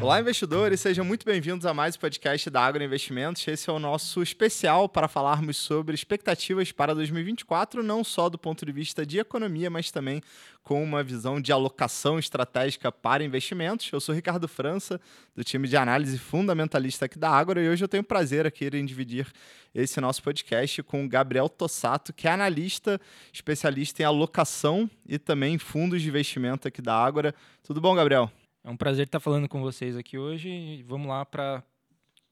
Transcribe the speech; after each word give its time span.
Olá, 0.00 0.20
investidores, 0.20 0.78
sejam 0.80 1.04
muito 1.04 1.26
bem-vindos 1.26 1.66
a 1.66 1.74
mais 1.74 1.96
um 1.96 1.98
podcast 1.98 2.48
da 2.48 2.62
Agro 2.62 2.84
Investimentos. 2.84 3.46
Esse 3.48 3.68
é 3.68 3.72
o 3.72 3.80
nosso 3.80 4.22
especial 4.22 4.88
para 4.88 5.08
falarmos 5.08 5.56
sobre 5.56 5.92
expectativas 5.92 6.70
para 6.70 6.94
2024, 6.94 7.82
não 7.82 8.04
só 8.04 8.28
do 8.28 8.38
ponto 8.38 8.64
de 8.64 8.70
vista 8.70 9.04
de 9.04 9.18
economia, 9.18 9.68
mas 9.68 9.90
também 9.90 10.22
com 10.62 10.84
uma 10.84 11.02
visão 11.02 11.40
de 11.40 11.50
alocação 11.50 12.16
estratégica 12.16 12.92
para 12.92 13.24
investimentos. 13.24 13.90
Eu 13.92 14.00
sou 14.00 14.14
Ricardo 14.14 14.46
França, 14.46 15.00
do 15.34 15.42
time 15.42 15.66
de 15.66 15.76
análise 15.76 16.16
fundamentalista 16.16 17.06
aqui 17.06 17.18
da 17.18 17.30
Agro, 17.30 17.60
e 17.60 17.68
hoje 17.68 17.82
eu 17.82 17.88
tenho 17.88 18.04
o 18.04 18.06
prazer 18.06 18.46
aqui 18.46 18.70
em 18.72 18.86
dividir 18.86 19.26
esse 19.74 20.00
nosso 20.00 20.22
podcast 20.22 20.80
com 20.84 21.04
o 21.04 21.08
Gabriel 21.08 21.48
Tossato, 21.48 22.12
que 22.12 22.28
é 22.28 22.30
analista, 22.30 23.00
especialista 23.32 24.00
em 24.00 24.04
alocação 24.04 24.88
e 25.08 25.18
também 25.18 25.58
fundos 25.58 26.00
de 26.00 26.08
investimento 26.08 26.68
aqui 26.68 26.80
da 26.80 26.94
Ágora. 26.94 27.34
Tudo 27.64 27.80
bom, 27.80 27.96
Gabriel? 27.96 28.30
É 28.64 28.70
um 28.70 28.76
prazer 28.76 29.06
estar 29.06 29.20
falando 29.20 29.48
com 29.48 29.60
vocês 29.60 29.96
aqui 29.96 30.18
hoje. 30.18 30.82
Vamos 30.86 31.08
lá 31.08 31.24
para 31.24 31.62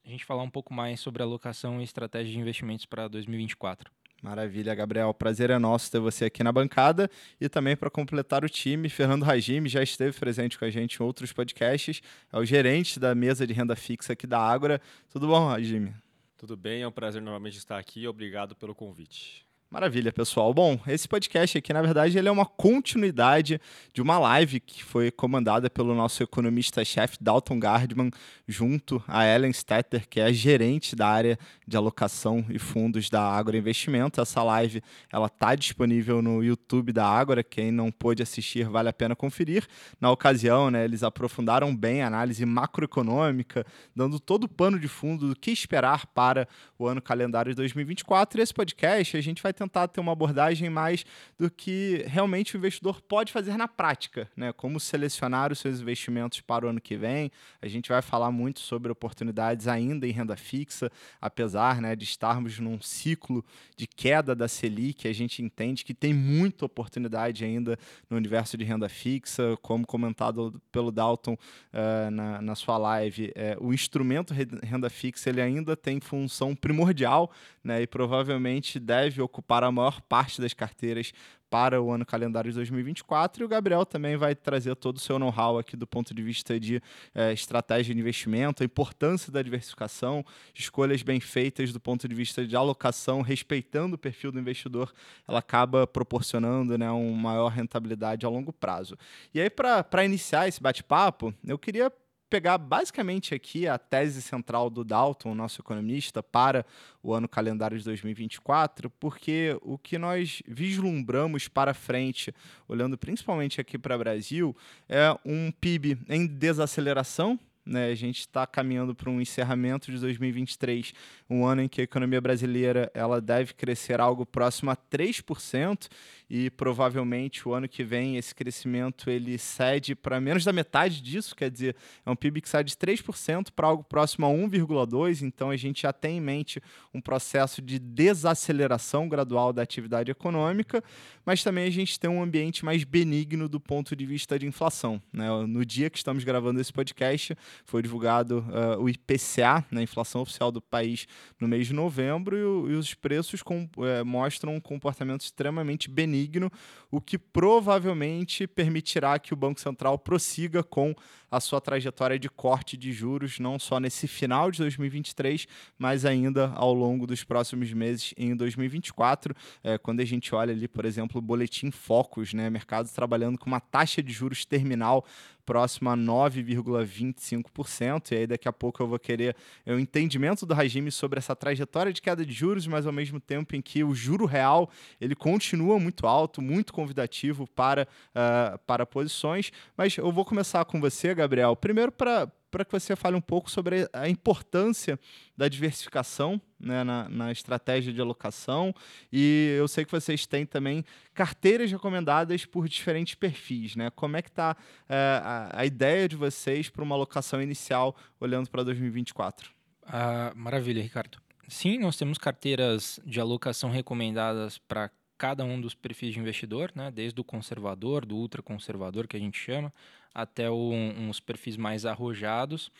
a 0.05 0.09
gente 0.09 0.25
falar 0.25 0.43
um 0.43 0.49
pouco 0.49 0.73
mais 0.73 0.99
sobre 0.99 1.23
alocação 1.23 1.81
e 1.81 1.83
estratégia 1.83 2.31
de 2.31 2.39
investimentos 2.39 2.85
para 2.85 3.07
2024. 3.07 3.91
Maravilha, 4.21 4.73
Gabriel. 4.73 5.13
Prazer 5.13 5.49
é 5.49 5.59
nosso 5.59 5.91
ter 5.91 5.99
você 5.99 6.25
aqui 6.25 6.43
na 6.43 6.51
bancada 6.51 7.09
e 7.39 7.47
também 7.47 7.75
para 7.75 7.89
completar 7.89 8.43
o 8.43 8.49
time. 8.49 8.89
Fernando 8.89 9.23
Rajime 9.23 9.69
já 9.69 9.83
esteve 9.83 10.17
presente 10.17 10.57
com 10.57 10.65
a 10.65 10.69
gente 10.69 10.95
em 10.95 11.03
outros 11.03 11.31
podcasts. 11.31 12.01
É 12.31 12.37
o 12.37 12.43
gerente 12.43 12.99
da 12.99 13.13
mesa 13.13 13.45
de 13.45 13.53
renda 13.53 13.75
fixa 13.75 14.13
aqui 14.13 14.25
da 14.25 14.39
Ágora. 14.39 14.81
Tudo 15.09 15.27
bom, 15.27 15.47
Rajime? 15.47 15.93
Tudo 16.35 16.57
bem, 16.57 16.81
é 16.81 16.87
um 16.87 16.91
prazer 16.91 17.21
novamente 17.21 17.57
estar 17.57 17.77
aqui. 17.77 18.07
Obrigado 18.07 18.55
pelo 18.55 18.73
convite. 18.73 19.46
Maravilha, 19.69 20.13
pessoal. 20.13 20.53
Bom, 20.53 20.79
esse 20.87 21.09
podcast 21.09 21.57
aqui, 21.57 21.73
na 21.73 21.81
verdade, 21.81 22.17
ele 22.17 22.29
é 22.29 22.31
uma 22.31 22.45
continuidade 22.45 23.59
de 23.93 24.01
uma 24.01 24.17
live 24.17 24.61
que 24.61 24.81
foi 24.81 25.11
comandada 25.11 25.69
pelo 25.69 25.93
nosso 25.93 26.23
economista-chefe 26.23 27.17
Dalton 27.19 27.59
Gardman, 27.59 28.09
junto 28.47 29.03
a 29.05 29.25
Ellen 29.25 29.51
Stetter, 29.51 30.07
que 30.07 30.21
é 30.21 30.23
a 30.23 30.31
gerente 30.31 30.95
da 30.95 31.09
área 31.09 31.37
de 31.67 31.75
alocação 31.75 32.45
e 32.49 32.57
fundos 32.57 33.09
da 33.09 33.21
Agora 33.21 33.57
Investimento. 33.57 34.21
Essa 34.21 34.41
live 34.41 34.81
ela 35.11 35.27
está 35.27 35.53
disponível 35.53 36.21
no 36.21 36.41
YouTube 36.41 36.93
da 36.93 37.05
Agora. 37.05 37.43
Quem 37.43 37.69
não 37.69 37.91
pôde 37.91 38.23
assistir, 38.23 38.69
vale 38.69 38.87
a 38.87 38.93
pena 38.93 39.17
conferir. 39.17 39.67
Na 39.99 40.09
ocasião, 40.09 40.71
né, 40.71 40.85
eles 40.85 41.03
aprofundaram 41.03 41.75
bem 41.75 42.03
a 42.03 42.07
análise 42.07 42.45
macroeconômica, 42.45 43.65
dando 43.93 44.17
todo 44.17 44.45
o 44.45 44.49
pano 44.49 44.79
de 44.79 44.87
fundo 44.87 45.27
do 45.27 45.35
que 45.35 45.51
esperar 45.51 46.05
para 46.07 46.47
o 46.79 46.87
ano 46.87 47.01
calendário 47.01 47.51
de 47.51 47.55
2024. 47.57 48.39
E 48.39 48.43
esse 48.43 48.53
podcast 48.53 49.17
a 49.17 49.21
gente 49.21 49.43
vai 49.43 49.56
tentar 49.57 49.87
ter 49.87 49.99
uma 49.99 50.11
abordagem 50.11 50.69
mais 50.69 51.05
do 51.37 51.49
que 51.49 52.05
realmente 52.07 52.55
o 52.55 52.57
investidor 52.57 53.01
pode 53.01 53.33
fazer 53.33 53.57
na 53.57 53.67
prática, 53.67 54.29
né? 54.35 54.53
Como 54.53 54.79
selecionar 54.79 55.51
os 55.51 55.59
seus 55.59 55.81
investimentos 55.81 56.39
para 56.41 56.65
o 56.65 56.69
ano 56.69 56.79
que 56.79 56.95
vem. 56.95 57.31
A 57.61 57.67
gente 57.67 57.89
vai 57.89 58.01
falar 58.01 58.31
muito 58.31 58.59
sobre 58.59 58.91
oportunidades 58.91 59.67
ainda 59.67 60.07
em 60.07 60.11
renda 60.11 60.35
fixa, 60.35 60.91
apesar 61.19 61.81
né, 61.81 61.95
de 61.95 62.03
estarmos 62.03 62.59
num 62.59 62.79
ciclo 62.81 63.43
de 63.75 63.87
queda 63.87 64.35
da 64.35 64.47
Selic, 64.47 65.07
a 65.07 65.13
gente 65.13 65.41
entende 65.41 65.83
que 65.83 65.93
tem 65.93 66.13
muita 66.13 66.65
oportunidade 66.65 67.43
ainda 67.43 67.77
no 68.09 68.17
universo 68.17 68.57
de 68.57 68.63
renda 68.63 68.87
fixa, 68.87 69.57
como 69.61 69.85
comentado 69.85 70.61
pelo 70.71 70.91
Dalton 70.91 71.33
uh, 71.33 72.11
na, 72.11 72.41
na 72.41 72.55
sua 72.55 72.77
live, 72.77 73.33
uh, 73.59 73.65
o 73.65 73.73
instrumento 73.73 74.33
renda 74.63 74.89
fixa 74.89 75.29
ele 75.29 75.41
ainda 75.41 75.75
tem 75.75 75.99
função 75.99 76.55
primordial 76.55 77.31
né, 77.63 77.81
e 77.81 77.87
provavelmente 77.87 78.79
deve 78.79 79.21
ocupar 79.21 79.46
para 79.47 79.67
a 79.67 79.71
maior 79.71 80.01
parte 80.01 80.41
das 80.41 80.53
carteiras 80.53 81.13
para 81.49 81.81
o 81.81 81.91
ano 81.91 82.05
calendário 82.05 82.51
de 82.51 82.55
2024. 82.55 83.41
E 83.41 83.45
o 83.45 83.47
Gabriel 83.47 83.85
também 83.85 84.17
vai 84.17 84.35
trazer 84.35 84.75
todo 84.75 84.97
o 84.97 84.99
seu 84.99 85.17
know-how 85.17 85.57
aqui 85.57 85.77
do 85.77 85.87
ponto 85.87 86.13
de 86.13 86.21
vista 86.21 86.59
de 86.59 86.81
é, 87.15 87.31
estratégia 87.31 87.93
de 87.93 87.99
investimento, 87.99 88.63
a 88.63 88.65
importância 88.65 89.31
da 89.31 89.41
diversificação, 89.41 90.25
escolhas 90.53 91.01
bem 91.01 91.19
feitas 91.19 91.71
do 91.71 91.79
ponto 91.79 92.07
de 92.07 92.13
vista 92.13 92.45
de 92.45 92.55
alocação, 92.55 93.21
respeitando 93.21 93.95
o 93.95 93.97
perfil 93.97 94.31
do 94.31 94.39
investidor, 94.39 94.93
ela 95.27 95.39
acaba 95.39 95.87
proporcionando 95.87 96.77
né, 96.77 96.89
uma 96.91 97.17
maior 97.17 97.49
rentabilidade 97.49 98.25
a 98.25 98.29
longo 98.29 98.51
prazo. 98.51 98.97
E 99.33 99.39
aí, 99.39 99.49
para 99.49 100.05
iniciar 100.05 100.47
esse 100.47 100.61
bate-papo, 100.61 101.33
eu 101.45 101.57
queria 101.57 101.91
pegar 102.29 102.57
basicamente 102.57 103.33
aqui 103.33 103.67
a 103.67 103.77
tese 103.77 104.21
central 104.21 104.69
do 104.69 104.83
Dalton, 104.83 105.33
nosso 105.33 105.61
economista, 105.61 106.21
para 106.21 106.65
o 107.01 107.13
ano 107.13 107.27
calendário 107.27 107.77
de 107.77 107.83
2024, 107.83 108.89
porque 108.89 109.57
o 109.61 109.77
que 109.77 109.97
nós 109.97 110.41
vislumbramos 110.47 111.47
para 111.47 111.73
frente, 111.73 112.33
olhando 112.67 112.97
principalmente 112.97 113.61
aqui 113.61 113.77
para 113.77 113.95
o 113.95 113.99
Brasil, 113.99 114.55
é 114.89 115.15
um 115.25 115.51
PIB 115.51 115.97
em 116.09 116.27
desaceleração, 116.27 117.39
né? 117.67 117.91
A 117.91 117.95
gente 117.95 118.21
está 118.21 118.47
caminhando 118.47 118.95
para 118.95 119.09
um 119.09 119.21
encerramento 119.21 119.91
de 119.91 119.99
2023, 119.99 120.93
um 121.29 121.45
ano 121.45 121.61
em 121.61 121.67
que 121.67 121.81
a 121.81 121.83
economia 121.83 122.21
brasileira 122.21 122.89
ela 122.93 123.19
deve 123.19 123.53
crescer 123.53 123.99
algo 123.99 124.25
próximo 124.25 124.71
a 124.71 124.75
3%, 124.75 125.87
e 126.29 126.49
provavelmente 126.49 127.47
o 127.47 127.53
ano 127.53 127.67
que 127.67 127.83
vem 127.83 128.17
esse 128.17 128.35
crescimento 128.35 129.09
ele 129.09 129.37
cede 129.37 129.95
para 129.95 130.19
menos 130.19 130.43
da 130.43 130.51
metade 130.51 131.01
disso, 131.01 131.35
quer 131.35 131.49
dizer, 131.49 131.75
é 132.05 132.09
um 132.09 132.15
PIB 132.15 132.41
que 132.41 132.49
sai 132.49 132.63
de 132.63 132.73
3% 132.75 133.47
para 133.55 133.67
algo 133.67 133.83
próximo 133.83 134.25
a 134.25 134.29
1,2%, 134.29 135.21
então 135.21 135.49
a 135.49 135.55
gente 135.55 135.83
já 135.83 135.93
tem 135.93 136.17
em 136.17 136.21
mente 136.21 136.61
um 136.93 136.99
processo 136.99 137.61
de 137.61 137.79
desaceleração 137.79 139.07
gradual 139.07 139.53
da 139.53 139.61
atividade 139.61 140.11
econômica, 140.11 140.83
mas 141.25 141.43
também 141.43 141.65
a 141.65 141.71
gente 141.71 141.99
tem 141.99 142.09
um 142.09 142.21
ambiente 142.21 142.63
mais 142.65 142.83
benigno 142.83 143.47
do 143.47 143.59
ponto 143.59 143.95
de 143.95 144.05
vista 144.05 144.37
de 144.37 144.45
inflação. 144.45 145.01
Né? 145.11 145.27
No 145.47 145.65
dia 145.65 145.89
que 145.89 145.97
estamos 145.97 146.23
gravando 146.23 146.59
esse 146.59 146.71
podcast, 146.71 147.35
foi 147.65 147.81
divulgado 147.81 148.45
uh, 148.49 148.81
o 148.81 148.89
IPCA, 148.89 149.65
né, 149.71 149.81
inflação 149.81 150.21
oficial 150.21 150.51
do 150.51 150.61
país, 150.61 151.07
no 151.39 151.47
mês 151.47 151.67
de 151.67 151.73
novembro, 151.73 152.37
e, 152.37 152.43
o, 152.43 152.71
e 152.71 152.73
os 152.75 152.93
preços 152.93 153.41
com, 153.41 153.69
uh, 153.77 154.05
mostram 154.05 154.55
um 154.55 154.59
comportamento 154.59 155.21
extremamente 155.21 155.89
benigno, 155.89 156.51
o 156.91 157.01
que 157.01 157.17
provavelmente 157.17 158.47
permitirá 158.47 159.17
que 159.19 159.33
o 159.33 159.37
Banco 159.37 159.59
Central 159.59 159.97
prossiga 159.97 160.63
com 160.63 160.95
a 161.29 161.39
sua 161.39 161.59
trajetória 161.59 162.17
de 162.17 162.29
corte 162.29 162.77
de 162.77 162.91
juros, 162.91 163.39
não 163.39 163.59
só 163.59 163.79
nesse 163.79 164.07
final 164.07 164.51
de 164.51 164.59
2023, 164.59 165.47
mas 165.77 166.05
ainda 166.05 166.51
ao 166.55 166.73
longo 166.73 167.05
dos 167.05 167.23
próximos 167.23 167.71
meses 167.73 168.13
em 168.17 168.35
2024. 168.35 169.35
É, 169.63 169.77
quando 169.77 169.99
a 169.99 170.05
gente 170.05 170.33
olha 170.33 170.53
ali, 170.53 170.67
por 170.67 170.85
exemplo, 170.85 171.19
o 171.19 171.21
boletim 171.21 171.71
Focus, 171.71 172.33
né, 172.33 172.49
mercados 172.49 172.91
trabalhando 172.91 173.37
com 173.37 173.47
uma 173.47 173.59
taxa 173.59 174.01
de 174.01 174.11
juros 174.11 174.45
terminal 174.45 175.05
próxima 175.47 175.93
a 175.93 175.97
9,25%. 175.97 178.11
E 178.11 178.15
aí 178.15 178.27
daqui 178.27 178.47
a 178.49 178.53
pouco 178.53 178.83
eu 178.83 178.87
vou 178.87 178.99
querer 178.99 179.33
o 179.65 179.71
um 179.71 179.79
entendimento 179.79 180.45
do 180.45 180.53
regime 180.53 180.91
sobre 180.91 181.19
essa 181.19 181.33
trajetória 181.33 181.93
de 181.93 182.01
queda 182.01 182.25
de 182.25 182.33
juros, 182.33 182.67
mas 182.67 182.85
ao 182.85 182.91
mesmo 182.91 183.17
tempo 183.17 183.55
em 183.55 183.61
que 183.61 183.81
o 183.81 183.95
juro 183.95 184.25
real 184.25 184.69
ele 184.99 185.15
continua 185.15 185.79
muito 185.79 186.05
alto, 186.05 186.41
muito 186.41 186.73
convidativo 186.73 187.47
para, 187.47 187.87
uh, 188.13 188.59
para 188.67 188.85
posições. 188.85 189.53
Mas 189.77 189.95
eu 189.95 190.11
vou 190.11 190.25
começar 190.25 190.65
com 190.65 190.81
você, 190.81 191.15
Gabriel. 191.17 191.55
Primeiro 191.55 191.91
para 191.91 192.31
para 192.49 192.63
que 192.63 192.71
você 192.71 192.95
fale 192.95 193.15
um 193.15 193.21
pouco 193.21 193.51
sobre 193.51 193.87
a 193.93 194.07
importância 194.09 194.99
da 195.35 195.47
diversificação 195.47 196.41
né, 196.59 196.83
na, 196.83 197.09
na, 197.09 197.31
estratégia 197.31 197.91
de 197.93 198.01
alocação. 198.01 198.73
E 199.11 199.55
eu 199.57 199.67
sei 199.67 199.85
que 199.85 199.91
vocês 199.91 200.25
têm 200.25 200.45
também 200.45 200.83
carteiras 201.13 201.71
recomendadas 201.71 202.45
por 202.45 202.67
diferentes 202.67 203.15
perfis. 203.15 203.75
Né? 203.75 203.89
Como 203.91 204.17
é 204.17 204.21
que 204.21 204.29
está 204.29 204.55
é, 204.87 205.21
a, 205.23 205.59
a, 205.59 205.65
ideia 205.65 206.07
de 206.07 206.15
vocês 206.15 206.69
para 206.69 206.83
uma 206.83 206.95
alocação 206.95 207.41
inicial 207.41 207.95
olhando 208.19 208.49
para 208.49 208.63
2024? 208.63 209.51
Ah, 209.85 210.33
maravilha, 210.35 210.81
Ricardo. 210.81 211.19
Sim, 211.47 211.79
nós 211.79 211.95
temos 211.95 212.17
carteiras 212.17 212.99
de 213.05 213.19
alocação 213.19 213.69
recomendadas 213.69 214.57
para 214.57 214.89
cada 215.17 215.43
um 215.43 215.59
dos 215.59 215.73
perfis 215.73 216.13
de 216.13 216.19
investidor, 216.19 216.71
né? 216.75 216.91
desde 216.91 217.19
o 217.19 217.23
conservador, 217.23 218.05
do 218.05 218.15
ultraconservador, 218.15 219.07
que 219.07 219.17
a 219.17 219.19
gente 219.19 219.37
chama, 219.37 219.73
até 220.17 220.49
uns 220.49 221.19
perfis 221.19 221.55
mais 221.55 221.85
arrojados. 221.85 222.71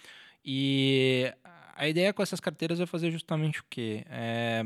E 0.43 1.31
a 1.75 1.87
ideia 1.87 2.11
com 2.11 2.23
essas 2.23 2.39
carteiras 2.39 2.79
é 2.79 2.85
fazer 2.87 3.11
justamente 3.11 3.59
o 3.59 3.65
quê? 3.69 4.03
É 4.09 4.65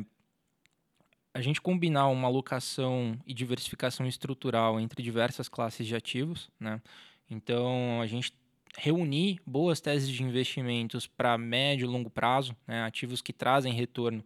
a 1.33 1.41
gente 1.41 1.61
combinar 1.61 2.07
uma 2.07 2.27
alocação 2.27 3.17
e 3.25 3.33
diversificação 3.33 4.05
estrutural 4.05 4.79
entre 4.79 5.01
diversas 5.01 5.47
classes 5.47 5.87
de 5.87 5.95
ativos, 5.95 6.49
né? 6.59 6.81
Então, 7.29 8.01
a 8.01 8.07
gente 8.07 8.33
reunir 8.77 9.39
boas 9.45 9.79
teses 9.79 10.09
de 10.09 10.23
investimentos 10.23 11.07
para 11.07 11.37
médio 11.37 11.85
e 11.85 11.87
longo 11.87 12.09
prazo, 12.09 12.55
né? 12.67 12.83
ativos 12.83 13.21
que 13.21 13.33
trazem 13.33 13.73
retorno 13.73 14.23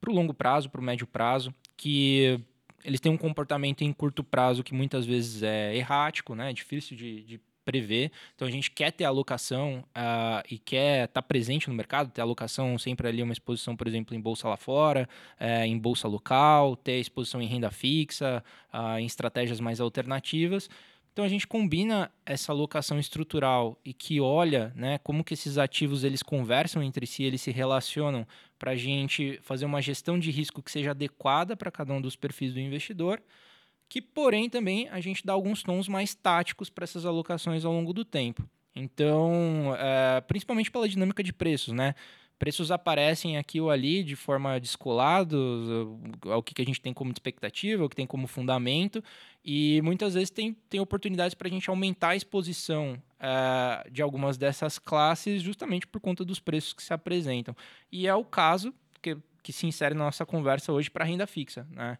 para 0.00 0.10
o 0.10 0.14
longo 0.14 0.34
prazo, 0.34 0.70
para 0.70 0.80
o 0.80 0.84
médio 0.84 1.06
prazo, 1.06 1.54
que 1.76 2.40
eles 2.84 3.00
têm 3.00 3.12
um 3.12 3.16
comportamento 3.16 3.82
em 3.82 3.92
curto 3.92 4.24
prazo 4.24 4.62
que 4.62 4.74
muitas 4.74 5.06
vezes 5.06 5.42
é 5.42 5.76
errático, 5.76 6.34
né? 6.34 6.50
É 6.50 6.52
difícil 6.52 6.96
de, 6.96 7.22
de 7.22 7.40
prever. 7.64 8.10
Então 8.34 8.46
a 8.46 8.50
gente 8.50 8.70
quer 8.70 8.90
ter 8.92 9.04
alocação 9.04 9.84
uh, 9.96 10.42
e 10.50 10.58
quer 10.58 11.04
estar 11.04 11.22
tá 11.22 11.26
presente 11.26 11.68
no 11.68 11.74
mercado, 11.74 12.10
ter 12.10 12.20
alocação 12.20 12.78
sempre 12.78 13.08
ali 13.08 13.22
uma 13.22 13.32
exposição, 13.32 13.76
por 13.76 13.86
exemplo, 13.86 14.14
em 14.14 14.20
bolsa 14.20 14.48
lá 14.48 14.56
fora, 14.56 15.08
uh, 15.40 15.64
em 15.64 15.78
bolsa 15.78 16.08
local, 16.08 16.76
ter 16.76 16.98
exposição 16.98 17.40
em 17.40 17.46
renda 17.46 17.70
fixa, 17.70 18.42
uh, 18.72 18.98
em 18.98 19.06
estratégias 19.06 19.60
mais 19.60 19.80
alternativas 19.80 20.68
Então 21.12 21.24
a 21.24 21.28
gente 21.28 21.46
combina 21.46 22.10
essa 22.24 22.52
alocação 22.52 22.98
estrutural 22.98 23.78
e 23.84 23.92
que 23.92 24.20
olha 24.20 24.72
né, 24.74 24.98
como 24.98 25.22
que 25.24 25.34
esses 25.34 25.58
ativos 25.58 26.04
eles 26.04 26.22
conversam 26.22 26.82
entre 26.82 27.06
si, 27.06 27.22
eles 27.22 27.40
se 27.40 27.50
relacionam 27.50 28.26
para 28.58 28.72
a 28.72 28.76
gente 28.76 29.38
fazer 29.42 29.64
uma 29.64 29.82
gestão 29.82 30.18
de 30.18 30.30
risco 30.30 30.62
que 30.62 30.70
seja 30.70 30.92
adequada 30.92 31.56
para 31.56 31.70
cada 31.70 31.92
um 31.92 32.00
dos 32.00 32.16
perfis 32.16 32.54
do 32.54 32.60
investidor, 32.60 33.20
que 33.92 34.00
porém 34.00 34.48
também 34.48 34.88
a 34.88 35.02
gente 35.02 35.22
dá 35.22 35.34
alguns 35.34 35.62
tons 35.62 35.86
mais 35.86 36.14
táticos 36.14 36.70
para 36.70 36.84
essas 36.84 37.04
alocações 37.04 37.62
ao 37.62 37.74
longo 37.74 37.92
do 37.92 38.06
tempo. 38.06 38.42
Então, 38.74 39.76
é, 39.78 40.18
principalmente 40.22 40.70
pela 40.70 40.88
dinâmica 40.88 41.22
de 41.22 41.30
preços, 41.30 41.74
né? 41.74 41.94
preços 42.38 42.70
aparecem 42.70 43.36
aqui 43.36 43.60
ou 43.60 43.70
ali 43.70 44.02
de 44.02 44.16
forma 44.16 44.58
descolados, 44.58 45.38
ao 46.24 46.42
que 46.42 46.62
a 46.62 46.64
gente 46.64 46.80
tem 46.80 46.94
como 46.94 47.12
expectativa, 47.12 47.84
o 47.84 47.88
que 47.88 47.94
tem 47.94 48.06
como 48.06 48.26
fundamento, 48.26 49.04
e 49.44 49.82
muitas 49.84 50.14
vezes 50.14 50.30
tem, 50.30 50.54
tem 50.70 50.80
oportunidades 50.80 51.34
para 51.34 51.48
a 51.48 51.50
gente 51.50 51.68
aumentar 51.68 52.08
a 52.08 52.16
exposição 52.16 52.94
uh, 52.94 53.90
de 53.90 54.00
algumas 54.00 54.38
dessas 54.38 54.78
classes 54.78 55.42
justamente 55.42 55.86
por 55.86 56.00
conta 56.00 56.24
dos 56.24 56.40
preços 56.40 56.72
que 56.72 56.82
se 56.82 56.94
apresentam. 56.94 57.54
E 57.92 58.06
é 58.06 58.14
o 58.14 58.24
caso 58.24 58.72
que, 59.02 59.18
que 59.42 59.52
se 59.52 59.66
insere 59.66 59.94
na 59.94 60.04
nossa 60.04 60.24
conversa 60.24 60.72
hoje 60.72 60.90
para 60.90 61.04
renda 61.04 61.26
fixa. 61.26 61.66
Né? 61.70 61.98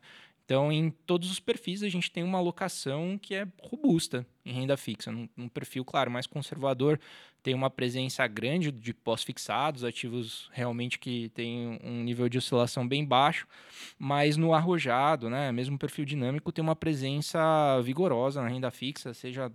Então, 0.53 0.71
em 0.71 0.91
todos 0.91 1.31
os 1.31 1.41
perfis, 1.41 1.83
a 1.83 1.89
gente 1.89 2.11
tem 2.11 2.23
uma 2.23 2.37
alocação 2.37 3.19
que 3.19 3.35
é 3.35 3.49
robusta 3.63 4.27
em 4.45 4.53
renda 4.53 4.77
fixa. 4.77 5.11
Num, 5.11 5.27
num 5.35 5.49
perfil, 5.49 5.83
claro, 5.83 6.11
mais 6.11 6.27
conservador, 6.27 7.01
tem 7.43 7.55
uma 7.55 7.71
presença 7.71 8.27
grande 8.27 8.71
de 8.71 8.93
pós-fixados, 8.93 9.83
ativos 9.83 10.51
realmente 10.53 10.99
que 10.99 11.31
têm 11.31 11.81
um 11.83 12.05
nível 12.05 12.29
de 12.29 12.37
oscilação 12.37 12.87
bem 12.87 13.03
baixo, 13.03 13.47
mas 13.99 14.37
no 14.37 14.53
arrojado, 14.53 15.31
né, 15.31 15.51
mesmo 15.53 15.79
perfil 15.79 16.05
dinâmico, 16.05 16.53
tem 16.53 16.63
uma 16.63 16.77
presença 16.77 17.81
vigorosa 17.81 18.43
na 18.43 18.49
renda 18.49 18.71
fixa, 18.71 19.15
seja 19.15 19.51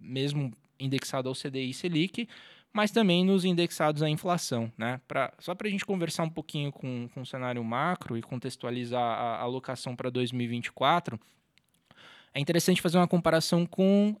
mesmo 0.00 0.50
indexado 0.80 1.28
ao 1.28 1.34
CDI 1.34 1.74
Selic, 1.74 2.26
mas 2.72 2.90
também 2.90 3.24
nos 3.24 3.44
indexados 3.44 4.02
à 4.02 4.08
inflação. 4.08 4.72
Né? 4.78 5.00
Pra, 5.06 5.32
só 5.38 5.54
para 5.54 5.68
a 5.68 5.70
gente 5.70 5.84
conversar 5.84 6.24
um 6.24 6.30
pouquinho 6.30 6.72
com, 6.72 7.08
com 7.12 7.20
o 7.20 7.26
cenário 7.26 7.62
macro 7.62 8.16
e 8.16 8.22
contextualizar 8.22 9.02
a, 9.02 9.40
alocação 9.40 9.94
para 9.94 10.08
2024, 10.08 11.20
é 12.34 12.40
interessante 12.40 12.80
fazer 12.80 12.96
uma 12.96 13.08
comparação 13.08 13.66
com 13.66 14.16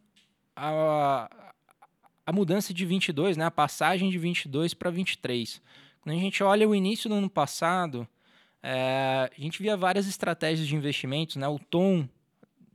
a, 0.54 1.30
a 2.26 2.32
mudança 2.32 2.74
de 2.74 2.84
22, 2.84 3.36
né? 3.36 3.46
a 3.46 3.50
passagem 3.50 4.10
de 4.10 4.18
22 4.18 4.74
para 4.74 4.90
23. 4.90 5.62
Quando 6.02 6.16
a 6.16 6.20
gente 6.20 6.42
olha 6.42 6.68
o 6.68 6.74
início 6.74 7.08
do 7.08 7.14
ano 7.14 7.30
passado, 7.30 8.06
é, 8.62 9.30
a 9.34 9.40
gente 9.40 9.62
via 9.62 9.76
várias 9.76 10.06
estratégias 10.06 10.68
de 10.68 10.76
investimentos, 10.76 11.36
né? 11.36 11.48
o 11.48 11.58
tom 11.58 12.06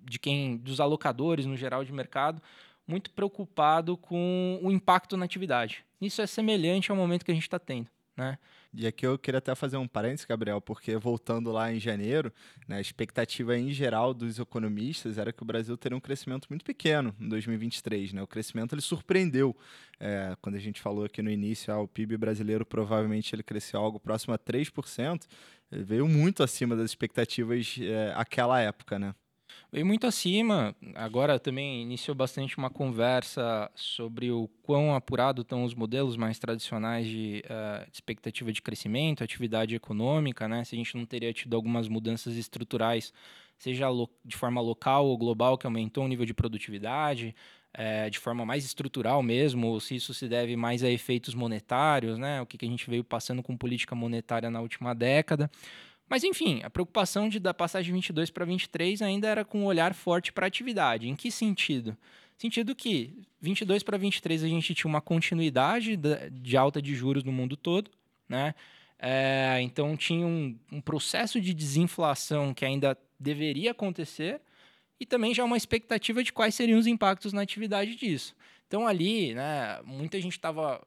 de 0.04 0.18
quem 0.18 0.58
dos 0.58 0.80
alocadores 0.80 1.46
no 1.46 1.56
geral 1.56 1.84
de 1.84 1.92
mercado 1.92 2.42
muito 2.88 3.12
preocupado 3.12 3.98
com 3.98 4.60
o 4.64 4.72
impacto 4.72 5.18
na 5.18 5.26
atividade. 5.26 5.84
Isso 6.00 6.22
é 6.22 6.28
semelhante 6.28 6.90
ao 6.90 6.98
momento 6.98 7.26
que 7.26 7.32
a 7.32 7.34
gente 7.34 7.44
está 7.44 7.60
tendo. 7.60 7.90
Né? 8.18 8.40
E 8.74 8.88
aqui 8.88 9.06
eu 9.06 9.18
queria 9.18 9.38
até 9.38 9.54
fazer 9.54 9.78
um 9.78 9.88
parênteses, 9.88 10.26
Gabriel, 10.26 10.60
porque 10.60 10.98
voltando 10.98 11.52
lá 11.52 11.72
em 11.72 11.80
janeiro, 11.80 12.34
né, 12.68 12.78
a 12.78 12.82
expectativa 12.82 13.56
em 13.56 13.72
geral 13.72 14.12
dos 14.12 14.40
economistas 14.40 15.20
era 15.20 15.32
que 15.32 15.44
o 15.44 15.46
Brasil 15.46 15.78
teria 15.78 15.96
um 15.96 16.02
crescimento 16.02 16.48
muito 16.50 16.66
pequeno 16.66 17.16
em 17.20 17.30
2023. 17.30 18.14
Né? 18.14 18.22
O 18.22 18.28
crescimento 18.28 18.74
ele 18.74 18.82
surpreendeu. 18.82 19.56
É, 20.00 20.36
quando 20.42 20.56
a 20.56 20.60
gente 20.60 20.82
falou 20.82 21.06
aqui 21.06 21.22
no 21.22 21.30
início, 21.30 21.72
ah, 21.72 21.80
o 21.80 21.88
PIB 21.88 22.18
brasileiro 22.18 22.66
provavelmente 22.66 23.36
ele 23.36 23.44
cresceu 23.44 23.80
algo 23.80 24.00
próximo 24.00 24.34
a 24.34 24.40
3%, 24.40 25.28
ele 25.72 25.84
veio 25.84 26.08
muito 26.08 26.42
acima 26.42 26.76
das 26.76 26.90
expectativas 26.90 27.78
é, 27.80 28.14
aquela 28.16 28.60
época. 28.60 28.98
Né? 28.98 29.14
Veio 29.72 29.86
muito 29.86 30.08
acima. 30.08 30.74
Agora 30.96 31.38
também 31.38 31.82
iniciou 31.82 32.16
bastante 32.16 32.58
uma 32.58 32.70
conversa 32.70 33.70
sobre 33.76 34.32
o 34.32 34.48
quão 34.64 34.96
apurado 34.96 35.42
estão 35.42 35.64
os 35.66 35.74
modelos 35.74 36.16
mais 36.16 36.40
tradicionais 36.40 37.06
de, 37.06 37.44
uh, 37.46 37.86
expectativa 37.92 38.52
de 38.54 38.62
crescimento, 38.62 39.24
atividade 39.24 39.76
econômica, 39.76 40.48
né? 40.48 40.64
Se 40.64 40.74
a 40.76 40.78
gente 40.78 40.96
não 40.96 41.06
teria 41.06 41.34
tido 41.34 41.54
algumas 41.56 41.90
mudanças 41.90 42.36
estruturais, 42.36 43.12
seja 43.58 43.88
de 44.24 44.38
forma 44.38 44.62
local 44.62 45.06
ou 45.06 45.18
global, 45.18 45.58
que 45.58 45.68
aumentou 45.68 46.06
o 46.06 46.08
nível 46.08 46.26
de 46.26 46.34
produtividade, 46.34 47.36
é, 47.74 48.10
de 48.10 48.20
forma 48.20 48.46
mais 48.46 48.64
estrutural 48.64 49.22
mesmo, 49.22 49.68
ou 49.68 49.80
se 49.82 49.96
isso 49.96 50.14
se 50.14 50.30
deve 50.30 50.56
mais 50.56 50.82
a 50.82 50.90
efeitos 50.90 51.36
monetários, 51.36 52.18
né? 52.18 52.42
O 52.42 52.46
que, 52.46 52.58
que 52.58 52.66
a 52.66 52.70
gente 52.70 52.90
veio 52.90 53.04
passando 53.04 53.44
com 53.44 53.58
política 53.58 53.94
monetária 53.94 54.50
na 54.50 54.62
última 54.62 54.96
década. 54.96 55.52
Mas 56.10 56.24
enfim, 56.24 56.62
a 56.64 56.70
preocupação 56.70 57.28
de 57.28 57.40
da 57.40 57.54
passagem 57.54 57.88
de 57.88 57.94
22 57.94 58.30
para 58.30 58.46
23 58.46 59.02
ainda 59.02 59.28
era 59.28 59.44
com 59.44 59.62
um 59.62 59.66
olhar 59.66 59.94
forte 59.94 60.32
para 60.32 60.46
a 60.46 60.48
atividade. 60.48 61.08
Em 61.08 61.16
que 61.16 61.30
sentido? 61.30 61.98
Sentido 62.38 62.76
que 62.76 63.14
22 63.42 63.84
para 63.84 63.98
23 63.98 64.44
a 64.44 64.48
gente 64.48 64.74
tinha 64.74 64.90
uma 64.90 65.02
continuidade 65.02 65.98
de 66.32 66.56
alta 66.56 66.82
de 66.82 66.96
juros 66.96 67.24
no 67.24 67.32
mundo 67.32 67.58
todo, 67.58 67.92
né? 68.30 68.54
É, 69.00 69.60
então 69.62 69.96
tinha 69.96 70.26
um, 70.26 70.58
um, 70.72 70.82
processo 70.82 71.40
de 71.40 71.54
desinflação 71.54 72.52
que 72.52 72.66
ainda 72.66 72.98
deveria 73.20 73.72
acontecer 73.72 74.42
e 75.00 75.06
também 75.06 75.36
já 75.36 75.44
uma 75.44 75.58
expectativa 75.58 76.24
de 76.24 76.34
quais 76.34 76.56
seriam 76.56 76.80
os 76.80 76.88
impactos 76.88 77.32
na 77.32 77.42
atividade 77.42 77.96
disso. 77.96 78.36
Então 78.68 78.88
ali, 78.88 79.36
né, 79.36 79.80
muita 79.84 80.20
gente 80.20 80.34
estava 80.34 80.82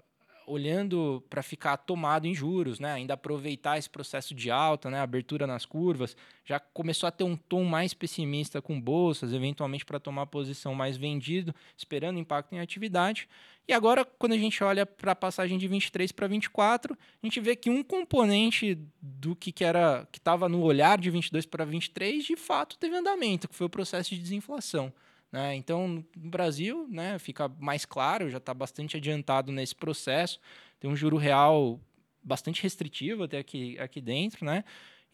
olhando 0.51 1.23
para 1.31 1.43
ficar 1.43 1.77
tomado 1.77 2.27
em 2.27 2.35
juros, 2.35 2.81
né? 2.81 2.93
ainda 2.93 3.15
aproveitar 3.15 3.79
esse 3.79 3.89
processo 3.89 4.35
de 4.35 4.51
alta, 4.51 4.91
né? 4.91 5.01
abertura 5.01 5.47
nas 5.47 5.65
curvas, 5.65 6.17
já 6.45 6.59
começou 6.59 7.07
a 7.07 7.11
ter 7.11 7.25
um 7.25 7.37
tom 7.37 7.65
mais 7.65 7.95
pessimista 7.95 8.61
com 8.61 8.81
bolsas, 8.81 9.33
eventualmente 9.33 9.85
para 9.85 10.01
tomar 10.01 10.27
posição 10.27 10.75
mais 10.75 10.97
vendido, 10.97 11.55
esperando 11.77 12.19
impacto 12.19 12.53
em 12.53 12.61
atividade. 12.61 13.29
E 13.69 13.73
agora, 13.73 14.05
quando 14.05 14.33
a 14.33 14.39
gente 14.39 14.65
olha 14.65 14.85
para 14.85 15.13
a 15.13 15.17
passagem 15.17 15.57
de 15.57 15.69
23 15.69 16.11
para 16.11 16.27
24, 16.27 16.99
a 17.23 17.27
gente 17.27 17.39
vê 17.39 17.55
que 17.55 17.71
um 17.71 17.85
componente 17.85 18.77
do 19.01 19.37
que, 19.37 19.53
que 19.53 19.65
era 19.65 20.09
que 20.11 20.19
estava 20.19 20.49
no 20.49 20.61
olhar 20.63 20.99
de 20.99 21.09
22 21.09 21.47
para 21.47 21.65
23, 21.65 22.25
de 22.25 22.37
fato 22.37 22.77
teve 22.77 22.97
andamento, 22.97 23.49
que 23.49 23.55
foi 23.55 23.69
o 23.69 23.71
processo 23.71 24.11
de 24.11 24.19
desinflação. 24.19 24.93
Né? 25.33 25.55
Então, 25.55 26.05
no 26.17 26.31
Brasil, 26.31 26.87
né, 26.89 27.19
fica 27.19 27.49
mais 27.59 27.85
claro, 27.85 28.29
já 28.29 28.39
está 28.39 28.53
bastante 28.53 28.97
adiantado 28.97 29.53
nesse 29.53 29.75
processo, 29.75 30.41
tem 30.79 30.91
um 30.91 30.97
juro 30.97 31.17
real 31.17 31.81
bastante 32.23 32.63
restritivo 32.63 33.25
até 33.25 33.39
aqui, 33.39 33.79
aqui 33.79 34.01
dentro, 34.01 34.45
né? 34.45 34.65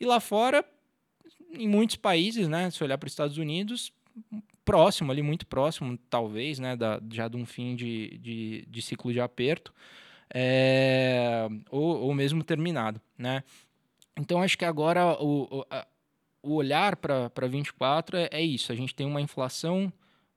E 0.00 0.04
lá 0.04 0.18
fora, 0.18 0.64
em 1.52 1.68
muitos 1.68 1.96
países, 1.96 2.48
né, 2.48 2.70
se 2.70 2.82
olhar 2.82 2.98
para 2.98 3.06
os 3.06 3.12
Estados 3.12 3.38
Unidos, 3.38 3.92
próximo 4.64 5.12
ali, 5.12 5.22
muito 5.22 5.46
próximo, 5.46 5.98
talvez, 6.10 6.58
né, 6.58 6.76
da, 6.76 7.00
já 7.12 7.28
de 7.28 7.36
um 7.36 7.46
fim 7.46 7.76
de, 7.76 8.18
de, 8.18 8.66
de 8.68 8.82
ciclo 8.82 9.12
de 9.12 9.20
aperto, 9.20 9.72
é, 10.32 11.46
ou, 11.70 12.00
ou 12.00 12.14
mesmo 12.14 12.42
terminado, 12.42 13.00
né? 13.16 13.44
Então, 14.18 14.42
acho 14.42 14.56
que 14.56 14.64
agora 14.64 15.22
o, 15.22 15.58
o, 15.58 15.66
a, 15.70 15.86
o 16.42 16.54
olhar 16.54 16.96
para 16.96 17.46
24 17.46 18.16
é, 18.16 18.28
é 18.32 18.42
isso, 18.42 18.72
a 18.72 18.74
gente 18.74 18.94
tem 18.94 19.06
uma 19.06 19.20
inflação 19.20 19.92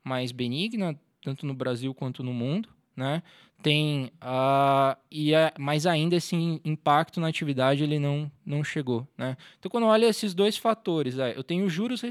mais 0.10 0.32
benigna, 0.32 1.00
tanto 1.22 1.46
no 1.46 1.54
Brasil 1.54 1.94
quanto 1.94 2.24
no 2.24 2.34
mundo, 2.34 2.70
né? 2.96 3.22
Tem 3.62 4.06
uh, 4.24 4.98
e 5.12 5.34
é, 5.34 5.54
mas 5.60 5.86
ainda 5.86 6.16
esse 6.16 6.36
impacto 6.64 7.20
na 7.20 7.28
atividade 7.28 7.84
ele 7.84 8.00
não, 8.00 8.32
não 8.46 8.64
chegou, 8.64 9.06
né? 9.18 9.38
Então 9.60 9.70
quando 9.70 9.86
olha 9.86 10.08
esses 10.08 10.34
dois 10.34 10.58
fatores, 10.58 11.20
é, 11.20 11.38
eu 11.38 11.44
tenho 11.44 11.70
juros 11.70 12.02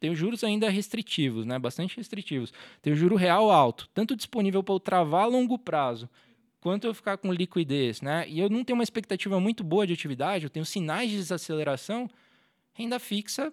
tenho 0.00 0.16
juros 0.16 0.42
ainda 0.42 0.68
restritivos, 0.70 1.44
né? 1.46 1.58
Bastante 1.58 1.96
restritivos. 1.96 2.52
Tenho 2.82 2.96
juro 2.96 3.14
real 3.14 3.50
alto, 3.50 3.88
tanto 3.94 4.16
disponível 4.16 4.62
para 4.62 4.74
eu 4.74 4.80
travar 4.80 5.24
a 5.24 5.26
longo 5.26 5.58
prazo, 5.58 6.08
quanto 6.60 6.86
eu 6.86 6.94
ficar 6.94 7.18
com 7.18 7.32
liquidez, 7.32 8.00
né? 8.00 8.26
E 8.26 8.40
eu 8.40 8.48
não 8.48 8.64
tenho 8.64 8.78
uma 8.78 8.84
expectativa 8.84 9.38
muito 9.38 9.62
boa 9.62 9.86
de 9.86 9.92
atividade, 9.92 10.44
eu 10.44 10.50
tenho 10.50 10.64
sinais 10.64 11.10
de 11.10 11.16
desaceleração, 11.16 12.08
renda 12.72 12.98
fixa 12.98 13.52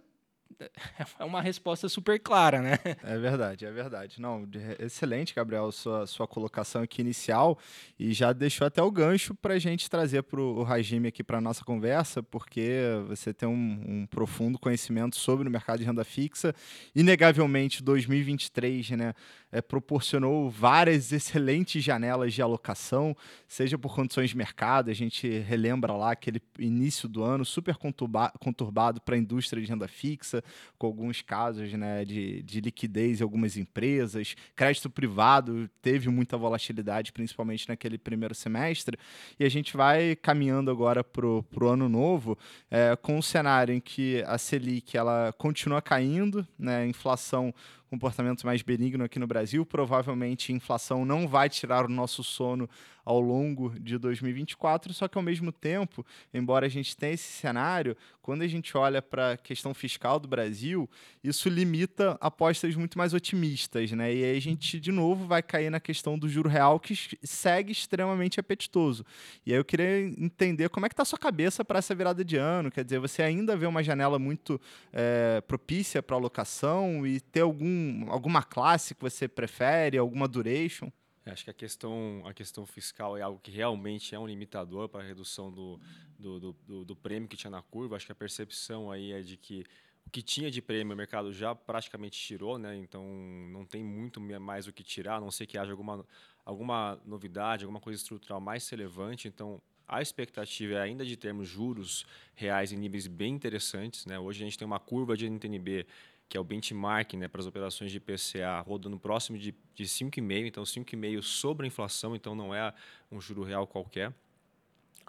é 1.20 1.24
uma 1.24 1.42
resposta 1.42 1.88
super 1.90 2.20
clara, 2.20 2.62
né? 2.62 2.80
É 3.04 3.18
verdade, 3.18 3.66
é 3.66 3.72
verdade. 3.72 4.22
Não, 4.22 4.48
excelente, 4.80 5.34
Gabriel, 5.34 5.72
sua, 5.72 6.06
sua 6.08 6.28
colocação 6.28 6.82
aqui 6.82 7.02
inicial 7.02 7.58
e 8.00 8.14
já 8.14 8.34
deixou 8.34 8.68
até 8.68 8.82
o 8.82 8.92
gancho 8.92 9.34
para 9.36 9.56
a 9.56 9.60
gente 9.60 9.90
trazer 9.90 10.24
para 10.24 10.40
o 10.40 10.64
Rajime 10.64 11.08
aqui 11.08 11.24
para 11.24 11.42
nossa 11.42 11.64
conversa, 11.64 12.22
porque 12.22 12.82
você 13.08 13.34
tem 13.34 13.48
um, 13.48 13.84
um, 13.88 14.06
profundo 14.06 14.60
conhecimento 14.60 15.16
sobre 15.16 15.48
o 15.48 15.52
mercado 15.52 15.80
de 15.80 15.86
renda 15.86 16.04
fixa. 16.04 16.54
Inegavelmente, 16.96 17.84
2023, 17.84 18.92
né, 18.92 19.14
é, 19.54 19.62
proporcionou 19.62 20.50
várias 20.50 21.12
excelentes 21.12 21.84
janelas 21.84 22.34
de 22.34 22.42
alocação, 22.42 23.16
seja 23.48 23.78
por 23.78 23.96
condições 23.96 24.32
de 24.32 24.38
mercado, 24.38 24.90
a 24.90 24.94
gente 24.96 25.30
relembra 25.40 25.94
lá 25.94 26.12
aquele 26.12 26.42
início 26.58 27.08
do 27.08 27.24
ano 27.24 27.46
super 27.46 27.78
conturbado 27.78 29.00
para 29.02 29.14
a 29.14 29.18
indústria 29.18 29.62
de 29.62 29.70
renda 29.70 29.88
fixa, 29.88 30.44
com 30.78 30.88
alguns 30.88 31.22
casos 31.22 31.72
né, 31.74 32.04
de, 32.04 32.42
de 32.42 32.62
liquidez 32.62 33.22
em 33.22 33.24
algumas 33.24 33.56
empresas. 33.56 34.36
Crédito 34.56 34.90
privado 34.90 35.70
teve 35.84 36.10
muita 36.10 36.36
volatilidade, 36.36 37.12
principalmente 37.12 37.70
naquele 37.70 38.00
primeiro 38.00 38.34
semestre. 38.34 38.98
E 39.40 39.46
a 39.46 39.50
gente 39.50 39.78
vai 39.78 40.16
caminhando 40.16 40.72
agora 40.72 41.04
para 41.04 41.28
o 41.28 41.68
ano 41.68 41.88
novo 41.88 42.36
é, 42.72 42.96
com 42.96 43.20
um 43.20 43.22
cenário 43.22 43.76
em 43.76 43.80
que 43.80 44.24
a 44.26 44.40
Selic 44.40 44.98
ela 44.98 45.32
continua 45.38 45.80
caindo, 45.80 46.48
né, 46.58 46.78
a 46.78 46.88
inflação 46.88 47.54
comportamento 47.94 48.44
mais 48.44 48.64
benigno 48.64 49.04
aqui 49.04 49.20
no 49.20 49.28
Brasil. 49.28 49.64
Provavelmente 49.66 50.52
inflação 50.52 51.06
não 51.06 51.28
vai 51.28 51.48
tirar 51.48 51.86
o 51.86 51.90
nosso 51.90 52.24
sono 52.24 52.68
ao 53.06 53.20
longo 53.20 53.78
de 53.80 53.98
2024, 53.98 54.94
só 54.94 55.08
que 55.08 55.18
ao 55.18 55.24
mesmo 55.24 55.52
tempo, 55.52 56.06
embora 56.34 56.66
a 56.66 56.70
gente 56.70 56.96
tenha 56.96 57.14
esse 57.14 57.32
cenário, 57.32 57.96
quando 58.22 58.42
a 58.42 58.48
gente 58.48 58.78
olha 58.78 59.02
para 59.02 59.34
a 59.34 59.38
questão 59.38 59.74
fiscal 59.74 60.20
do 60.20 60.28
Brasil, 60.28 60.90
isso 61.24 61.50
limita 61.50 62.18
apostas 62.22 62.76
muito 62.76 62.98
mais 62.98 63.14
otimistas, 63.14 63.92
né? 63.92 64.14
E 64.14 64.24
aí 64.24 64.38
a 64.38 64.40
gente 64.40 64.80
de 64.80 64.92
novo 64.92 65.28
vai 65.28 65.44
cair 65.44 65.70
na 65.70 65.80
questão 65.80 66.18
do 66.18 66.30
juro 66.30 66.50
real 66.50 66.80
que 66.80 66.96
segue 67.24 67.72
extremamente 67.72 68.40
apetitoso. 68.40 69.06
E 69.46 69.52
aí 69.52 69.58
eu 69.58 69.66
queria 69.66 70.00
entender 70.02 70.70
como 70.70 70.86
é 70.86 70.90
que 70.90 70.94
está 70.94 71.04
a 71.04 71.06
sua 71.06 71.20
cabeça 71.20 71.66
para 71.66 71.80
essa 71.80 71.94
virada 71.94 72.24
de 72.24 72.38
ano, 72.38 72.72
quer 72.72 72.84
dizer, 72.84 73.00
você 73.00 73.22
ainda 73.22 73.58
vê 73.58 73.66
uma 73.66 73.84
janela 73.84 74.18
muito 74.18 74.60
é, 74.94 75.42
propícia 75.42 76.02
para 76.02 76.16
alocação 76.16 77.06
e 77.06 77.20
ter 77.20 77.42
algum, 77.42 78.10
alguma 78.10 78.42
classe 78.42 78.96
que 78.96 79.02
você 79.02 79.28
prefere, 79.28 79.98
alguma 79.98 80.28
duration? 80.28 80.90
É, 81.26 81.32
acho 81.32 81.44
que 81.44 81.50
a 81.50 81.54
questão, 81.54 82.22
a 82.26 82.34
questão 82.34 82.66
fiscal 82.66 83.18
é 83.18 83.22
algo 83.22 83.40
que 83.40 83.52
realmente 83.52 84.14
é 84.14 84.20
um 84.20 84.28
limitador 84.28 84.90
para 84.90 85.04
a 85.04 85.08
redução 85.08 85.52
do, 85.52 85.80
do, 86.20 86.40
do, 86.40 86.56
do, 86.68 86.86
do 86.86 86.96
prêmio 86.96 87.30
que 87.30 87.38
tinha 87.38 87.52
na 87.52 87.62
curva. 87.62 87.96
Acho 87.96 88.06
que 88.06 88.12
a 88.12 88.16
percepção 88.16 88.92
aí 88.92 89.12
é 89.12 89.22
de 89.22 89.38
que 89.38 89.66
o 90.06 90.10
que 90.10 90.22
tinha 90.22 90.52
de 90.52 90.62
prêmio 90.62 90.94
o 90.94 90.98
mercado 90.98 91.32
já 91.32 91.56
praticamente 91.56 92.20
tirou, 92.20 92.58
né? 92.58 92.76
então 92.76 93.06
não 93.52 93.66
tem 93.66 93.84
muito 93.84 94.20
mais 94.20 94.68
o 94.68 94.74
que 94.74 94.84
tirar, 94.84 95.16
a 95.16 95.22
não 95.22 95.32
ser 95.32 95.46
que 95.46 95.58
haja 95.58 95.72
alguma, 95.72 96.06
alguma 96.44 97.00
novidade, 97.06 97.64
alguma 97.64 97.80
coisa 97.80 98.02
estrutural 98.02 98.42
mais 98.42 98.68
relevante. 98.68 99.30
Então, 99.30 99.62
a 99.88 100.02
expectativa 100.02 100.76
é 100.76 100.82
ainda 100.82 101.06
de 101.06 101.16
termos 101.16 101.48
juros 101.48 102.06
reais 102.36 102.72
em 102.72 102.78
níveis 102.78 103.08
bem 103.08 103.34
interessantes. 103.34 104.06
Né? 104.06 104.20
Hoje 104.20 104.42
a 104.42 104.46
gente 104.46 104.58
tem 104.58 104.66
uma 104.66 104.80
curva 104.80 105.16
de 105.16 105.30
NTNB 105.30 105.86
que 106.28 106.38
é 106.38 106.40
o 106.40 106.44
benchmark 106.44 107.14
né, 107.14 107.28
para 107.28 107.42
as 107.42 107.48
operações 107.48 107.92
de 107.92 107.98
IPCA, 107.98 108.60
rodando 108.66 109.00
próximo 109.00 109.38
de, 109.38 109.54
de 109.76 109.84
5,5%, 109.84 110.48
então 110.48 110.64
5,5% 110.64 111.22
sobre 111.22 111.66
a 111.66 111.68
inflação, 111.68 112.16
então 112.16 112.34
não 112.36 112.54
é 112.54 112.74
um 113.12 113.22
juro 113.22 113.44
real 113.44 113.68
qualquer. 113.68 114.14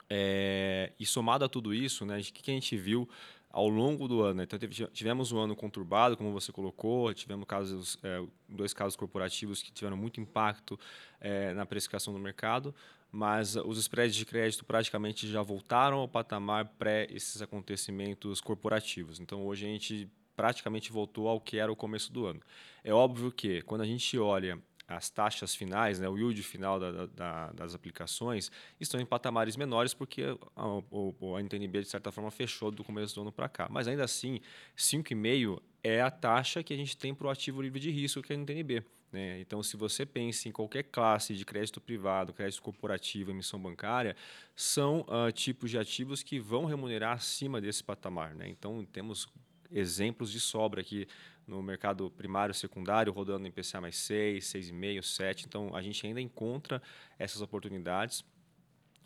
É, 0.09 0.93
e 0.99 1.07
somado 1.07 1.45
a 1.45 1.49
tudo 1.49 1.73
isso, 1.73 2.05
né, 2.05 2.19
o 2.19 2.23
que, 2.23 2.51
a 2.51 2.55
gente 2.55 2.77
viu 2.77 3.09
ao 3.51 3.69
longo 3.69 4.07
do 4.07 4.21
ano? 4.21 4.39
Né? 4.39 4.43
Então 4.45 4.59
tivemos 4.93 5.33
um 5.33 5.39
ano 5.39 5.57
conturbado, 5.57 6.17
como 6.17 6.33
você 6.33 6.53
colocou, 6.53 7.15
tivemos 7.15 7.47
casos, 7.47 7.99
é, 8.03 8.23
dois 8.49 8.75
casos 8.75 8.97
corporativos 8.97 9.63
que 9.63 9.73
tiveram 9.73 9.97
muito 9.97 10.21
impacto 10.21 10.79
é, 11.21 11.55
na 11.55 11.65
precificação 11.65 12.13
do 12.13 12.19
mercado, 12.19 12.75
mas 13.11 13.55
os 13.55 13.79
spreads 13.79 14.17
de 14.17 14.27
crédito 14.27 14.65
praticamente 14.65 15.29
já 15.29 15.41
voltaram 15.41 15.99
ao 15.99 16.09
patamar 16.09 16.67
pré 16.79 17.07
esses 17.11 17.41
acontecimentos 17.41 18.41
corporativos. 18.41 19.21
Então 19.21 19.47
hoje 19.47 19.65
a 19.65 19.69
gente 19.69 20.11
praticamente 20.37 20.93
voltou 20.93 21.29
ao 21.29 21.41
que 21.41 21.59
era 21.59 21.71
o 21.71 21.77
começo 21.77 22.13
do 22.13 22.27
ano. 22.27 22.41
É 22.83 22.93
óbvio 22.93 23.31
que, 23.31 23.63
quando 23.63 23.83
a 23.83 23.87
gente 23.87 24.19
olha 24.19 24.61
as 24.87 25.09
taxas 25.09 25.55
finais, 25.55 25.99
né, 25.99 26.09
o 26.09 26.17
yield 26.17 26.43
final 26.43 26.79
da, 26.79 27.07
da, 27.07 27.53
das 27.53 27.75
aplicações, 27.75 28.51
estão 28.79 29.01
em 29.01 29.07
patamares 29.07 29.57
menores 29.57 29.95
porque 29.95 30.23
a, 30.23 30.63
a, 30.63 31.37
a 31.37 31.43
NTNB, 31.43 31.83
de 31.83 31.89
certa 31.89 32.13
forma, 32.13 32.31
fechou 32.31 32.71
do 32.71 32.85
começo 32.85 33.15
do 33.15 33.23
ano 33.23 33.33
para 33.33 33.49
cá. 33.49 33.67
Mas 33.71 33.89
ainda 33.89 34.05
assim, 34.05 34.41
5,5% 34.77 35.61
é 35.83 36.01
a 36.01 36.11
taxa 36.11 36.63
que 36.63 36.73
a 36.73 36.77
gente 36.77 36.97
tem 36.97 37.15
para 37.15 37.27
o 37.27 37.31
ativo 37.31 37.61
livre 37.61 37.81
de 37.81 37.91
risco, 37.91 38.23
que 38.23 38.33
é 38.33 38.37
a 38.37 38.39
NTNB. 38.39 38.83
Né? 39.13 39.41
Então, 39.41 39.63
se 39.63 39.77
você 39.77 40.05
pensa 40.05 40.49
em 40.49 40.53
qualquer 40.53 40.83
classe 40.83 41.35
de 41.35 41.45
crédito 41.45 41.81
privado, 41.81 42.33
crédito 42.33 42.61
corporativo, 42.61 43.31
emissão 43.31 43.61
bancária, 43.61 44.17
são 44.57 45.03
uh, 45.03 45.31
tipos 45.31 45.71
de 45.71 45.79
ativos 45.79 46.23
que 46.23 46.41
vão 46.41 46.65
remunerar 46.65 47.13
acima 47.13 47.61
desse 47.61 47.85
patamar. 47.85 48.35
Né? 48.35 48.49
Então, 48.49 48.85
temos 48.85 49.29
exemplos 49.75 50.31
de 50.31 50.41
sobra 50.41 50.81
aqui 50.81 51.07
no 51.47 51.63
mercado 51.63 52.11
primário, 52.11 52.55
secundário, 52.55 53.13
rodando 53.13 53.47
em 53.47 53.51
PCA 53.51 53.81
mais 53.81 53.97
6, 53.97 54.45
6,5, 54.45 55.03
7. 55.03 55.47
Então, 55.47 55.75
a 55.75 55.83
gente 55.83 56.07
ainda 56.07 56.21
encontra 56.21 56.81
essas 57.19 57.43
oportunidades. 57.43 58.25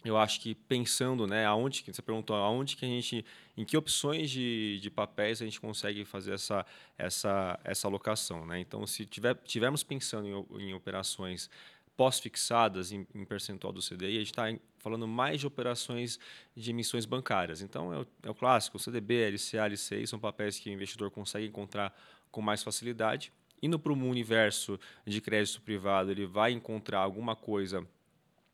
Eu 0.05 0.17
acho 0.17 0.41
que 0.41 0.55
pensando, 0.55 1.27
né, 1.27 1.45
aonde 1.45 1.83
que 1.83 1.93
você 1.93 2.01
perguntou, 2.01 2.37
aonde 2.37 2.77
que 2.77 2.85
a 2.85 2.89
gente, 2.89 3.25
em 3.57 3.65
que 3.65 3.77
opções 3.77 4.31
de, 4.31 4.79
de 4.81 4.91
papéis 4.91 5.43
a 5.43 5.45
gente 5.45 5.61
consegue 5.61 6.05
fazer 6.05 6.35
essa 6.35 6.65
essa 6.97 7.59
essa 7.65 7.89
alocação, 7.89 8.47
né? 8.47 8.61
Então, 8.61 8.87
se 8.87 9.05
tiver 9.05 9.35
tivermos 9.45 9.83
pensando 9.83 10.29
em, 10.29 10.69
em 10.69 10.73
operações 10.73 11.51
pós-fixadas 11.99 12.93
em, 12.93 13.05
em, 13.12 13.25
percentual 13.25 13.73
do 13.73 13.81
CDI, 13.81 14.14
a 14.14 14.19
gente 14.21 14.26
está 14.26 14.45
falando 14.78 15.09
mais 15.09 15.40
de 15.40 15.49
operações 15.49 16.17
de 16.55 16.71
emissões 16.71 17.05
bancárias. 17.05 17.61
Então, 17.61 17.93
é 17.93 17.99
o, 17.99 18.07
é 18.23 18.31
o 18.31 18.35
clássico, 18.37 18.78
CDB, 18.78 19.33
LCA, 19.33 19.67
LCI 19.67 20.07
são 20.07 20.17
papéis 20.17 20.61
que 20.61 20.71
o 20.71 20.73
investidor 20.73 21.11
consegue 21.11 21.47
encontrar 21.47 21.93
com 22.31 22.40
mais 22.40 22.62
facilidade. 22.62 23.33
Indo 23.61 23.81
para 23.81 23.93
o 23.93 23.97
universo 23.97 24.78
de 25.05 25.21
crédito 25.21 25.61
privado, 25.61 26.12
ele 26.12 26.25
vai 26.25 26.52
encontrar 26.52 27.00
alguma 27.00 27.35
coisa 27.35 27.85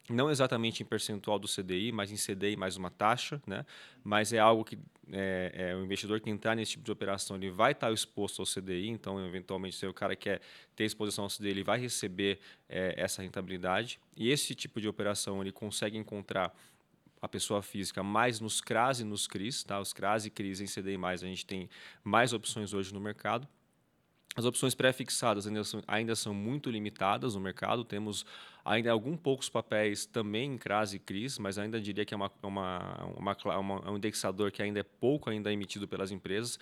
não 0.08 0.30
exatamente 0.30 0.82
em 0.82 0.87
percentual 0.87 1.38
do 1.38 1.49
CDI, 1.49 1.90
mas 1.90 2.11
em 2.11 2.16
CDI 2.16 2.56
mais 2.56 2.76
uma 2.76 2.90
taxa, 2.90 3.40
né? 3.46 3.64
mas 4.02 4.32
é 4.32 4.38
algo 4.38 4.64
que 4.64 4.78
é, 5.11 5.70
é, 5.70 5.76
o 5.76 5.82
investidor 5.82 6.20
que 6.20 6.28
entrar 6.28 6.54
nesse 6.54 6.73
tipo 6.73 6.84
de 6.84 6.92
operação 6.92 7.37
ele 7.37 7.50
vai 7.50 7.73
estar 7.73 7.92
exposto 7.92 8.40
ao 8.40 8.46
CDI, 8.46 8.88
então 8.88 9.25
eventualmente 9.26 9.76
se 9.76 9.87
o 9.87 9.94
cara 9.94 10.14
quer 10.14 10.40
ter 10.76 10.84
exposição 10.84 11.25
ao 11.25 11.30
CDI, 11.30 11.49
ele 11.49 11.64
vai 11.64 11.78
receber 11.78 12.38
é, 12.68 12.94
essa 12.96 13.23
rentabilidade 13.23 13.99
e 14.16 14.30
esse 14.30 14.54
tipo 14.54 14.80
de 14.80 14.88
operação 14.88 15.40
ele 15.40 15.52
consegue 15.52 15.96
encontrar 15.96 16.54
a 17.20 17.28
pessoa 17.28 17.62
física 17.62 18.02
mais 18.02 18.40
nos 18.40 18.61
CRAS 18.61 19.00
e 19.00 19.04
nos 19.04 19.26
CRIs, 19.26 19.64
tá? 19.64 19.80
os 19.80 19.94
CRAS 19.94 20.26
e 20.26 20.30
CRIs 20.30 20.61
em 20.61 20.66
CDI+, 20.66 20.99
a 21.02 21.16
gente 21.16 21.46
tem 21.46 21.70
mais 22.02 22.34
opções 22.34 22.75
hoje 22.75 22.92
no 22.92 23.00
mercado, 23.00 23.49
as 24.36 24.44
opções 24.44 24.74
pré-fixadas 24.74 25.46
ainda 25.46 25.62
são, 25.62 25.82
ainda 25.86 26.16
são 26.16 26.34
muito 26.34 26.68
limitadas 26.68 27.34
no 27.34 27.40
mercado. 27.40 27.84
Temos 27.84 28.26
ainda 28.64 28.90
alguns 28.90 29.18
poucos 29.18 29.48
papéis 29.48 30.06
também 30.06 30.54
em 30.54 30.58
CRAS 30.58 30.92
e 30.92 30.98
CRIs, 30.98 31.38
mas 31.38 31.56
ainda 31.56 31.80
diria 31.80 32.04
que 32.04 32.12
é 32.12 32.16
uma, 32.16 32.32
uma, 32.42 33.04
uma, 33.16 33.58
uma, 33.58 33.90
um 33.92 33.96
indexador 33.96 34.50
que 34.50 34.60
ainda 34.60 34.80
é 34.80 34.82
pouco 34.82 35.30
ainda 35.30 35.52
emitido 35.52 35.86
pelas 35.86 36.10
empresas. 36.10 36.58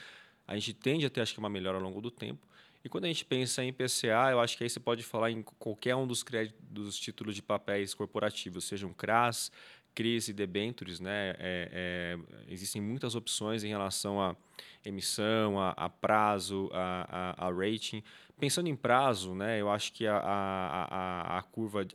A 0.47 0.55
gente 0.55 0.75
tende 0.75 1.07
a 1.07 1.11
ter, 1.11 1.23
acho 1.23 1.33
que, 1.33 1.38
uma 1.38 1.49
melhora 1.49 1.79
ao 1.79 1.83
longo 1.83 2.00
do 2.00 2.11
tempo. 2.11 2.47
E 2.85 2.88
quando 2.88 3.05
a 3.05 3.09
gente 3.09 3.25
pensa 3.25 3.62
em 3.64 3.73
PCA, 3.73 4.33
eu 4.33 4.41
acho 4.41 4.59
que 4.59 4.64
aí 4.64 4.71
você 4.71 4.81
pode 4.81 5.02
falar 5.02 5.31
em 5.31 5.43
qualquer 5.43 5.95
um 5.95 6.07
dos, 6.07 6.23
créditos, 6.23 6.61
dos 6.69 6.99
títulos 6.99 7.35
de 7.35 7.41
papéis 7.41 7.95
corporativos, 7.95 8.64
sejam 8.64 8.93
CRAS, 8.93 9.52
CRIs 9.95 10.29
e 10.29 10.33
debentures. 10.33 11.01
Né? 11.01 11.31
É, 11.31 11.37
é, 11.39 12.19
existem 12.49 12.81
muitas 12.81 13.15
opções 13.15 13.65
em 13.65 13.69
relação 13.69 14.21
a 14.21 14.37
emissão, 14.85 15.61
a, 15.61 15.71
a 15.71 15.89
prazo, 15.89 16.71
a, 16.73 17.35
a, 17.39 17.47
a, 17.47 17.53
rating. 17.53 18.03
Pensando 18.39 18.69
em 18.69 18.75
prazo, 18.75 19.35
né, 19.35 19.61
eu 19.61 19.71
acho 19.71 19.93
que 19.93 20.05
a, 20.05 21.45
curva, 21.53 21.87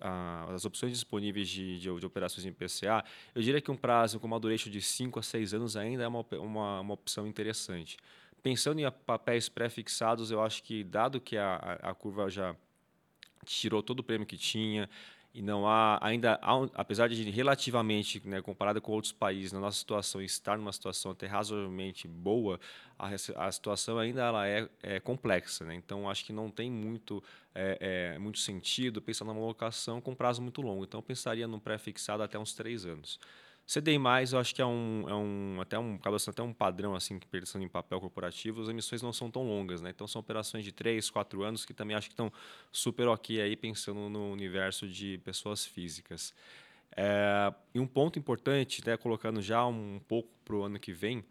as 0.53 0.63
opções 0.63 0.93
disponíveis 0.93 1.49
de, 1.49 1.77
de, 1.77 1.99
de, 1.99 2.05
operações 2.05 2.45
em 2.45 2.53
PCA, 2.53 3.03
eu 3.35 3.41
diria 3.41 3.59
que 3.59 3.69
um 3.69 3.75
prazo 3.75 4.17
com 4.17 4.27
uma 4.27 4.39
duration 4.39 4.69
de 4.69 4.81
5 4.81 5.19
a 5.19 5.23
6 5.23 5.53
anos 5.53 5.75
ainda 5.75 6.03
é 6.03 6.07
uma, 6.07 6.25
uma, 6.31 6.79
uma 6.79 6.93
opção 6.93 7.27
interessante. 7.27 7.97
Pensando 8.41 8.79
em 8.79 8.89
papéis 9.05 9.49
pré-fixados, 9.49 10.31
eu 10.31 10.41
acho 10.41 10.63
que, 10.63 10.85
dado 10.85 11.19
que 11.19 11.35
a, 11.35 11.55
a 11.81 11.93
curva 11.93 12.29
já 12.29 12.55
tirou 13.45 13.81
todo 13.83 13.99
o 13.99 14.03
prêmio 14.03 14.25
que 14.25 14.37
tinha, 14.37 14.89
e 15.33 15.41
não 15.41 15.67
há 15.67 15.99
ainda, 16.01 16.39
apesar 16.73 17.09
de 17.09 17.29
relativamente, 17.29 18.25
né, 18.27 18.41
comparada 18.41 18.81
com 18.81 18.91
outros 18.91 19.11
países, 19.11 19.51
na 19.51 19.59
nossa 19.59 19.77
situação 19.77 20.21
estar 20.21 20.57
numa 20.57 20.73
situação 20.73 21.11
até 21.11 21.27
razoavelmente 21.27 22.07
boa, 22.07 22.59
a, 22.97 23.09
a 23.45 23.51
situação 23.51 23.99
ainda 23.99 24.21
ela 24.21 24.47
é, 24.47 24.67
é 24.81 24.99
complexa. 24.99 25.63
Né? 25.63 25.75
Então, 25.75 26.09
acho 26.09 26.25
que 26.25 26.33
não 26.33 26.49
tem 26.49 26.71
muito, 26.71 27.23
é, 27.53 28.13
é, 28.15 28.19
muito 28.19 28.39
sentido 28.39 29.01
pensar 29.01 29.25
numa 29.25 29.39
locação 29.39 30.01
com 30.01 30.15
prazo 30.15 30.41
muito 30.41 30.61
longo. 30.61 30.83
Então, 30.83 31.01
pensaria 31.01 31.47
num 31.47 31.59
pré-fixado 31.59 32.23
até 32.23 32.39
uns 32.39 32.53
três 32.53 32.85
anos. 32.85 33.19
CDI+, 33.67 33.97
eu 34.31 34.39
acho 34.39 34.55
que 34.55 34.61
é 34.61 34.65
um, 34.65 35.03
é 35.09 35.13
um 35.13 35.57
até 35.59 35.77
um, 35.77 35.95
acaba 35.95 36.17
sendo 36.17 36.33
até 36.35 36.41
um 36.41 36.53
padrão, 36.53 36.95
assim, 36.95 37.19
pensando 37.19 37.65
em 37.65 37.67
papel 37.67 37.99
corporativo, 37.99 38.61
as 38.61 38.69
emissões 38.69 39.01
não 39.01 39.11
são 39.11 39.29
tão 39.29 39.43
longas, 39.43 39.81
né? 39.81 39.89
Então, 39.89 40.07
são 40.07 40.21
operações 40.21 40.63
de 40.63 40.71
3, 40.71 41.09
4 41.09 41.43
anos 41.43 41.65
que 41.65 41.73
também 41.73 41.95
acho 41.95 42.07
que 42.07 42.13
estão 42.13 42.31
super 42.71 43.09
ok 43.09 43.41
aí, 43.41 43.57
pensando 43.57 44.09
no 44.09 44.31
universo 44.31 44.87
de 44.87 45.17
pessoas 45.17 45.65
físicas. 45.65 46.33
É, 46.95 47.53
e 47.75 47.79
um 47.79 47.85
ponto 47.85 48.17
importante, 48.17 48.81
né, 48.85 48.95
colocando 48.95 49.41
já 49.41 49.65
um 49.65 49.99
pouco 50.07 50.29
para 50.45 50.55
o 50.55 50.63
ano 50.63 50.79
que 50.79 50.93
vem, 50.93 51.25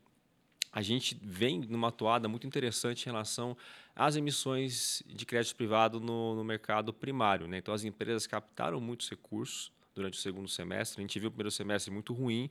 a 0.70 0.82
gente 0.82 1.18
vem 1.22 1.60
numa 1.60 1.90
toada 1.90 2.28
muito 2.28 2.46
interessante 2.46 3.04
em 3.04 3.06
relação 3.06 3.56
às 3.94 4.14
emissões 4.14 5.02
de 5.06 5.24
crédito 5.24 5.56
privado 5.56 5.98
no, 5.98 6.34
no 6.34 6.44
mercado 6.44 6.92
primário. 6.92 7.48
Né? 7.48 7.56
Então, 7.56 7.72
as 7.72 7.82
empresas 7.82 8.26
captaram 8.26 8.78
muitos 8.78 9.08
recursos, 9.08 9.72
durante 9.96 10.18
o 10.18 10.20
segundo 10.22 10.46
semestre. 10.46 11.00
A 11.00 11.02
gente 11.02 11.18
viu 11.18 11.28
o 11.28 11.32
primeiro 11.32 11.50
semestre 11.50 11.90
muito 11.90 12.12
ruim, 12.12 12.48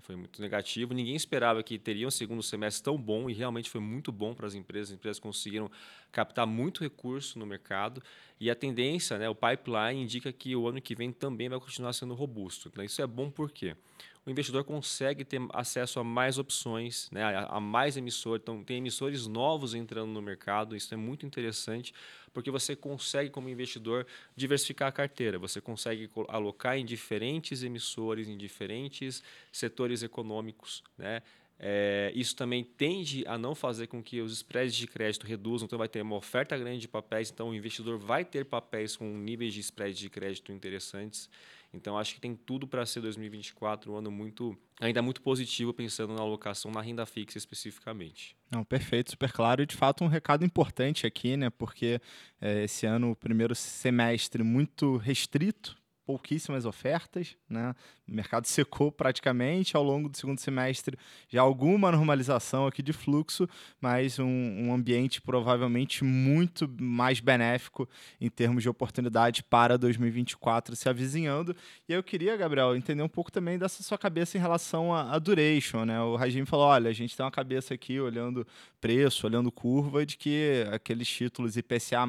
foi 0.00 0.16
muito 0.16 0.40
negativo. 0.40 0.94
Ninguém 0.94 1.16
esperava 1.16 1.62
que 1.62 1.78
teria 1.78 2.06
um 2.06 2.10
segundo 2.10 2.42
semestre 2.42 2.82
tão 2.82 2.96
bom 2.96 3.28
e 3.28 3.32
realmente 3.32 3.70
foi 3.70 3.80
muito 3.80 4.12
bom 4.12 4.34
para 4.34 4.46
as 4.46 4.54
empresas. 4.54 4.90
As 4.90 4.94
empresas 4.96 5.18
conseguiram 5.18 5.70
captar 6.10 6.46
muito 6.46 6.82
recurso 6.82 7.38
no 7.38 7.46
mercado 7.46 8.02
e 8.40 8.50
a 8.50 8.54
tendência, 8.54 9.18
né, 9.18 9.28
o 9.28 9.34
pipeline 9.34 10.02
indica 10.02 10.32
que 10.32 10.54
o 10.54 10.68
ano 10.68 10.80
que 10.80 10.94
vem 10.94 11.12
também 11.12 11.48
vai 11.48 11.58
continuar 11.58 11.92
sendo 11.92 12.14
robusto. 12.14 12.68
Então, 12.68 12.84
isso 12.84 13.02
é 13.02 13.06
bom 13.06 13.30
por 13.30 13.50
quê? 13.50 13.76
o 14.28 14.30
investidor 14.30 14.62
consegue 14.62 15.24
ter 15.24 15.40
acesso 15.54 15.98
a 15.98 16.04
mais 16.04 16.36
opções, 16.36 17.08
né, 17.10 17.46
a 17.48 17.58
mais 17.58 17.96
emissores. 17.96 18.42
Então, 18.42 18.62
tem 18.62 18.76
emissores 18.76 19.26
novos 19.26 19.72
entrando 19.72 20.10
no 20.10 20.20
mercado, 20.20 20.76
isso 20.76 20.92
é 20.92 20.98
muito 20.98 21.24
interessante, 21.24 21.94
porque 22.34 22.50
você 22.50 22.76
consegue, 22.76 23.30
como 23.30 23.48
investidor, 23.48 24.06
diversificar 24.36 24.88
a 24.88 24.92
carteira. 24.92 25.38
Você 25.38 25.62
consegue 25.62 26.10
alocar 26.28 26.76
em 26.76 26.84
diferentes 26.84 27.62
emissores, 27.62 28.28
em 28.28 28.36
diferentes 28.36 29.22
setores 29.50 30.02
econômicos. 30.02 30.84
Né? 30.98 31.22
É, 31.60 32.12
isso 32.14 32.36
também 32.36 32.62
tende 32.62 33.24
a 33.26 33.36
não 33.36 33.54
fazer 33.54 33.88
com 33.88 34.00
que 34.00 34.20
os 34.20 34.32
spreads 34.32 34.76
de 34.76 34.86
crédito 34.86 35.26
reduzam, 35.26 35.66
então 35.66 35.78
vai 35.78 35.88
ter 35.88 36.00
uma 36.02 36.14
oferta 36.14 36.56
grande 36.56 36.80
de 36.80 36.88
papéis, 36.88 37.30
então 37.30 37.48
o 37.48 37.54
investidor 37.54 37.98
vai 37.98 38.24
ter 38.24 38.44
papéis 38.44 38.96
com 38.96 39.04
níveis 39.18 39.52
de 39.52 39.60
spread 39.60 39.98
de 39.98 40.08
crédito 40.08 40.52
interessantes. 40.52 41.28
Então 41.74 41.98
acho 41.98 42.14
que 42.14 42.20
tem 42.20 42.34
tudo 42.34 42.66
para 42.66 42.86
ser 42.86 43.00
2024 43.00 43.92
um 43.92 43.96
ano 43.96 44.10
muito 44.10 44.56
ainda 44.80 45.02
muito 45.02 45.20
positivo 45.20 45.74
pensando 45.74 46.14
na 46.14 46.22
alocação 46.22 46.70
na 46.70 46.80
renda 46.80 47.04
fixa 47.04 47.36
especificamente. 47.36 48.34
Não, 48.50 48.64
perfeito, 48.64 49.10
super 49.10 49.30
claro 49.30 49.62
e 49.62 49.66
de 49.66 49.76
fato 49.76 50.02
um 50.02 50.06
recado 50.06 50.46
importante 50.46 51.06
aqui, 51.06 51.36
né? 51.36 51.50
Porque 51.50 52.00
é, 52.40 52.64
esse 52.64 52.86
ano 52.86 53.10
o 53.10 53.16
primeiro 53.16 53.54
semestre 53.54 54.42
muito 54.42 54.96
restrito 54.96 55.77
pouquíssimas 56.08 56.64
ofertas, 56.64 57.36
né? 57.50 57.74
O 58.08 58.14
mercado 58.14 58.46
secou 58.48 58.90
praticamente 58.90 59.76
ao 59.76 59.82
longo 59.82 60.08
do 60.08 60.16
segundo 60.16 60.38
semestre, 60.38 60.96
já 61.28 61.42
alguma 61.42 61.92
normalização 61.92 62.66
aqui 62.66 62.82
de 62.82 62.94
fluxo, 62.94 63.46
mas 63.78 64.18
um, 64.18 64.24
um 64.26 64.72
ambiente 64.72 65.20
provavelmente 65.20 66.02
muito 66.02 66.66
mais 66.80 67.20
benéfico 67.20 67.86
em 68.18 68.30
termos 68.30 68.62
de 68.62 68.70
oportunidade 68.70 69.42
para 69.42 69.76
2024 69.76 70.74
se 70.74 70.88
avizinhando. 70.88 71.54
E 71.86 71.92
eu 71.92 72.02
queria, 72.02 72.34
Gabriel, 72.38 72.74
entender 72.74 73.02
um 73.02 73.08
pouco 73.08 73.30
também 73.30 73.58
dessa 73.58 73.82
sua 73.82 73.98
cabeça 73.98 74.38
em 74.38 74.40
relação 74.40 74.94
à 74.94 75.18
duration, 75.18 75.84
né? 75.84 76.00
O 76.00 76.16
Rajim 76.16 76.46
falou, 76.46 76.68
olha, 76.68 76.88
a 76.88 76.94
gente 76.94 77.14
tem 77.14 77.22
uma 77.22 77.30
cabeça 77.30 77.74
aqui 77.74 78.00
olhando 78.00 78.46
preço, 78.80 79.26
olhando 79.26 79.52
curva, 79.52 80.06
de 80.06 80.16
que 80.16 80.66
aqueles 80.72 81.06
títulos 81.06 81.58
IPCA+, 81.58 82.06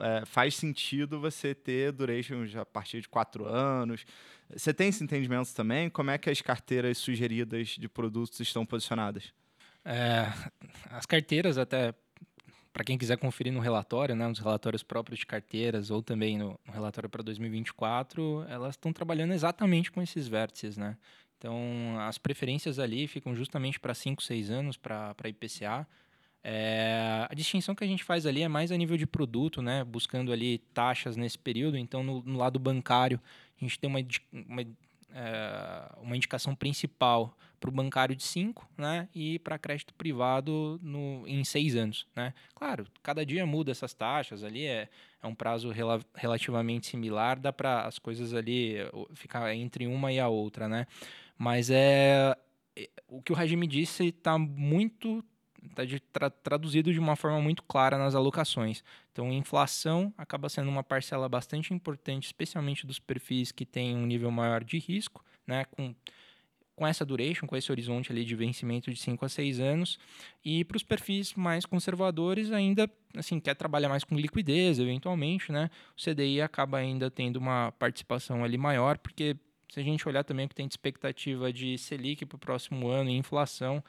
é, 0.00 0.24
faz 0.26 0.54
sentido 0.54 1.20
você 1.20 1.54
ter 1.54 1.92
duration 1.92 2.44
a 2.60 2.64
partir 2.64 3.00
de 3.00 3.08
quatro 3.08 3.46
anos. 3.46 4.04
Você 4.54 4.72
tem 4.72 4.88
esse 4.88 5.02
entendimento 5.02 5.52
também? 5.54 5.90
Como 5.90 6.10
é 6.10 6.18
que 6.18 6.30
as 6.30 6.40
carteiras 6.40 6.98
sugeridas 6.98 7.68
de 7.68 7.88
produtos 7.88 8.38
estão 8.40 8.64
posicionadas? 8.64 9.32
É, 9.84 10.26
as 10.90 11.06
carteiras, 11.06 11.58
até 11.58 11.94
para 12.72 12.84
quem 12.84 12.98
quiser 12.98 13.16
conferir 13.16 13.52
no 13.52 13.60
relatório, 13.60 14.14
né, 14.14 14.28
nos 14.28 14.38
relatórios 14.38 14.82
próprios 14.82 15.20
de 15.20 15.26
carteiras 15.26 15.90
ou 15.90 16.02
também 16.02 16.36
no, 16.36 16.60
no 16.66 16.72
relatório 16.74 17.08
para 17.08 17.22
2024, 17.22 18.44
elas 18.48 18.74
estão 18.74 18.92
trabalhando 18.92 19.32
exatamente 19.32 19.90
com 19.90 20.02
esses 20.02 20.28
vértices, 20.28 20.76
né? 20.76 20.96
Então, 21.38 21.98
as 22.00 22.18
preferências 22.18 22.78
ali 22.78 23.06
ficam 23.06 23.34
justamente 23.34 23.78
para 23.78 23.94
5, 23.94 24.22
6 24.22 24.50
anos 24.50 24.76
para 24.76 25.14
IPCA. 25.24 25.86
É, 26.48 27.26
a 27.28 27.34
distinção 27.34 27.74
que 27.74 27.82
a 27.82 27.86
gente 27.88 28.04
faz 28.04 28.24
ali 28.24 28.40
é 28.40 28.46
mais 28.46 28.70
a 28.70 28.76
nível 28.76 28.96
de 28.96 29.04
produto, 29.04 29.60
né? 29.60 29.82
Buscando 29.82 30.30
ali 30.30 30.58
taxas 30.72 31.16
nesse 31.16 31.36
período. 31.36 31.76
Então, 31.76 32.04
no, 32.04 32.22
no 32.22 32.38
lado 32.38 32.56
bancário, 32.60 33.20
a 33.60 33.64
gente 33.64 33.76
tem 33.80 33.90
uma, 33.90 33.98
uma, 34.32 34.62
é, 34.62 35.92
uma 36.00 36.16
indicação 36.16 36.54
principal 36.54 37.36
para 37.58 37.68
o 37.68 37.72
bancário 37.72 38.14
de 38.14 38.22
5, 38.22 38.64
né? 38.78 39.08
E 39.12 39.40
para 39.40 39.58
crédito 39.58 39.92
privado 39.94 40.78
no, 40.80 41.24
em 41.26 41.42
6 41.42 41.74
anos, 41.74 42.06
né? 42.14 42.32
Claro, 42.54 42.86
cada 43.02 43.26
dia 43.26 43.44
muda 43.44 43.72
essas 43.72 43.92
taxas 43.92 44.44
ali, 44.44 44.66
é, 44.66 44.88
é 45.20 45.26
um 45.26 45.34
prazo 45.34 45.72
rela, 45.72 46.00
relativamente 46.14 46.86
similar, 46.86 47.40
dá 47.40 47.52
para 47.52 47.86
as 47.86 47.98
coisas 47.98 48.32
ali 48.32 48.76
ficar 49.14 49.52
entre 49.52 49.88
uma 49.88 50.12
e 50.12 50.20
a 50.20 50.28
outra, 50.28 50.68
né? 50.68 50.86
Mas 51.36 51.70
é, 51.70 52.36
é 52.76 52.88
o 53.08 53.20
que 53.20 53.32
o 53.32 53.34
regime 53.34 53.66
disse 53.66 54.06
está 54.06 54.38
muito 54.38 55.24
está 55.68 55.82
tra 56.12 56.30
traduzido 56.30 56.92
de 56.92 56.98
uma 56.98 57.16
forma 57.16 57.40
muito 57.40 57.62
clara 57.62 57.98
nas 57.98 58.14
alocações. 58.14 58.82
Então, 59.12 59.32
inflação 59.32 60.12
acaba 60.16 60.48
sendo 60.48 60.68
uma 60.68 60.82
parcela 60.82 61.28
bastante 61.28 61.72
importante, 61.72 62.26
especialmente 62.26 62.86
dos 62.86 62.98
perfis 62.98 63.52
que 63.52 63.64
têm 63.64 63.96
um 63.96 64.06
nível 64.06 64.30
maior 64.30 64.62
de 64.62 64.78
risco, 64.78 65.24
né, 65.46 65.64
com, 65.66 65.94
com 66.74 66.86
essa 66.86 67.04
duration, 67.04 67.46
com 67.46 67.56
esse 67.56 67.70
horizonte 67.70 68.12
ali 68.12 68.24
de 68.24 68.34
vencimento 68.34 68.90
de 68.90 68.98
5 68.98 69.24
a 69.24 69.28
6 69.28 69.60
anos. 69.60 69.98
E 70.44 70.64
para 70.64 70.76
os 70.76 70.82
perfis 70.82 71.34
mais 71.34 71.64
conservadores, 71.64 72.52
ainda 72.52 72.90
assim, 73.14 73.40
quer 73.40 73.54
trabalhar 73.54 73.88
mais 73.88 74.04
com 74.04 74.16
liquidez, 74.16 74.78
eventualmente, 74.78 75.50
né, 75.50 75.70
o 75.96 76.02
CDI 76.02 76.42
acaba 76.42 76.78
ainda 76.78 77.10
tendo 77.10 77.36
uma 77.36 77.72
participação 77.72 78.44
ali 78.44 78.58
maior, 78.58 78.98
porque 78.98 79.36
se 79.70 79.80
a 79.80 79.82
gente 79.82 80.06
olhar 80.08 80.24
também 80.24 80.46
o 80.46 80.48
que 80.48 80.54
tem 80.54 80.66
de 80.66 80.72
expectativa 80.72 81.52
de 81.52 81.76
Selic 81.78 82.24
para 82.24 82.36
o 82.36 82.38
próximo 82.38 82.88
ano 82.88 83.10
e 83.10 83.16
inflação, 83.16 83.82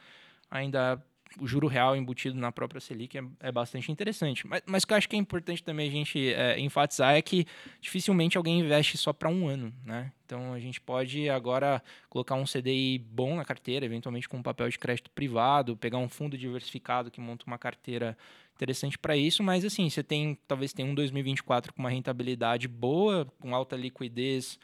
ainda 0.50 1.02
o 1.40 1.48
juro 1.48 1.68
real 1.68 1.96
embutido 1.96 2.38
na 2.38 2.52
própria 2.52 2.80
Selic 2.82 3.18
é, 3.18 3.24
é 3.40 3.52
bastante 3.52 3.92
interessante. 3.92 4.48
Mas, 4.48 4.62
mas 4.66 4.84
o 4.84 4.88
que 4.88 4.94
eu 4.94 4.98
acho 4.98 5.10
que 5.10 5.16
é 5.16 5.20
importante 5.20 5.64
também 5.64 5.88
a 5.88 5.92
gente 5.92 6.34
é, 6.34 6.60
enfatizar 6.60 7.16
é 7.16 7.22
que 7.22 7.46
dificilmente 7.82 8.38
alguém 8.38 8.60
investe 8.60 8.98
só 8.98 9.14
para 9.14 9.30
um 9.30 9.48
ano, 9.48 9.74
né? 9.86 10.12
Então 10.26 10.54
a 10.54 10.60
gente 10.60 10.82
pode 10.82 11.30
agora 11.30 11.82
colocar 12.10 12.36
um 12.36 12.44
CDI 12.44 13.00
bom 13.00 13.36
na 13.36 13.46
carteira, 13.46 13.86
eventualmente 13.86 14.28
com 14.28 14.38
um 14.38 14.44
papel 14.44 14.68
de 14.70 14.78
crédito 14.78 15.10
privado, 15.12 15.78
pegar 15.78 15.98
um 15.98 16.10
fundo 16.10 16.38
diversificado 16.38 17.10
que 17.10 17.22
monta 17.22 17.46
uma 17.48 17.58
carteira 17.58 18.18
interessante 18.58 18.98
para 18.98 19.16
isso, 19.16 19.44
mas 19.44 19.64
assim, 19.64 19.90
você 19.90 20.04
tem 20.04 20.38
talvez 20.48 20.74
tenha 20.74 20.90
um 20.90 20.96
2024 20.96 21.72
com 21.74 21.80
uma 21.80 21.90
rentabilidade 21.90 22.68
boa, 22.68 23.26
com 23.40 23.56
alta 23.56 23.76
liquidez 23.76 24.60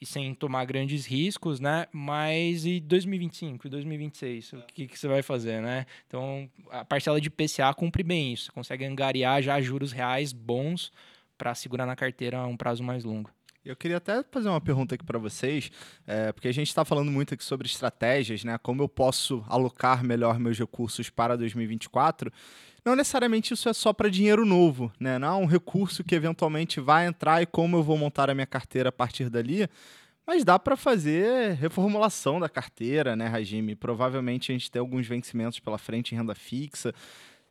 e 0.00 0.06
sem 0.06 0.34
tomar 0.34 0.64
grandes 0.64 1.06
riscos, 1.06 1.60
né? 1.60 1.86
Mas 1.92 2.64
e 2.64 2.80
2025 2.80 3.66
e 3.66 3.70
2026, 3.70 4.52
o 4.54 4.62
que, 4.72 4.86
que 4.86 4.98
você 4.98 5.06
vai 5.06 5.22
fazer, 5.22 5.60
né? 5.60 5.86
Então, 6.06 6.50
a 6.70 6.84
parcela 6.84 7.20
de 7.20 7.30
PCA 7.30 7.72
cumpre 7.76 8.02
bem 8.02 8.32
isso, 8.32 8.52
consegue 8.52 8.84
angariar 8.84 9.42
já 9.42 9.60
juros 9.60 9.92
reais 9.92 10.32
bons 10.32 10.90
para 11.36 11.54
segurar 11.54 11.86
na 11.86 11.94
carteira 11.94 12.46
um 12.46 12.56
prazo 12.56 12.82
mais 12.82 13.04
longo. 13.04 13.30
Eu 13.64 13.74
queria 13.74 13.96
até 13.96 14.22
fazer 14.30 14.50
uma 14.50 14.60
pergunta 14.60 14.94
aqui 14.94 15.02
para 15.02 15.18
vocês, 15.18 15.70
é, 16.06 16.30
porque 16.32 16.48
a 16.48 16.52
gente 16.52 16.68
está 16.68 16.84
falando 16.84 17.10
muito 17.10 17.32
aqui 17.32 17.42
sobre 17.42 17.66
estratégias, 17.66 18.44
né? 18.44 18.58
Como 18.58 18.82
eu 18.82 18.88
posso 18.90 19.42
alocar 19.48 20.04
melhor 20.04 20.38
meus 20.38 20.58
recursos 20.58 21.08
para 21.08 21.34
2024. 21.34 22.30
Não 22.84 22.94
necessariamente 22.94 23.54
isso 23.54 23.66
é 23.66 23.72
só 23.72 23.94
para 23.94 24.10
dinheiro 24.10 24.44
novo, 24.44 24.92
né? 25.00 25.18
Não 25.18 25.28
é 25.28 25.36
um 25.36 25.46
recurso 25.46 26.04
que 26.04 26.14
eventualmente 26.14 26.78
vai 26.78 27.06
entrar 27.06 27.40
e 27.40 27.46
como 27.46 27.78
eu 27.78 27.82
vou 27.82 27.96
montar 27.96 28.28
a 28.28 28.34
minha 28.34 28.46
carteira 28.46 28.90
a 28.90 28.92
partir 28.92 29.30
dali. 29.30 29.66
Mas 30.26 30.44
dá 30.44 30.58
para 30.58 30.76
fazer 30.76 31.54
reformulação 31.54 32.38
da 32.38 32.50
carteira, 32.50 33.16
né, 33.16 33.28
Regime? 33.28 33.74
Provavelmente 33.74 34.52
a 34.52 34.54
gente 34.54 34.70
tem 34.70 34.80
alguns 34.80 35.06
vencimentos 35.06 35.58
pela 35.58 35.78
frente 35.78 36.14
em 36.14 36.18
renda 36.18 36.34
fixa. 36.34 36.94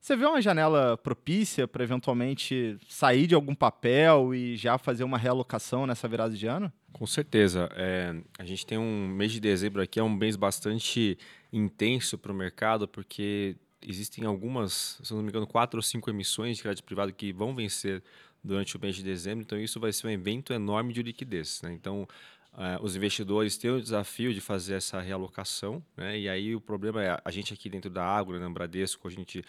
Você 0.04 0.18
vê 0.18 0.26
uma 0.26 0.42
janela 0.42 0.98
propícia 0.98 1.66
para 1.66 1.82
eventualmente 1.82 2.78
sair 2.90 3.26
de 3.26 3.34
algum 3.34 3.56
papel 3.56 4.36
e 4.36 4.58
já 4.58 4.78
fazer 4.78 5.06
uma 5.06 5.18
realocação 5.18 5.88
nessa 5.88 6.10
virada 6.10 6.36
de 6.36 6.46
ano? 6.46 6.70
Com 6.92 7.08
certeza. 7.08 7.70
É, 7.74 8.14
a 8.38 8.44
gente 8.44 8.66
tem 8.66 8.78
um 8.78 9.08
mês 9.08 9.32
de 9.32 9.40
dezembro 9.40 9.82
aqui, 9.82 10.02
é 10.02 10.04
um 10.04 10.10
mês 10.10 10.36
bastante 10.36 11.18
intenso 11.54 12.18
para 12.18 12.34
o 12.34 12.36
mercado, 12.36 12.86
porque 12.86 13.56
existem 13.82 14.26
algumas, 14.26 15.00
se 15.02 15.14
não 15.14 15.24
me 15.24 15.30
engano, 15.30 15.48
quatro 15.48 15.78
ou 15.78 15.82
cinco 15.82 16.10
emissões 16.10 16.58
de 16.58 16.64
crédito 16.64 16.84
privado 16.84 17.14
que 17.14 17.32
vão 17.32 17.56
vencer 17.56 18.04
durante 18.44 18.76
o 18.76 18.82
mês 18.82 18.98
de 18.98 19.04
dezembro. 19.04 19.46
Então, 19.46 19.58
isso 19.58 19.80
vai 19.80 19.94
ser 19.94 20.08
um 20.08 20.10
evento 20.10 20.52
enorme 20.52 20.92
de 20.92 21.02
liquidez. 21.02 21.62
Né? 21.62 21.72
Então, 21.72 22.06
uh, 22.56 22.84
os 22.84 22.94
investidores 22.98 23.56
têm 23.56 23.72
o 23.72 23.80
desafio 23.80 24.34
de 24.34 24.42
fazer 24.42 24.74
essa 24.74 25.00
realocação. 25.00 25.82
Né? 25.96 26.20
E 26.20 26.28
aí, 26.28 26.54
o 26.54 26.60
problema 26.60 27.02
é, 27.02 27.22
a 27.24 27.32
gente 27.32 27.54
aqui 27.54 27.70
dentro 27.70 27.90
da 27.90 28.04
Agro, 28.04 28.38
na 28.38 28.50
né, 28.50 28.54
Bradesco, 28.54 29.08
a 29.08 29.12
gente 29.12 29.46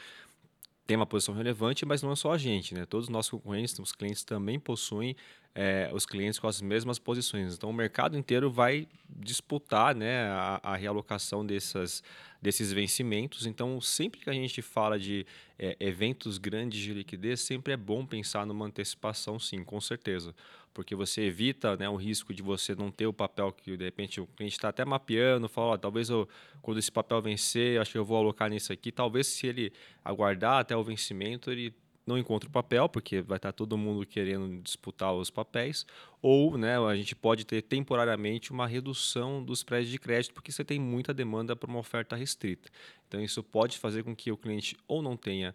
tem 0.87 0.97
uma 0.97 1.07
posição 1.07 1.35
relevante, 1.35 1.87
mas 1.87 2.03
não 2.03 2.13
é 2.13 2.17
só 2.17 2.33
a 2.33 2.39
gente, 2.39 2.75
né? 2.75 2.85
Todos 2.85 3.07
os 3.07 3.13
nossos 3.13 3.31
concorrentes, 3.31 3.79
os 3.79 3.93
clientes 3.93 4.23
também 4.23 4.59
possuem 4.59 5.17
é, 5.55 5.89
os 5.93 6.05
clientes 6.05 6.39
com 6.39 6.47
as 6.47 6.61
mesmas 6.61 6.99
posições. 6.99 7.55
Então, 7.55 7.71
o 7.71 7.73
mercado 7.73 8.19
inteiro 8.19 8.51
vai 8.51 8.87
disputar 9.09 9.95
né, 9.95 10.25
a, 10.25 10.61
a 10.63 10.77
realocação 10.77 11.47
dessas, 11.47 12.03
desses 12.43 12.73
vencimentos. 12.73 13.47
Então, 13.47 13.81
sempre 13.81 14.21
que 14.21 14.29
a 14.29 14.33
gente 14.33 14.61
fala 14.61 14.99
de 14.99 15.25
é, 15.59 15.77
eventos 15.81 16.39
grandes 16.39 16.81
de 16.81 16.93
liquidez, 16.93 17.41
sempre 17.41 17.73
é 17.73 17.77
bom 17.77 18.05
pensar 18.05 18.45
numa 18.45 18.67
antecipação, 18.67 19.39
sim, 19.39 19.63
com 19.65 19.81
certeza 19.81 20.35
porque 20.75 20.95
você 20.95 21.23
evita 21.23 21.77
né, 21.77 21.89
o 21.89 21.95
risco 21.95 22.35
de 22.35 22.43
você 22.43 22.75
não 22.75 22.91
ter 22.91 23.07
o 23.07 23.13
papel 23.13 23.53
que 23.53 23.77
de 23.77 23.85
repente 23.85 24.21
o 24.21 24.27
cliente 24.27 24.57
está 24.57 24.69
até 24.69 24.85
mapeando, 24.85 25.49
fala, 25.49 25.79
talvez 25.79 26.11
eu, 26.11 26.29
quando 26.61 26.79
esse 26.79 26.91
papel 26.91 27.23
vencer, 27.23 27.81
acho 27.81 27.93
que 27.93 27.99
eu 27.99 28.05
vou 28.05 28.19
alocar 28.19 28.51
nisso 28.51 28.73
aqui. 28.73 28.91
Talvez 28.91 29.29
se 29.29 29.47
ele 29.47 29.73
aguardar 30.05 30.59
até 30.59 30.77
o 30.77 30.83
vencimento, 30.83 31.51
ele 31.51 31.73
não 32.07 32.19
encontre 32.19 32.49
o 32.49 32.53
papel, 32.53 32.89
porque 32.89 33.23
vai 33.23 33.37
estar 33.37 33.53
todo 33.53 33.79
mundo 33.79 34.05
querendo 34.05 34.61
disputar 34.63 35.15
os 35.15 35.31
papéis, 35.31 35.87
ou 36.21 36.59
né, 36.59 36.79
a 36.79 36.95
gente 36.95 37.17
pode 37.17 37.47
ter 37.47 37.63
temporariamente 37.63 38.53
uma 38.53 38.67
redução 38.67 39.43
dos 39.43 39.63
prédios 39.63 39.91
de 39.91 39.99
crédito, 39.99 40.35
porque 40.35 40.53
você 40.53 40.65
tem 40.65 40.79
muita 40.79 41.15
demanda 41.15 41.57
para 41.57 41.71
uma 41.71 41.79
oferta 41.79 42.15
restrita. 42.15 42.69
Então, 43.09 43.23
isso 43.23 43.43
pode 43.43 43.79
fazer 43.79 44.03
com 44.03 44.15
que 44.15 44.31
o 44.31 44.37
cliente 44.37 44.77
ou 44.87 45.01
não 45.01 45.17
tenha 45.17 45.55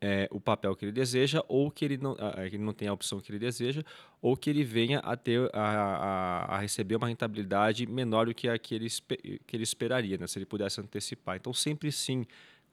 é, 0.00 0.26
o 0.30 0.40
papel 0.40 0.74
que 0.74 0.84
ele 0.84 0.92
deseja, 0.92 1.42
ou 1.46 1.70
que 1.70 1.84
ele, 1.84 1.98
não, 1.98 2.14
que 2.14 2.56
ele 2.56 2.58
não 2.58 2.72
tenha 2.72 2.90
a 2.90 2.94
opção 2.94 3.20
que 3.20 3.30
ele 3.30 3.38
deseja, 3.38 3.82
ou 4.22 4.36
que 4.36 4.48
ele 4.48 4.64
venha 4.64 4.98
a, 5.00 5.16
ter, 5.16 5.50
a, 5.52 5.60
a, 5.60 6.56
a 6.56 6.58
receber 6.58 6.96
uma 6.96 7.08
rentabilidade 7.08 7.86
menor 7.86 8.26
do 8.26 8.34
que 8.34 8.48
a 8.48 8.58
que 8.58 8.74
ele, 8.74 8.88
que 9.46 9.56
ele 9.56 9.62
esperaria, 9.62 10.16
né? 10.16 10.26
se 10.26 10.38
ele 10.38 10.46
pudesse 10.46 10.80
antecipar. 10.80 11.36
Então, 11.36 11.52
sempre 11.52 11.92
sim, 11.92 12.26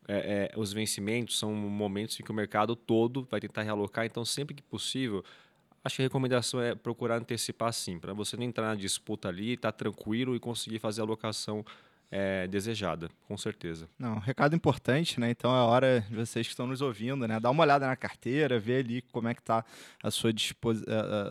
é, 0.07 0.51
é, 0.55 0.59
os 0.59 0.71
vencimentos 0.71 1.37
são 1.37 1.53
momentos 1.53 2.17
em 2.19 2.23
que 2.23 2.31
o 2.31 2.33
mercado 2.33 2.75
todo 2.75 3.27
vai 3.29 3.41
tentar 3.41 3.63
realocar, 3.63 4.05
então, 4.05 4.23
sempre 4.23 4.55
que 4.55 4.63
possível, 4.63 5.23
acho 5.83 5.97
que 5.97 6.01
a 6.01 6.05
recomendação 6.05 6.61
é 6.61 6.75
procurar 6.75 7.17
antecipar 7.17 7.73
sim, 7.73 7.99
para 7.99 8.13
você 8.13 8.37
não 8.37 8.43
entrar 8.43 8.67
na 8.67 8.75
disputa 8.75 9.27
ali, 9.27 9.53
estar 9.53 9.73
tá 9.73 9.77
tranquilo 9.77 10.33
e 10.33 10.39
conseguir 10.39 10.79
fazer 10.79 11.01
a 11.01 11.03
alocação 11.03 11.65
é, 12.09 12.47
desejada, 12.47 13.09
com 13.27 13.37
certeza. 13.37 13.89
Não, 13.99 14.17
recado 14.19 14.55
importante, 14.55 15.19
né? 15.19 15.29
Então 15.29 15.53
é 15.53 15.59
hora 15.59 16.05
de 16.09 16.15
vocês 16.15 16.47
que 16.47 16.53
estão 16.53 16.65
nos 16.65 16.81
ouvindo, 16.81 17.27
né? 17.27 17.39
Dar 17.39 17.49
uma 17.49 17.63
olhada 17.63 17.85
na 17.85 17.95
carteira, 17.95 18.57
ver 18.59 18.85
ali 18.85 19.01
como 19.01 19.27
é 19.27 19.33
que 19.33 19.41
está 19.41 19.65
a 20.01 20.09
sua, 20.09 20.31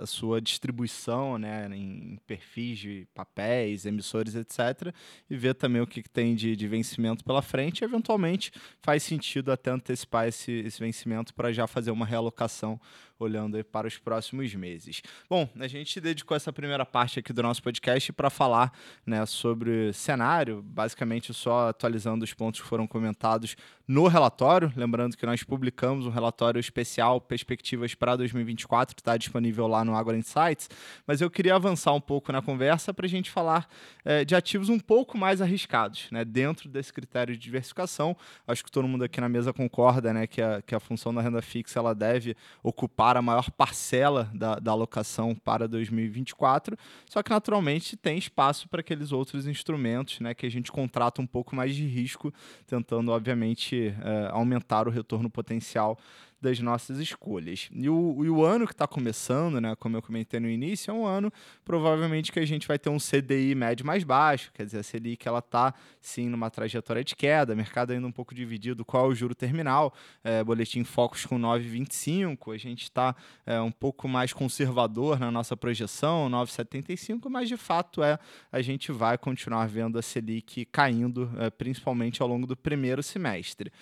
a 0.03 0.07
sua 0.07 0.41
distribuição, 0.41 1.39
né? 1.39 1.67
Em 1.75 2.19
perfis 2.27 2.79
de 2.79 3.09
papéis, 3.15 3.87
emissores, 3.87 4.35
etc. 4.35 4.95
E 5.31 5.37
ver 5.37 5.55
também 5.55 5.81
o 5.81 5.87
que, 5.87 6.03
que 6.03 6.11
tem 6.11 6.35
de, 6.35 6.55
de 6.55 6.69
vencimento 6.69 7.25
pela 7.25 7.41
frente. 7.41 7.81
E, 7.81 7.85
eventualmente 7.85 8.53
faz 8.83 9.03
sentido 9.03 9.51
até 9.51 9.71
antecipar 9.71 10.29
esse, 10.29 10.53
esse 10.53 10.79
vencimento 10.79 11.33
para 11.33 11.53
já 11.53 11.67
fazer 11.67 11.91
uma 11.91 12.05
realocação 12.05 12.79
olhando 13.19 13.63
para 13.65 13.87
os 13.87 13.99
próximos 13.99 14.55
meses. 14.55 15.03
Bom, 15.29 15.49
a 15.59 15.67
gente 15.67 16.01
dedicou 16.01 16.37
essa 16.37 16.53
primeira 16.53 16.85
parte 16.85 17.19
aqui 17.19 17.33
do 17.33 17.43
nosso 17.43 17.63
podcast 17.63 18.13
para 18.13 18.31
falar 18.31 18.73
né, 19.05 19.25
sobre 19.27 19.93
cenário, 19.93 20.63
basicamente 20.63 21.33
só 21.33 21.69
atualizando 21.69 22.25
os 22.25 22.35
pontos 22.35 22.61
que 22.61 22.67
foram 22.67 22.87
comentados 22.87 23.57
no 23.87 24.09
relatório. 24.09 24.73
Lembrando 24.75 25.17
que 25.17 25.25
nós 25.25 25.43
publicamos 25.43 26.07
um 26.07 26.11
relatório 26.11 26.59
especial 26.59 27.21
Perspectivas 27.21 27.95
para 27.95 28.17
2024, 28.17 28.95
que 28.95 29.01
está 29.01 29.17
disponível 29.17 29.67
lá 29.67 29.85
no 29.85 29.95
Agro 29.95 30.17
Insights. 30.17 30.69
Mas 31.07 31.21
eu 31.21 31.31
queria 31.31 31.55
avançar 31.55 31.93
um 31.93 32.01
pouco 32.01 32.33
na 32.33 32.43
conversa 32.43 32.93
para 32.93 33.07
a 33.07 33.09
gente 33.09 33.31
falar 33.31 33.69
é, 34.05 34.25
de 34.25 34.35
ativos 34.35 34.69
um 34.69 34.79
pouco 34.79 35.17
mais 35.17 35.41
arriscados, 35.41 36.09
né, 36.11 36.25
dentro 36.25 36.69
desse 36.69 36.93
critério 36.93 37.35
de 37.35 37.41
diversificação. 37.41 38.17
Acho 38.47 38.65
que 38.65 38.71
todo 38.71 38.89
mundo 38.89 39.05
aqui 39.05 39.21
na 39.21 39.29
mesa 39.29 39.53
concorda 39.53 40.13
né, 40.13 40.27
que, 40.27 40.43
a, 40.43 40.61
que 40.63 40.75
a 40.75 40.81
função 40.81 41.15
da 41.15 41.21
renda 41.21 41.43
fixa 41.43 41.79
ela 41.79 41.95
deve 41.95 42.37
ocupar 42.63 43.17
a 43.17 43.23
maior 43.23 43.51
parcela 43.51 44.31
da, 44.35 44.57
da 44.57 44.73
alocação 44.73 45.35
para 45.35 45.69
2024. 45.69 46.77
Só 47.09 47.23
que, 47.23 47.31
naturalmente, 47.31 47.97
tem 47.97 48.19
espaço 48.19 48.69
para 48.69 48.81
aqueles 48.81 49.13
outros 49.13 49.47
instrumentos 49.47 50.21
né, 50.21 50.35
que 50.35 50.47
a 50.47 50.51
gente 50.51 50.73
contrata 50.73 51.21
um 51.23 51.27
pouco 51.27 51.55
mais 51.55 51.75
de 51.75 51.87
risco, 51.87 52.33
tentando, 52.67 53.13
obviamente, 53.13 53.76
uh, 53.89 54.33
aumentar 54.33 54.89
o 54.89 54.91
retorno 54.91 55.31
potencial 55.31 55.99
das 56.47 56.61
nossas 56.61 56.99
escolhas. 56.99 57.69
E 57.73 57.89
o, 57.91 58.25
e 58.25 58.31
o 58.31 58.45
ano 58.45 58.67
que 58.67 58.73
está 58.73 58.87
começando, 58.87 59.61
né, 59.61 59.75
como 59.75 59.97
eu 59.97 60.03
comentei 60.03 60.39
no 60.39 60.49
início, 60.49 60.93
é 60.93 60.95
um 60.95 61.05
ano 61.05 61.33
provavelmente 61.65 62.31
que 62.31 62.39
a 62.39 62.47
gente 62.47 62.69
vai 62.69 62.79
ter 62.79 62.89
um 62.89 62.99
CDI 62.99 63.53
médio 63.57 63.85
mais 63.85 64.05
baixo, 64.05 64.53
quer 64.55 64.65
dizer, 64.65 64.79
a 64.79 64.83
Selic 64.85 65.27
ela 65.27 65.41
está 65.41 65.75
sim 66.01 66.29
numa 66.29 66.49
trajetória 66.49 67.03
de 67.03 67.17
queda, 67.17 67.53
mercado 67.57 67.91
ainda 67.91 68.07
um 68.07 68.13
pouco 68.13 68.33
dividido 68.33 68.85
qual 68.85 69.07
é 69.07 69.09
o 69.09 69.15
juro 69.15 69.35
terminal, 69.35 69.93
é, 70.23 70.45
boletim 70.45 70.85
Focus 70.85 71.27
com 71.27 71.37
9,25, 71.37 72.55
a 72.55 72.59
gente 72.59 72.85
está 72.85 73.17
é, 73.45 73.61
um 73.61 73.73
pouco 73.73 74.07
mais 74.07 74.33
conservador 74.33 75.19
na 75.19 75.33
nossa 75.33 75.57
projeção, 75.57 76.31
9,75, 76.31 77.29
mas 77.29 77.49
de 77.49 77.57
fato 77.57 78.05
é 78.05 78.21
a 78.53 78.63
gente 78.63 78.93
vai 78.93 79.19
continuar 79.19 79.67
vendo 79.67 79.99
a 79.99 80.03
Selic 80.03 80.65
caindo, 80.67 81.29
é, 81.39 81.51
principalmente 81.51 82.23
ao 82.23 82.29
longo 82.29 82.47
do 82.47 82.57
primeiro 82.57 83.03
semestre. 83.03 83.73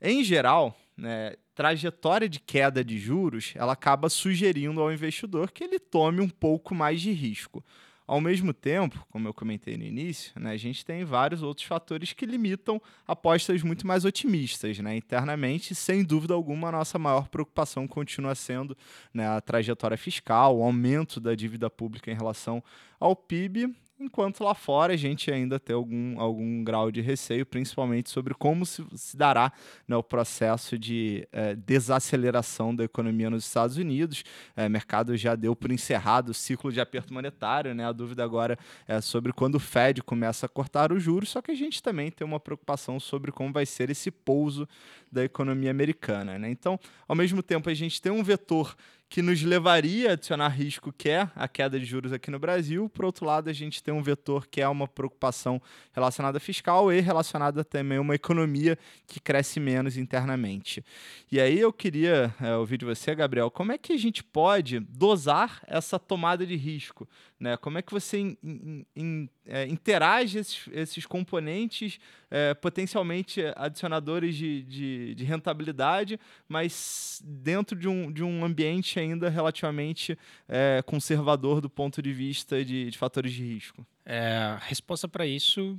Em 0.00 0.24
geral, 0.24 0.74
né, 0.96 1.34
trajetória 1.60 2.26
de 2.26 2.40
queda 2.40 2.82
de 2.82 2.98
juros, 2.98 3.52
ela 3.54 3.74
acaba 3.74 4.08
sugerindo 4.08 4.80
ao 4.80 4.90
investidor 4.90 5.50
que 5.50 5.62
ele 5.62 5.78
tome 5.78 6.22
um 6.22 6.28
pouco 6.28 6.74
mais 6.74 7.02
de 7.02 7.12
risco. 7.12 7.62
Ao 8.06 8.18
mesmo 8.18 8.54
tempo, 8.54 9.06
como 9.10 9.28
eu 9.28 9.34
comentei 9.34 9.76
no 9.76 9.84
início, 9.84 10.32
né, 10.40 10.52
a 10.52 10.56
gente 10.56 10.86
tem 10.86 11.04
vários 11.04 11.42
outros 11.42 11.66
fatores 11.66 12.14
que 12.14 12.24
limitam 12.24 12.80
apostas 13.06 13.62
muito 13.62 13.86
mais 13.86 14.06
otimistas. 14.06 14.78
Né? 14.78 14.96
Internamente, 14.96 15.74
sem 15.74 16.02
dúvida 16.02 16.32
alguma, 16.32 16.68
a 16.68 16.72
nossa 16.72 16.98
maior 16.98 17.28
preocupação 17.28 17.86
continua 17.86 18.34
sendo 18.34 18.74
né, 19.12 19.28
a 19.28 19.38
trajetória 19.38 19.98
fiscal, 19.98 20.56
o 20.56 20.62
aumento 20.62 21.20
da 21.20 21.34
dívida 21.34 21.68
pública 21.68 22.10
em 22.10 22.16
relação 22.16 22.64
ao 22.98 23.14
PIB 23.14 23.70
enquanto 24.00 24.42
lá 24.42 24.54
fora 24.54 24.94
a 24.94 24.96
gente 24.96 25.30
ainda 25.30 25.60
tem 25.60 25.76
algum, 25.76 26.18
algum 26.18 26.64
grau 26.64 26.90
de 26.90 27.02
receio, 27.02 27.44
principalmente 27.44 28.08
sobre 28.08 28.32
como 28.32 28.64
se, 28.64 28.84
se 28.94 29.16
dará 29.16 29.52
né, 29.86 29.94
o 29.94 30.02
processo 30.02 30.78
de 30.78 31.28
é, 31.30 31.54
desaceleração 31.54 32.74
da 32.74 32.82
economia 32.82 33.28
nos 33.28 33.44
Estados 33.44 33.76
Unidos. 33.76 34.24
É, 34.56 34.66
o 34.66 34.70
mercado 34.70 35.16
já 35.16 35.36
deu 35.36 35.54
por 35.54 35.70
encerrado 35.70 36.30
o 36.30 36.34
ciclo 36.34 36.72
de 36.72 36.80
aperto 36.80 37.12
monetário, 37.12 37.74
né? 37.74 37.84
a 37.84 37.92
dúvida 37.92 38.24
agora 38.24 38.58
é 38.88 39.00
sobre 39.02 39.32
quando 39.32 39.56
o 39.56 39.60
Fed 39.60 40.02
começa 40.02 40.46
a 40.46 40.48
cortar 40.48 40.92
os 40.92 41.02
juros, 41.02 41.28
só 41.28 41.42
que 41.42 41.50
a 41.50 41.54
gente 41.56 41.82
também 41.82 42.10
tem 42.10 42.26
uma 42.26 42.40
preocupação 42.40 42.98
sobre 42.98 43.30
como 43.30 43.52
vai 43.52 43.66
ser 43.66 43.90
esse 43.90 44.10
pouso 44.10 44.66
da 45.12 45.24
economia 45.24 45.70
americana. 45.70 46.38
Né? 46.38 46.50
Então, 46.50 46.80
ao 47.06 47.14
mesmo 47.14 47.42
tempo, 47.42 47.68
a 47.68 47.74
gente 47.74 48.00
tem 48.00 48.10
um 48.10 48.22
vetor 48.22 48.74
que 49.10 49.20
nos 49.20 49.42
levaria 49.42 50.10
a 50.10 50.12
adicionar 50.12 50.48
risco, 50.50 50.92
que 50.92 51.08
é 51.08 51.28
a 51.34 51.48
queda 51.48 51.80
de 51.80 51.84
juros 51.84 52.12
aqui 52.12 52.30
no 52.30 52.38
Brasil. 52.38 52.88
Por 52.88 53.04
outro 53.04 53.26
lado, 53.26 53.50
a 53.50 53.52
gente 53.52 53.82
tem 53.82 53.92
um 53.92 54.00
vetor 54.00 54.46
que 54.46 54.60
é 54.60 54.68
uma 54.68 54.86
preocupação 54.86 55.60
relacionada 55.92 56.38
fiscal 56.38 56.92
e 56.92 57.00
relacionada 57.00 57.64
também 57.64 57.98
a 57.98 58.00
uma 58.00 58.14
economia 58.14 58.78
que 59.08 59.18
cresce 59.18 59.58
menos 59.58 59.96
internamente. 59.96 60.84
E 61.30 61.40
aí 61.40 61.58
eu 61.58 61.72
queria 61.72 62.32
é, 62.40 62.54
ouvir 62.54 62.78
de 62.78 62.84
você, 62.84 63.12
Gabriel, 63.12 63.50
como 63.50 63.72
é 63.72 63.78
que 63.78 63.92
a 63.92 63.98
gente 63.98 64.22
pode 64.22 64.78
dosar 64.78 65.60
essa 65.66 65.98
tomada 65.98 66.46
de 66.46 66.54
risco? 66.54 67.08
Né? 67.40 67.56
Como 67.56 67.78
é 67.78 67.82
que 67.82 67.92
você 67.92 68.16
in, 68.16 68.36
in, 68.44 68.86
in, 68.94 69.28
é, 69.50 69.66
interage 69.66 70.38
esses, 70.38 70.68
esses 70.72 71.04
componentes 71.04 71.98
é, 72.30 72.54
potencialmente 72.54 73.42
adicionadores 73.56 74.36
de, 74.36 74.62
de, 74.62 75.14
de, 75.14 75.24
rentabilidade, 75.24 76.18
mas 76.48 77.20
dentro 77.24 77.76
de 77.76 77.88
um, 77.88 78.12
de 78.12 78.22
um 78.22 78.44
ambiente 78.44 78.98
ainda 78.98 79.28
relativamente 79.28 80.16
é, 80.48 80.82
conservador 80.86 81.60
do 81.60 81.68
ponto 81.68 82.00
de 82.00 82.12
vista 82.12 82.64
de, 82.64 82.90
de 82.90 82.96
fatores 82.96 83.32
de 83.32 83.42
risco? 83.42 83.84
É, 84.04 84.36
a 84.36 84.56
resposta 84.56 85.08
para 85.08 85.26
isso 85.26 85.76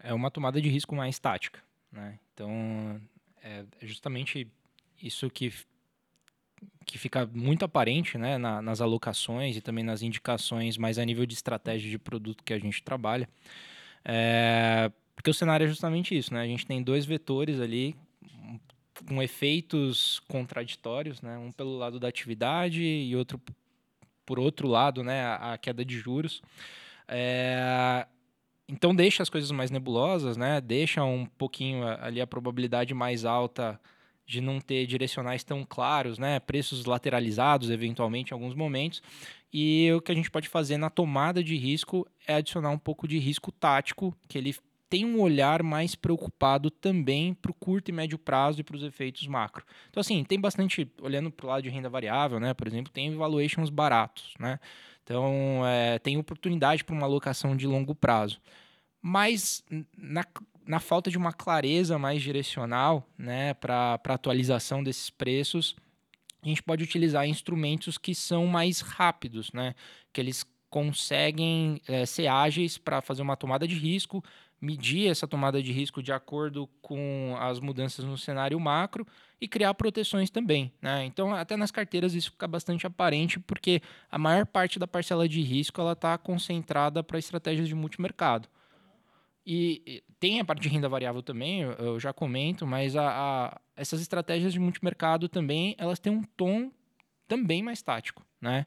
é 0.00 0.12
uma 0.12 0.30
tomada 0.30 0.60
de 0.60 0.68
risco 0.68 0.94
mais 0.94 1.18
tática. 1.18 1.60
Né? 1.92 2.18
Então, 2.34 3.00
é 3.42 3.64
justamente 3.82 4.46
isso 5.00 5.30
que 5.30 5.52
que 6.86 6.96
fica 6.98 7.28
muito 7.34 7.64
aparente 7.64 8.16
né, 8.16 8.38
na, 8.38 8.62
nas 8.62 8.80
alocações 8.80 9.56
e 9.56 9.60
também 9.60 9.82
nas 9.82 10.02
indicações, 10.02 10.78
mais 10.78 10.98
a 10.98 11.04
nível 11.04 11.26
de 11.26 11.34
estratégia 11.34 11.90
de 11.90 11.98
produto 11.98 12.44
que 12.44 12.54
a 12.54 12.58
gente 12.58 12.80
trabalha. 12.82 13.28
É, 14.04 14.90
porque 15.16 15.28
o 15.28 15.34
cenário 15.34 15.64
é 15.64 15.68
justamente 15.68 16.16
isso, 16.16 16.32
né? 16.32 16.42
A 16.42 16.46
gente 16.46 16.64
tem 16.64 16.80
dois 16.80 17.04
vetores 17.04 17.60
ali 17.60 17.96
com 19.08 19.20
efeitos 19.20 20.20
contraditórios, 20.28 21.20
né? 21.20 21.36
Um 21.36 21.50
pelo 21.50 21.76
lado 21.76 21.98
da 21.98 22.06
atividade 22.06 22.82
e 22.82 23.16
outro 23.16 23.40
por 24.24 24.38
outro 24.38 24.68
lado, 24.68 25.02
né? 25.02 25.22
A, 25.22 25.54
a 25.54 25.58
queda 25.58 25.84
de 25.84 25.98
juros. 25.98 26.40
É, 27.08 28.06
então 28.68 28.94
deixa 28.94 29.22
as 29.24 29.30
coisas 29.30 29.50
mais 29.50 29.72
nebulosas, 29.72 30.36
né? 30.36 30.60
Deixa 30.60 31.02
um 31.02 31.26
pouquinho 31.26 31.86
ali 32.00 32.20
a 32.20 32.26
probabilidade 32.26 32.94
mais 32.94 33.24
alta 33.24 33.80
de 34.26 34.40
não 34.40 34.60
ter 34.60 34.86
direcionais 34.86 35.44
tão 35.44 35.64
claros, 35.64 36.18
né? 36.18 36.40
Preços 36.40 36.84
lateralizados, 36.84 37.70
eventualmente, 37.70 38.32
em 38.32 38.34
alguns 38.34 38.54
momentos. 38.54 39.02
E 39.52 39.90
o 39.92 40.00
que 40.00 40.10
a 40.10 40.14
gente 40.14 40.30
pode 40.30 40.48
fazer 40.48 40.76
na 40.76 40.90
tomada 40.90 41.42
de 41.42 41.56
risco 41.56 42.06
é 42.26 42.34
adicionar 42.34 42.70
um 42.70 42.78
pouco 42.78 43.06
de 43.06 43.18
risco 43.18 43.52
tático, 43.52 44.14
que 44.28 44.36
ele 44.36 44.54
tem 44.88 45.04
um 45.04 45.20
olhar 45.20 45.62
mais 45.62 45.94
preocupado 45.94 46.70
também 46.70 47.34
para 47.34 47.50
o 47.50 47.54
curto 47.54 47.88
e 47.88 47.92
médio 47.92 48.18
prazo 48.18 48.60
e 48.60 48.64
para 48.64 48.76
os 48.76 48.82
efeitos 48.82 49.26
macro. 49.26 49.64
Então, 49.90 50.00
assim, 50.00 50.22
tem 50.24 50.38
bastante, 50.38 50.90
olhando 51.00 51.30
para 51.30 51.46
o 51.46 51.48
lado 51.48 51.62
de 51.62 51.68
renda 51.68 51.88
variável, 51.88 52.38
né? 52.38 52.54
Por 52.54 52.66
exemplo, 52.66 52.92
tem 52.92 53.14
valuations 53.16 53.70
baratos, 53.70 54.34
né? 54.38 54.60
Então, 55.02 55.62
é, 55.64 55.98
tem 56.00 56.16
oportunidade 56.16 56.84
para 56.84 56.94
uma 56.94 57.06
alocação 57.06 57.56
de 57.56 57.66
longo 57.66 57.94
prazo. 57.94 58.40
Mas 59.00 59.62
na, 59.96 60.24
na 60.66 60.80
falta 60.80 61.10
de 61.10 61.18
uma 61.18 61.32
clareza 61.32 61.98
mais 61.98 62.22
direcional 62.22 63.08
né, 63.16 63.54
para 63.54 64.00
atualização 64.04 64.82
desses 64.82 65.10
preços, 65.10 65.76
a 66.42 66.48
gente 66.48 66.62
pode 66.62 66.82
utilizar 66.82 67.26
instrumentos 67.26 67.98
que 67.98 68.14
são 68.14 68.46
mais 68.46 68.80
rápidos, 68.80 69.52
né, 69.52 69.74
que 70.12 70.20
eles 70.20 70.44
conseguem 70.68 71.80
é, 71.86 72.04
ser 72.04 72.26
ágeis 72.26 72.76
para 72.76 73.00
fazer 73.00 73.22
uma 73.22 73.36
tomada 73.36 73.66
de 73.66 73.74
risco, 73.74 74.22
medir 74.60 75.10
essa 75.10 75.26
tomada 75.26 75.62
de 75.62 75.70
risco 75.72 76.02
de 76.02 76.12
acordo 76.12 76.68
com 76.80 77.36
as 77.38 77.60
mudanças 77.60 78.04
no 78.04 78.16
cenário 78.16 78.58
macro 78.58 79.06
e 79.40 79.46
criar 79.46 79.74
proteções 79.74 80.30
também. 80.30 80.72
Né? 80.80 81.04
Então, 81.04 81.34
até 81.34 81.56
nas 81.56 81.70
carteiras 81.70 82.14
isso 82.14 82.30
fica 82.30 82.48
bastante 82.48 82.86
aparente, 82.86 83.38
porque 83.38 83.82
a 84.10 84.18
maior 84.18 84.46
parte 84.46 84.78
da 84.78 84.86
parcela 84.86 85.28
de 85.28 85.40
risco 85.42 85.80
está 85.90 86.16
concentrada 86.16 87.02
para 87.02 87.18
estratégias 87.18 87.68
de 87.68 87.74
multimercado. 87.74 88.48
E 89.46 90.02
tem 90.18 90.40
a 90.40 90.44
parte 90.44 90.60
de 90.60 90.68
renda 90.68 90.88
variável 90.88 91.22
também, 91.22 91.60
eu 91.60 92.00
já 92.00 92.12
comento, 92.12 92.66
mas 92.66 92.96
a, 92.96 93.08
a, 93.08 93.60
essas 93.76 94.00
estratégias 94.00 94.52
de 94.52 94.58
multimercado 94.58 95.28
também, 95.28 95.76
elas 95.78 96.00
têm 96.00 96.12
um 96.12 96.24
tom 96.36 96.72
também 97.28 97.62
mais 97.62 97.80
tático, 97.80 98.26
né? 98.40 98.66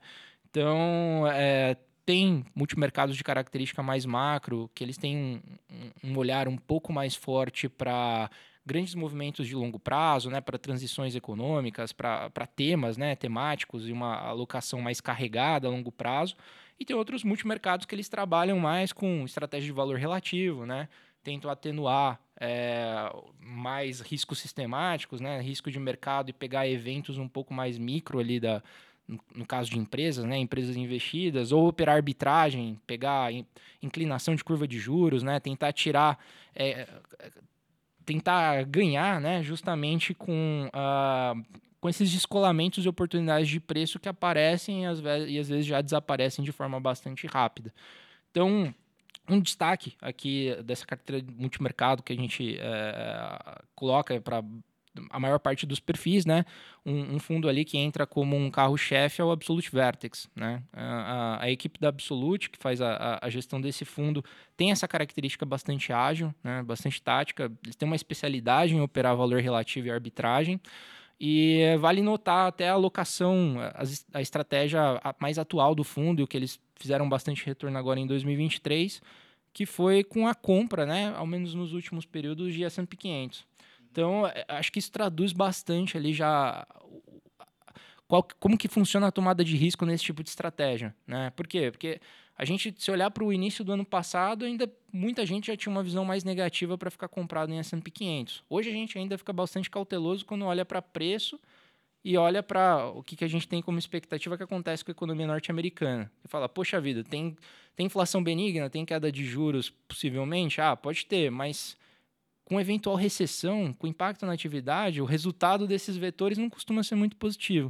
Então, 0.50 1.28
é, 1.28 1.76
tem 2.06 2.46
multimercados 2.56 3.18
de 3.18 3.24
característica 3.24 3.84
mais 3.84 4.06
macro, 4.06 4.72
que 4.74 4.84
eles 4.84 4.98
têm 4.98 5.18
um, 5.18 5.42
um 6.12 6.18
olhar 6.18 6.48
um 6.48 6.58
pouco 6.58 6.94
mais 6.94 7.14
forte 7.14 7.68
para 7.68 8.30
grandes 8.66 8.96
movimentos 8.96 9.48
de 9.48 9.56
longo 9.56 9.80
prazo, 9.80 10.30
né, 10.30 10.40
para 10.40 10.58
transições 10.58 11.16
econômicas, 11.16 11.92
para 11.92 12.48
temas 12.56 12.98
né, 12.98 13.16
temáticos 13.16 13.88
e 13.88 13.92
uma 13.92 14.16
alocação 14.16 14.80
mais 14.80 15.02
carregada 15.02 15.68
a 15.68 15.72
longo 15.72 15.92
prazo. 15.92 16.36
E 16.80 16.86
tem 16.86 16.96
outros 16.96 17.24
multimercados 17.24 17.86
que 17.86 17.94
eles 17.94 18.08
trabalham 18.08 18.58
mais 18.58 18.94
com 18.94 19.26
estratégia 19.26 19.68
de 19.68 19.74
valor 19.74 19.98
relativo, 19.98 20.66
né? 20.66 20.88
Tentam 21.22 21.52
atenuar 21.52 22.20
é, 22.40 23.12
mais 23.40 24.00
riscos 24.00 24.40
sistemáticos, 24.40 25.20
né? 25.20 25.42
Risco 25.42 25.70
de 25.70 25.78
mercado 25.78 26.30
e 26.30 26.34
pegar 26.34 26.68
eventos 26.68 27.18
um 27.18 27.28
pouco 27.28 27.54
mais 27.54 27.78
micro 27.78 28.20
ali 28.20 28.40
da, 28.40 28.64
no 29.36 29.46
caso 29.46 29.70
de 29.70 29.80
empresas, 29.80 30.24
né, 30.26 30.38
empresas 30.38 30.76
investidas, 30.76 31.52
ou 31.52 31.68
operar 31.68 31.96
arbitragem, 31.96 32.80
pegar 32.86 33.32
inclinação 33.82 34.36
de 34.36 34.44
curva 34.44 34.68
de 34.68 34.78
juros, 34.78 35.24
né, 35.24 35.40
tentar 35.40 35.72
tirar, 35.74 36.20
é, 36.56 36.88
tentar 38.06 38.64
ganhar, 38.66 39.20
né, 39.20 39.42
justamente 39.42 40.14
com 40.14 40.70
uh, 40.70 41.60
com 41.80 41.90
esses 41.90 42.12
descolamentos 42.12 42.84
e 42.84 42.90
oportunidades 42.90 43.48
de 43.48 43.60
preço 43.60 44.00
que 44.00 44.10
aparecem 44.10 44.84
e 44.84 44.86
às, 44.86 45.00
vezes, 45.00 45.30
e 45.30 45.40
às 45.40 45.50
vezes 45.50 45.66
já 45.66 45.82
desaparecem 45.82 46.44
de 46.44 46.52
forma 46.52 46.80
bastante 46.80 47.26
rápida. 47.28 47.74
Então, 48.32 48.74
um 49.28 49.40
destaque 49.40 49.96
aqui 50.02 50.56
dessa 50.64 50.86
carteira 50.86 51.22
de 51.22 51.34
multimercado 51.34 52.04
que 52.04 52.12
a 52.12 52.16
gente 52.16 52.58
é, 52.60 53.62
coloca 53.76 54.20
para 54.20 54.44
a 55.10 55.20
maior 55.20 55.40
parte 55.40 55.66
dos 55.66 55.80
perfis, 55.80 56.26
né? 56.26 56.44
Um, 56.86 57.16
um, 57.16 57.20
fundo 57.20 57.48
ali 57.48 57.64
que 57.64 57.78
entra 57.78 58.06
como 58.06 58.36
um 58.36 58.50
carro-chefe 58.50 59.22
é 59.22 59.24
o 59.24 59.32
Absolute 59.32 59.72
Vertex, 59.72 60.28
né? 60.36 60.64
A, 60.74 60.84
a, 60.84 61.44
a 61.44 61.52
equipe 61.52 61.80
da 61.80 61.90
Absolute, 61.90 62.50
que 62.50 62.58
faz 62.58 62.82
a, 62.82 63.20
a, 63.22 63.30
gestão 63.30 63.62
desse 63.62 63.86
fundo, 63.86 64.24
tem 64.58 64.72
essa 64.72 64.88
característica 64.88 65.46
bastante 65.46 65.94
ágil, 65.94 66.34
né? 66.44 66.64
Bastante 66.64 67.02
tática. 67.02 67.52
Eles 67.64 67.76
têm 67.76 67.88
uma 67.88 67.96
especialidade 67.96 68.74
em 68.74 68.82
operar 68.82 69.16
valor 69.16 69.40
relativo 69.42 69.88
e 69.88 69.92
arbitragem. 69.92 70.60
E 71.20 71.76
vale 71.80 72.02
notar 72.02 72.48
até 72.48 72.70
a 72.70 72.74
alocação, 72.74 73.56
a, 73.60 74.18
a 74.18 74.22
estratégia 74.22 74.80
mais 75.20 75.38
atual 75.38 75.76
do 75.76 75.84
fundo, 75.84 76.22
e 76.22 76.24
o 76.24 76.28
que 76.28 76.38
eles 76.38 76.60
fizeram 76.76 77.10
bastante 77.10 77.46
retorno 77.46 77.78
agora 77.78 78.00
em 78.00 78.08
2023, 78.08 79.02
que 79.52 79.66
foi 79.66 80.04
com 80.04 80.28
a 80.28 80.34
compra, 80.34 80.86
né, 80.86 81.14
ao 81.18 81.28
menos 81.28 81.54
nos 81.54 81.74
últimos 81.74 82.06
períodos, 82.06 82.54
de 82.54 82.64
S&P 82.64 82.96
500. 82.96 83.46
Então, 83.92 84.26
é, 84.28 84.46
acho 84.48 84.72
que 84.72 84.80
isso 84.80 84.92
traduz 84.92 85.34
bastante 85.34 85.98
ali 85.98 86.14
já 86.14 86.66
qual, 88.08 88.28
como 88.40 88.58
que 88.58 88.68
funciona 88.68 89.08
a 89.08 89.12
tomada 89.12 89.44
de 89.44 89.56
risco 89.56 89.86
nesse 89.86 90.04
tipo 90.04 90.24
de 90.24 90.30
estratégia, 90.30 90.96
né? 91.06 91.32
Por 91.36 91.46
quê? 91.48 91.70
Porque 91.70 92.02
a 92.40 92.46
gente, 92.46 92.74
se 92.78 92.90
olhar 92.90 93.12
para 93.12 93.22
o 93.22 93.34
início 93.34 93.66
do 93.66 93.74
ano 93.74 93.84
passado, 93.84 94.46
ainda 94.46 94.72
muita 94.94 95.26
gente 95.26 95.48
já 95.48 95.58
tinha 95.58 95.70
uma 95.70 95.84
visão 95.84 96.06
mais 96.06 96.24
negativa 96.24 96.78
para 96.78 96.90
ficar 96.90 97.10
comprado 97.10 97.52
em 97.52 97.60
S&P 97.60 97.92
500. 97.92 98.46
Hoje 98.50 98.70
a 98.70 98.72
gente 98.72 98.98
ainda 98.98 99.18
fica 99.18 99.34
bastante 99.34 99.70
cauteloso 99.70 100.26
quando 100.26 100.46
olha 100.46 100.64
para 100.64 100.82
preço 100.82 101.38
e 102.02 102.16
olha 102.16 102.42
para 102.42 102.86
o 102.92 103.04
que, 103.04 103.18
que 103.18 103.26
a 103.26 103.28
gente 103.28 103.46
tem 103.46 103.62
como 103.62 103.78
expectativa 103.78 104.38
que 104.38 104.44
acontece 104.44 104.86
com 104.86 104.92
a 104.92 104.94
economia 104.94 105.28
norte-americana. 105.28 106.10
E 106.24 106.30
fala, 106.30 106.48
poxa 106.48 106.80
vida, 106.80 107.04
tem, 107.04 107.36
tem 107.76 107.88
inflação 107.88 108.24
benigna, 108.24 108.70
tem 108.70 108.86
queda 108.86 109.12
de 109.12 109.26
juros 109.26 109.70
possivelmente? 109.70 110.62
Ah, 110.62 110.78
pode 110.78 111.08
ter, 111.08 111.30
mas 111.30 111.76
com 112.46 112.58
eventual 112.58 112.96
recessão, 112.96 113.74
com 113.74 113.86
impacto 113.86 114.26
na 114.26 114.32
atividade, 114.32 115.02
o 115.02 115.06
resultado 115.06 115.68
desses 115.68 115.98
vetores 115.98 116.38
não 116.38 116.50
costuma 116.50 116.84
ser 116.84 116.96
muito 116.96 117.18
positivo. 117.18 117.70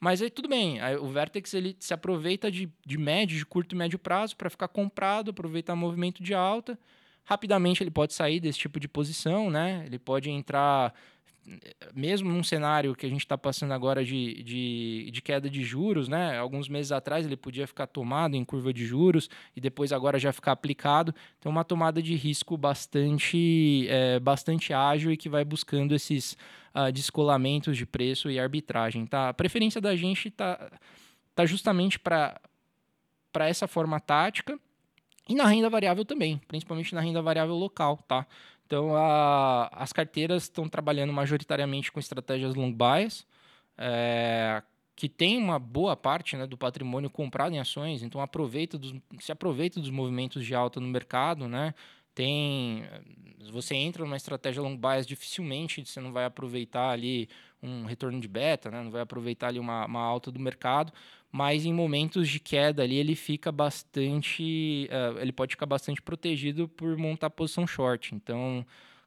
Mas 0.00 0.22
aí 0.22 0.30
tudo 0.30 0.48
bem, 0.48 0.80
aí, 0.80 0.96
o 0.96 1.08
Vertex 1.08 1.52
ele 1.54 1.76
se 1.80 1.92
aproveita 1.92 2.50
de, 2.50 2.70
de 2.86 2.96
médio, 2.96 3.36
de 3.36 3.44
curto 3.44 3.74
e 3.74 3.78
médio 3.78 3.98
prazo 3.98 4.36
para 4.36 4.48
ficar 4.48 4.68
comprado, 4.68 5.30
aproveitar 5.30 5.74
movimento 5.74 6.22
de 6.22 6.34
alta. 6.34 6.78
Rapidamente 7.24 7.82
ele 7.82 7.90
pode 7.90 8.14
sair 8.14 8.40
desse 8.40 8.58
tipo 8.58 8.78
de 8.78 8.88
posição, 8.88 9.50
né? 9.50 9.82
Ele 9.84 9.98
pode 9.98 10.30
entrar 10.30 10.94
mesmo 11.94 12.30
num 12.30 12.42
cenário 12.42 12.94
que 12.94 13.06
a 13.06 13.08
gente 13.08 13.20
está 13.20 13.36
passando 13.36 13.72
agora 13.72 14.04
de, 14.04 14.42
de, 14.42 15.10
de, 15.10 15.22
queda 15.22 15.48
de 15.48 15.62
juros, 15.62 16.08
né? 16.08 16.38
Alguns 16.38 16.68
meses 16.68 16.92
atrás 16.92 17.26
ele 17.26 17.36
podia 17.36 17.66
ficar 17.66 17.86
tomado 17.86 18.36
em 18.36 18.44
curva 18.44 18.72
de 18.72 18.84
juros 18.84 19.28
e 19.56 19.60
depois 19.60 19.92
agora 19.92 20.18
já 20.18 20.32
ficar 20.32 20.52
aplicado. 20.52 21.14
Então, 21.38 21.50
uma 21.50 21.64
tomada 21.64 22.02
de 22.02 22.14
risco 22.14 22.56
bastante, 22.56 23.86
é, 23.88 24.18
bastante 24.20 24.72
ágil 24.72 25.12
e 25.12 25.16
que 25.16 25.28
vai 25.28 25.44
buscando 25.44 25.94
esses 25.94 26.36
uh, 26.74 26.92
descolamentos 26.92 27.76
de 27.76 27.86
preço 27.86 28.30
e 28.30 28.38
arbitragem. 28.38 29.06
Tá? 29.06 29.28
A 29.28 29.34
preferência 29.34 29.80
da 29.80 29.96
gente 29.96 30.28
está 30.28 30.70
tá 31.34 31.46
justamente 31.46 31.98
para 31.98 32.40
essa 33.40 33.66
forma 33.66 34.00
tática 34.00 34.58
e 35.28 35.34
na 35.34 35.46
renda 35.46 35.68
variável 35.68 36.04
também, 36.04 36.40
principalmente 36.48 36.94
na 36.94 37.00
renda 37.00 37.20
variável 37.20 37.54
local, 37.54 37.98
tá? 38.08 38.26
Então, 38.68 38.94
a, 38.94 39.68
as 39.72 39.94
carteiras 39.94 40.42
estão 40.42 40.68
trabalhando 40.68 41.10
majoritariamente 41.10 41.90
com 41.90 41.98
estratégias 41.98 42.54
long 42.54 42.70
bias, 42.70 43.26
é, 43.78 44.62
que 44.94 45.08
tem 45.08 45.38
uma 45.38 45.58
boa 45.58 45.96
parte 45.96 46.36
né, 46.36 46.46
do 46.46 46.58
patrimônio 46.58 47.08
comprado 47.08 47.54
em 47.54 47.58
ações, 47.58 48.02
então 48.02 48.20
aproveita 48.20 48.76
dos, 48.76 48.94
se 49.20 49.32
aproveita 49.32 49.80
dos 49.80 49.88
movimentos 49.88 50.44
de 50.44 50.54
alta 50.54 50.80
no 50.80 50.86
mercado, 50.86 51.48
né? 51.48 51.74
Tem, 52.14 52.84
você 53.50 53.74
entra 53.74 54.04
numa 54.04 54.16
estratégia 54.16 54.60
long 54.60 54.76
bias, 54.76 55.06
dificilmente 55.06 55.86
você 55.86 56.00
não 56.00 56.12
vai 56.12 56.26
aproveitar 56.26 56.90
ali 56.90 57.26
um 57.62 57.86
retorno 57.86 58.20
de 58.20 58.28
beta, 58.28 58.70
né? 58.70 58.82
não 58.82 58.90
vai 58.90 59.00
aproveitar 59.00 59.48
ali 59.48 59.58
uma, 59.58 59.86
uma 59.86 60.02
alta 60.02 60.30
do 60.30 60.38
mercado, 60.38 60.92
mas 61.30 61.64
em 61.64 61.72
momentos 61.72 62.28
de 62.28 62.40
queda 62.40 62.82
ali 62.82 62.96
ele 62.96 63.14
fica 63.14 63.52
bastante, 63.52 64.88
uh, 64.90 65.18
ele 65.18 65.32
pode 65.32 65.52
ficar 65.52 65.66
bastante 65.66 66.00
protegido 66.00 66.68
por 66.68 66.96
montar 66.96 67.30
posição 67.30 67.66
short. 67.66 68.14
Então 68.14 68.64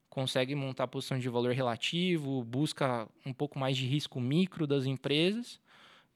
consegue 0.09 0.53
montar 0.55 0.87
posição 0.87 1.17
de 1.17 1.29
valor 1.29 1.53
relativo, 1.53 2.43
busca 2.43 3.07
um 3.25 3.33
pouco 3.33 3.57
mais 3.57 3.77
de 3.77 3.85
risco 3.87 4.19
micro 4.19 4.67
das 4.67 4.85
empresas 4.85 5.59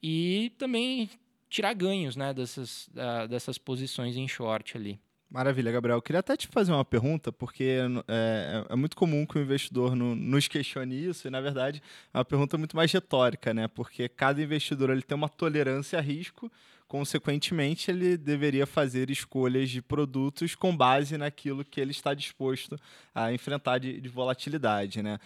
e 0.02 0.52
também 0.58 1.10
tirar 1.48 1.72
ganhos, 1.72 2.16
né, 2.16 2.34
dessas, 2.34 2.88
uh, 2.88 3.26
dessas 3.28 3.56
posições 3.56 4.16
em 4.16 4.28
short 4.28 4.76
ali. 4.76 5.00
Maravilha, 5.28 5.72
Gabriel. 5.72 5.98
Eu 5.98 6.02
queria 6.02 6.20
até 6.20 6.36
te 6.36 6.46
fazer 6.46 6.72
uma 6.72 6.84
pergunta, 6.84 7.32
porque 7.32 7.64
é, 7.64 7.86
é, 8.08 8.66
é 8.70 8.76
muito 8.76 8.96
comum 8.96 9.26
que 9.26 9.36
o 9.38 9.42
investidor 9.42 9.96
no, 9.96 10.14
nos 10.14 10.46
questione 10.46 11.08
isso, 11.08 11.26
e 11.26 11.30
na 11.30 11.40
verdade 11.40 11.82
é 12.14 12.18
uma 12.18 12.24
pergunta 12.24 12.56
muito 12.56 12.76
mais 12.76 12.92
retórica, 12.92 13.52
né? 13.52 13.66
Porque 13.66 14.08
cada 14.08 14.40
investidor 14.40 14.90
ele 14.90 15.02
tem 15.02 15.16
uma 15.16 15.28
tolerância 15.28 15.98
a 15.98 16.02
risco, 16.02 16.50
consequentemente, 16.86 17.90
ele 17.90 18.16
deveria 18.16 18.66
fazer 18.66 19.10
escolhas 19.10 19.68
de 19.68 19.82
produtos 19.82 20.54
com 20.54 20.76
base 20.76 21.18
naquilo 21.18 21.64
que 21.64 21.80
ele 21.80 21.90
está 21.90 22.14
disposto 22.14 22.78
a 23.12 23.32
enfrentar 23.32 23.78
de, 23.78 24.00
de 24.00 24.08
volatilidade, 24.08 25.02
né? 25.02 25.18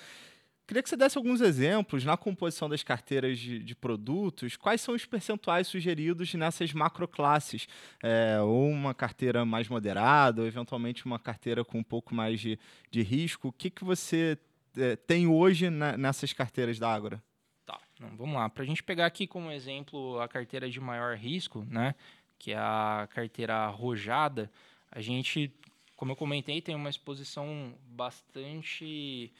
Queria 0.70 0.84
que 0.84 0.88
você 0.88 0.96
desse 0.96 1.18
alguns 1.18 1.40
exemplos 1.40 2.04
na 2.04 2.16
composição 2.16 2.68
das 2.68 2.84
carteiras 2.84 3.40
de, 3.40 3.58
de 3.58 3.74
produtos. 3.74 4.56
Quais 4.56 4.80
são 4.80 4.94
os 4.94 5.04
percentuais 5.04 5.66
sugeridos 5.66 6.32
nessas 6.34 6.72
macroclasses? 6.72 7.66
É, 8.00 8.40
ou 8.40 8.68
uma 8.68 8.94
carteira 8.94 9.44
mais 9.44 9.68
moderada, 9.68 10.42
ou 10.42 10.46
eventualmente 10.46 11.04
uma 11.04 11.18
carteira 11.18 11.64
com 11.64 11.78
um 11.78 11.82
pouco 11.82 12.14
mais 12.14 12.38
de, 12.38 12.56
de 12.88 13.02
risco. 13.02 13.48
O 13.48 13.52
que, 13.52 13.68
que 13.68 13.82
você 13.82 14.38
é, 14.76 14.94
tem 14.94 15.26
hoje 15.26 15.68
na, 15.70 15.96
nessas 15.96 16.32
carteiras 16.32 16.78
da 16.78 16.88
Ágora? 16.88 17.20
Tá, 17.66 17.80
vamos 18.16 18.36
lá. 18.36 18.48
Para 18.48 18.62
a 18.62 18.66
gente 18.66 18.84
pegar 18.84 19.06
aqui 19.06 19.26
como 19.26 19.50
exemplo 19.50 20.20
a 20.20 20.28
carteira 20.28 20.70
de 20.70 20.78
maior 20.78 21.16
risco, 21.16 21.66
né, 21.68 21.96
que 22.38 22.52
é 22.52 22.58
a 22.58 23.08
carteira 23.12 23.56
arrojada, 23.56 24.48
a 24.88 25.00
gente 25.00 25.52
como 26.00 26.12
eu 26.12 26.16
comentei, 26.16 26.62
tem 26.62 26.74
uma 26.74 26.88
exposição 26.88 27.74
bastante 27.90 29.30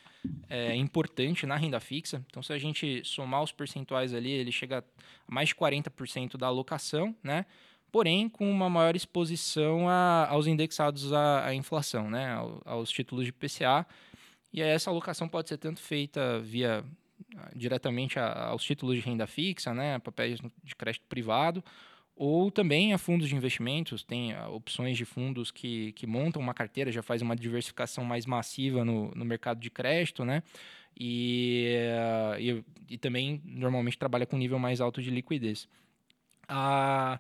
é, 0.47 0.77
importante 0.77 1.47
na 1.47 1.57
renda 1.57 1.81
fixa. 1.81 2.23
Então, 2.29 2.43
se 2.43 2.53
a 2.53 2.59
gente 2.59 3.01
somar 3.03 3.43
os 3.43 3.51
percentuais 3.51 4.13
ali, 4.13 4.31
ele 4.31 4.53
chega 4.53 4.81
a 4.81 4.85
mais 5.27 5.49
de 5.49 5.55
40% 5.55 6.37
da 6.37 6.49
alocação, 6.49 7.17
né? 7.23 7.47
Porém, 7.91 8.29
com 8.29 8.49
uma 8.51 8.69
maior 8.69 8.95
exposição 8.95 9.89
a, 9.89 10.29
aos 10.29 10.47
indexados 10.47 11.15
à, 11.15 11.47
à 11.47 11.55
inflação, 11.55 12.11
né? 12.11 12.37
aos 12.67 12.91
títulos 12.91 13.25
de 13.25 13.33
PCA. 13.33 13.87
E 14.53 14.61
essa 14.61 14.91
alocação 14.91 15.27
pode 15.31 15.49
ser 15.49 15.57
tanto 15.57 15.81
feita 15.81 16.41
via 16.41 16.85
diretamente 17.57 18.19
aos 18.19 18.63
títulos 18.63 18.97
de 18.97 19.01
renda 19.01 19.27
fixa, 19.27 19.73
né? 19.73 19.99
papéis 19.99 20.39
de 20.63 20.77
crédito 20.77 21.07
privado, 21.09 21.65
ou 22.23 22.51
também 22.51 22.93
a 22.93 22.99
fundos 22.99 23.31
de 23.31 23.35
investimentos, 23.35 24.05
tem 24.05 24.35
ah, 24.35 24.47
opções 24.51 24.99
de 24.99 25.07
fundos 25.07 25.51
que, 25.51 25.93
que 25.93 26.07
montam 26.07 26.43
uma 26.43 26.53
carteira, 26.53 26.93
já 26.93 27.03
faz 27.03 27.23
uma 27.23 27.35
diversificação 27.35 28.05
mais 28.05 28.27
massiva 28.27 28.85
no, 28.85 29.11
no 29.15 29.25
mercado 29.25 29.59
de 29.59 29.71
crédito, 29.71 30.23
né? 30.23 30.43
E, 30.95 31.79
uh, 31.97 32.39
e, 32.39 32.65
e, 32.91 32.99
também 32.99 33.41
normalmente 33.43 33.97
trabalha 33.97 34.27
com 34.27 34.37
nível 34.37 34.59
mais 34.59 34.83
alto 34.83 35.01
de 35.01 35.09
liquidez. 35.09 35.67
Ah, 36.47 37.19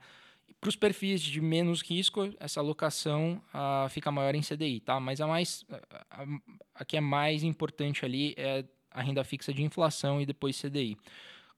para 0.60 0.68
os 0.68 0.76
perfis 0.76 1.22
de 1.22 1.40
menos 1.40 1.80
risco, 1.80 2.34
essa 2.38 2.60
alocação 2.60 3.40
uh, 3.54 3.88
fica 3.88 4.12
maior 4.12 4.34
em 4.34 4.42
CDI, 4.42 4.80
tá? 4.80 5.00
Mas 5.00 5.18
a 5.22 5.26
mais 5.26 5.64
a, 6.10 6.26
a, 6.74 6.84
que 6.84 6.98
é 6.98 7.00
mais 7.00 7.42
importante 7.42 8.04
ali 8.04 8.34
é 8.36 8.66
a 8.90 9.00
renda 9.00 9.24
fixa 9.24 9.50
de 9.50 9.62
inflação 9.62 10.20
e 10.20 10.26
depois 10.26 10.60
CDI. 10.60 10.98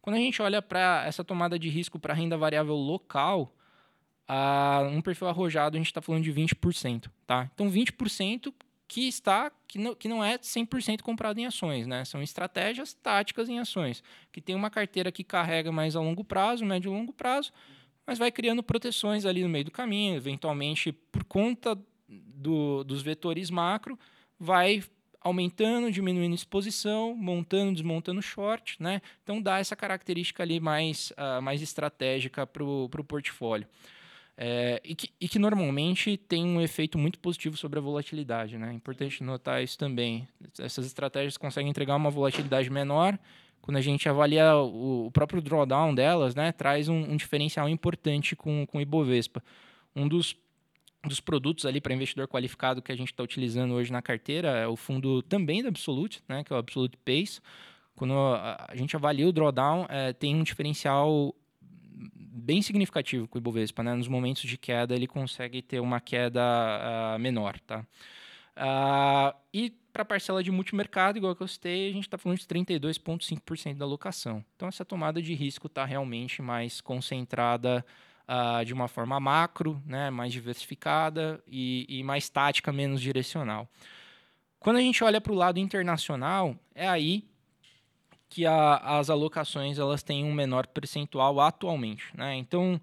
Quando 0.03 0.17
a 0.17 0.19
gente 0.19 0.43
olha 0.43 0.61
para 0.61 1.05
essa 1.07 1.23
tomada 1.23 1.57
de 1.57 1.69
risco 1.69 1.99
para 1.99 2.13
renda 2.13 2.37
variável 2.37 2.75
local, 2.75 3.55
uh, 4.29 4.85
um 4.89 5.01
perfil 5.01 5.29
arrojado 5.29 5.77
a 5.77 5.79
gente 5.79 5.87
está 5.87 6.03
falando 6.03 6.25
de 6.25 6.33
20%, 6.33 7.09
tá? 7.25 7.49
Então 7.55 7.71
20% 7.71 8.53
que 8.89 9.09
está 9.09 9.51
que 9.67 9.79
não, 9.79 9.95
que 9.95 10.09
não 10.09 10.23
é 10.23 10.37
100% 10.37 11.01
comprado 11.03 11.39
em 11.39 11.47
ações, 11.47 11.87
né? 11.87 12.05
São 12.05 12.21
estratégias 12.21 12.93
táticas 12.93 13.49
em 13.49 13.61
ações, 13.61 14.03
que 14.31 14.41
tem 14.41 14.55
uma 14.57 14.69
carteira 14.69 15.13
que 15.13 15.23
carrega 15.23 15.71
mais 15.71 15.95
a 15.95 16.01
longo 16.01 16.25
prazo, 16.25 16.65
médio 16.65 16.93
e 16.93 16.95
longo 16.95 17.13
prazo, 17.13 17.53
mas 18.05 18.19
vai 18.19 18.31
criando 18.31 18.63
proteções 18.63 19.25
ali 19.25 19.43
no 19.43 19.49
meio 19.49 19.65
do 19.67 19.71
caminho, 19.71 20.17
eventualmente 20.17 20.93
por 20.93 21.25
conta 21.25 21.79
do, 22.09 22.83
dos 22.85 23.03
vetores 23.03 23.51
macro, 23.51 23.99
vai 24.39 24.83
aumentando, 25.23 25.91
diminuindo 25.91 26.35
exposição, 26.35 27.15
montando, 27.15 27.73
desmontando 27.73 28.21
short, 28.23 28.77
né? 28.81 29.01
Então 29.23 29.41
dá 29.41 29.59
essa 29.59 29.77
característica 29.77 30.43
ali 30.43 30.61
mais, 30.61 31.13
uh, 31.13 31.41
mais 31.43 31.63
estratégica 31.63 32.47
para 32.47 32.63
o 32.63 33.05
portfólio. 33.07 33.67
É, 34.37 34.81
e, 34.83 34.95
que, 34.95 35.11
e, 35.21 35.29
que, 35.29 35.39
normalmente 35.39 36.17
tem 36.17 36.45
um 36.45 36.61
efeito 36.61 36.97
muito 36.97 37.19
positivo 37.19 37.57
sobre 37.57 37.79
a 37.79 37.83
volatilidade. 37.83 38.57
Né? 38.57 38.71
É 38.71 38.73
importante 38.73 39.23
notar 39.23 39.63
isso 39.63 39.77
também. 39.77 40.27
Essas 40.59 40.87
estratégias 40.87 41.37
conseguem 41.37 41.71
entregar 41.71 41.95
uma 41.97 42.11
volatilidade 42.11 42.71
menor 42.71 43.19
quando 43.63 43.77
a 43.77 43.81
gente 43.81 44.09
avalia 44.09 44.57
o, 44.57 45.07
o 45.07 45.11
próprio 45.13 45.41
drawdown 45.41 45.95
delas, 45.95 46.35
né, 46.35 46.51
traz 46.51 46.89
um, 46.89 47.13
um, 47.13 47.17
diferencial 47.17 47.69
importante 47.69 48.35
com, 48.35 48.67
com 48.67 48.79
o 48.79 48.81
Ibovespa. 48.81 49.43
Um 49.95 50.09
dos, 50.09 50.37
dos 51.05 51.21
produtos 51.21 51.67
ali 51.67 51.81
para 51.81 51.95
investidor 51.95 52.29
qualificado 52.29 52.81
que 52.81 52.93
a 52.93 52.97
gente 52.97 53.13
está 53.13 53.23
utilizando 53.23 53.75
hoje 53.75 53.93
na 53.93 54.01
carteira 54.01 54.49
é 54.51 54.67
o 54.67 54.77
fundo 54.77 55.23
também 55.23 55.63
da 55.63 55.69
Absolute, 55.69 56.23
né, 56.29 56.45
que 56.45 56.53
é 56.53 56.57
o 56.57 56.59
Absolute 56.59 56.97
Pace. 56.99 57.41
Quando 57.95 58.15
a, 58.15 58.71
gente 58.75 58.97
avalia 58.97 59.29
o 59.29 59.33
drawdown, 59.33 59.87
é, 59.89 60.13
tem 60.13 60.35
um 60.35 60.43
diferencial 60.43 61.35
bem 62.33 62.63
significativo 62.63 63.29
com 63.29 63.39
o 63.39 63.41
Ibovespa. 63.41 63.83
Né? 63.83 63.95
Nos 63.95 64.09
momentos 64.09 64.43
de 64.43 64.57
queda, 64.57 64.95
ele 64.95 65.07
consegue 65.07 65.61
ter 65.61 65.81
uma 65.81 66.01
queda 66.01 66.41
uh, 66.41 67.19
menor. 67.19 67.61
Tá? 67.61 67.85
Uh, 68.57 69.37
e 69.53 69.71
para 69.93 70.03
a 70.03 70.07
parcela 70.07 70.43
de 70.43 70.51
multimercado, 70.51 71.19
igual 71.19 71.37
que 71.37 71.43
eu 71.43 71.49
citei, 71.49 71.91
a 71.91 71.93
gente 71.93 72.05
está 72.05 72.17
falando 72.17 72.39
de 72.39 72.47
32,5% 72.47 73.77
da 73.77 73.85
alocação. 73.85 74.45
Então, 74.57 74.69
essa 74.69 74.85
tomada 74.85 75.21
de 75.21 75.35
risco 75.35 75.67
está 75.67 75.85
realmente 75.85 76.41
mais 76.41 76.81
concentrada 76.81 77.85
uh, 78.29 78.65
de 78.65 78.73
uma 78.73 78.89
forma 78.89 79.19
macro, 79.21 79.83
né, 79.87 80.11
mais 80.11 80.33
diversificada 80.33 81.43
e, 81.47 81.87
e 81.89 82.03
mais 82.03 82.29
tática, 82.29 82.73
menos 82.73 83.01
direcional. 83.01 83.69
Quando 84.59 84.77
a 84.77 84.81
gente 84.81 85.03
olha 85.03 85.21
para 85.21 85.33
o 85.33 85.37
lado 85.37 85.59
internacional, 85.59 86.57
é 86.75 86.89
aí 86.89 87.25
que 88.29 88.47
a, 88.47 88.77
as 88.77 89.11
alocações 89.11 89.79
elas 89.79 90.03
têm 90.03 90.25
um 90.25 90.33
menor 90.33 90.67
percentual 90.67 91.41
atualmente. 91.41 92.05
Né? 92.17 92.37
Então, 92.37 92.81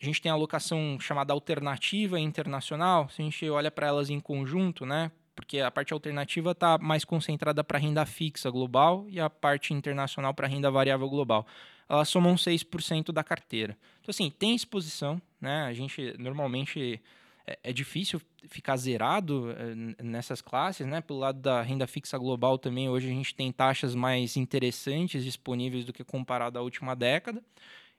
a 0.00 0.04
gente 0.04 0.20
tem 0.20 0.30
a 0.30 0.34
alocação 0.34 0.98
chamada 1.00 1.32
alternativa 1.32 2.20
internacional, 2.20 3.08
se 3.08 3.22
a 3.22 3.24
gente 3.24 3.48
olha 3.48 3.70
para 3.70 3.86
elas 3.86 4.10
em 4.10 4.20
conjunto, 4.20 4.84
né? 4.84 5.12
Porque 5.34 5.60
a 5.60 5.70
parte 5.70 5.92
alternativa 5.92 6.52
está 6.52 6.78
mais 6.78 7.04
concentrada 7.04 7.64
para 7.64 7.78
renda 7.78 8.04
fixa 8.04 8.50
global 8.50 9.06
e 9.08 9.18
a 9.18 9.30
parte 9.30 9.72
internacional 9.72 10.34
para 10.34 10.46
renda 10.46 10.70
variável 10.70 11.08
global. 11.08 11.46
Elas 11.88 12.08
somam 12.08 12.34
6% 12.34 13.12
da 13.12 13.22
carteira. 13.24 13.76
Então, 14.00 14.10
assim, 14.10 14.30
tem 14.30 14.54
exposição, 14.54 15.20
né? 15.40 15.64
A 15.64 15.72
gente 15.72 16.14
normalmente 16.18 17.00
é, 17.46 17.58
é 17.64 17.72
difícil 17.72 18.20
ficar 18.48 18.76
zerado 18.76 19.50
é, 19.52 20.02
nessas 20.02 20.40
classes, 20.40 20.86
né? 20.86 21.00
Pelo 21.00 21.18
lado 21.18 21.40
da 21.40 21.62
renda 21.62 21.86
fixa 21.86 22.16
global 22.16 22.58
também, 22.58 22.88
hoje 22.88 23.08
a 23.08 23.12
gente 23.12 23.34
tem 23.34 23.50
taxas 23.52 23.94
mais 23.94 24.36
interessantes 24.36 25.24
disponíveis 25.24 25.84
do 25.84 25.92
que 25.92 26.04
comparado 26.04 26.58
à 26.58 26.62
última 26.62 26.94
década. 26.94 27.42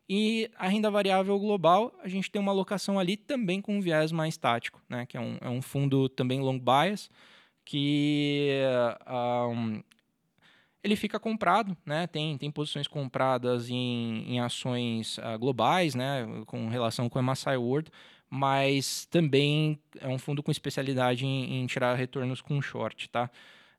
E 0.07 0.49
a 0.57 0.67
renda 0.67 0.91
variável 0.91 1.39
global, 1.39 1.93
a 2.03 2.07
gente 2.07 2.29
tem 2.29 2.41
uma 2.41 2.51
alocação 2.51 2.99
ali 2.99 3.15
também 3.15 3.61
com 3.61 3.77
um 3.77 3.81
viés 3.81 4.11
mais 4.11 4.37
tático, 4.37 4.81
né? 4.89 5.05
que 5.05 5.15
é 5.15 5.19
um, 5.19 5.37
é 5.39 5.49
um 5.49 5.61
fundo 5.61 6.09
também 6.09 6.41
long 6.41 6.59
bias, 6.59 7.09
que 7.63 8.59
um, 9.49 9.81
ele 10.83 10.97
fica 10.97 11.19
comprado, 11.19 11.75
né? 11.85 12.05
tem, 12.07 12.37
tem 12.37 12.51
posições 12.51 12.87
compradas 12.87 13.69
em, 13.69 14.25
em 14.27 14.39
ações 14.41 15.17
uh, 15.19 15.39
globais, 15.39 15.95
né? 15.95 16.27
com 16.45 16.67
relação 16.67 17.09
com 17.09 17.19
o 17.19 17.23
MSCI 17.23 17.55
World, 17.55 17.89
mas 18.29 19.05
também 19.05 19.79
é 20.01 20.07
um 20.09 20.17
fundo 20.17 20.43
com 20.43 20.51
especialidade 20.51 21.25
em, 21.25 21.61
em 21.61 21.65
tirar 21.65 21.95
retornos 21.95 22.41
com 22.41 22.61
short. 22.61 23.09
Tá? 23.09 23.29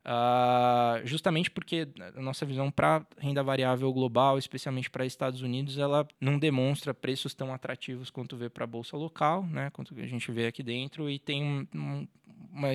Uh, 0.04 1.00
justamente 1.06 1.50
porque 1.50 1.88
a 2.14 2.20
nossa 2.20 2.44
visão 2.44 2.70
para 2.70 3.06
renda 3.16 3.42
variável 3.42 3.90
global, 3.90 4.36
especialmente 4.36 4.90
para 4.90 5.06
Estados 5.06 5.40
Unidos, 5.40 5.78
ela 5.78 6.06
não 6.20 6.38
demonstra 6.38 6.92
preços 6.92 7.32
tão 7.34 7.54
atrativos 7.54 8.10
quanto 8.10 8.36
vê 8.36 8.50
para 8.50 8.64
a 8.64 8.66
bolsa 8.66 8.98
local, 8.98 9.46
né, 9.46 9.70
quanto 9.70 9.98
a 9.98 10.06
gente 10.06 10.30
vê 10.30 10.46
aqui 10.46 10.62
dentro, 10.62 11.08
e 11.08 11.18
tem 11.18 11.42
um, 11.42 12.06
uma, 12.52 12.68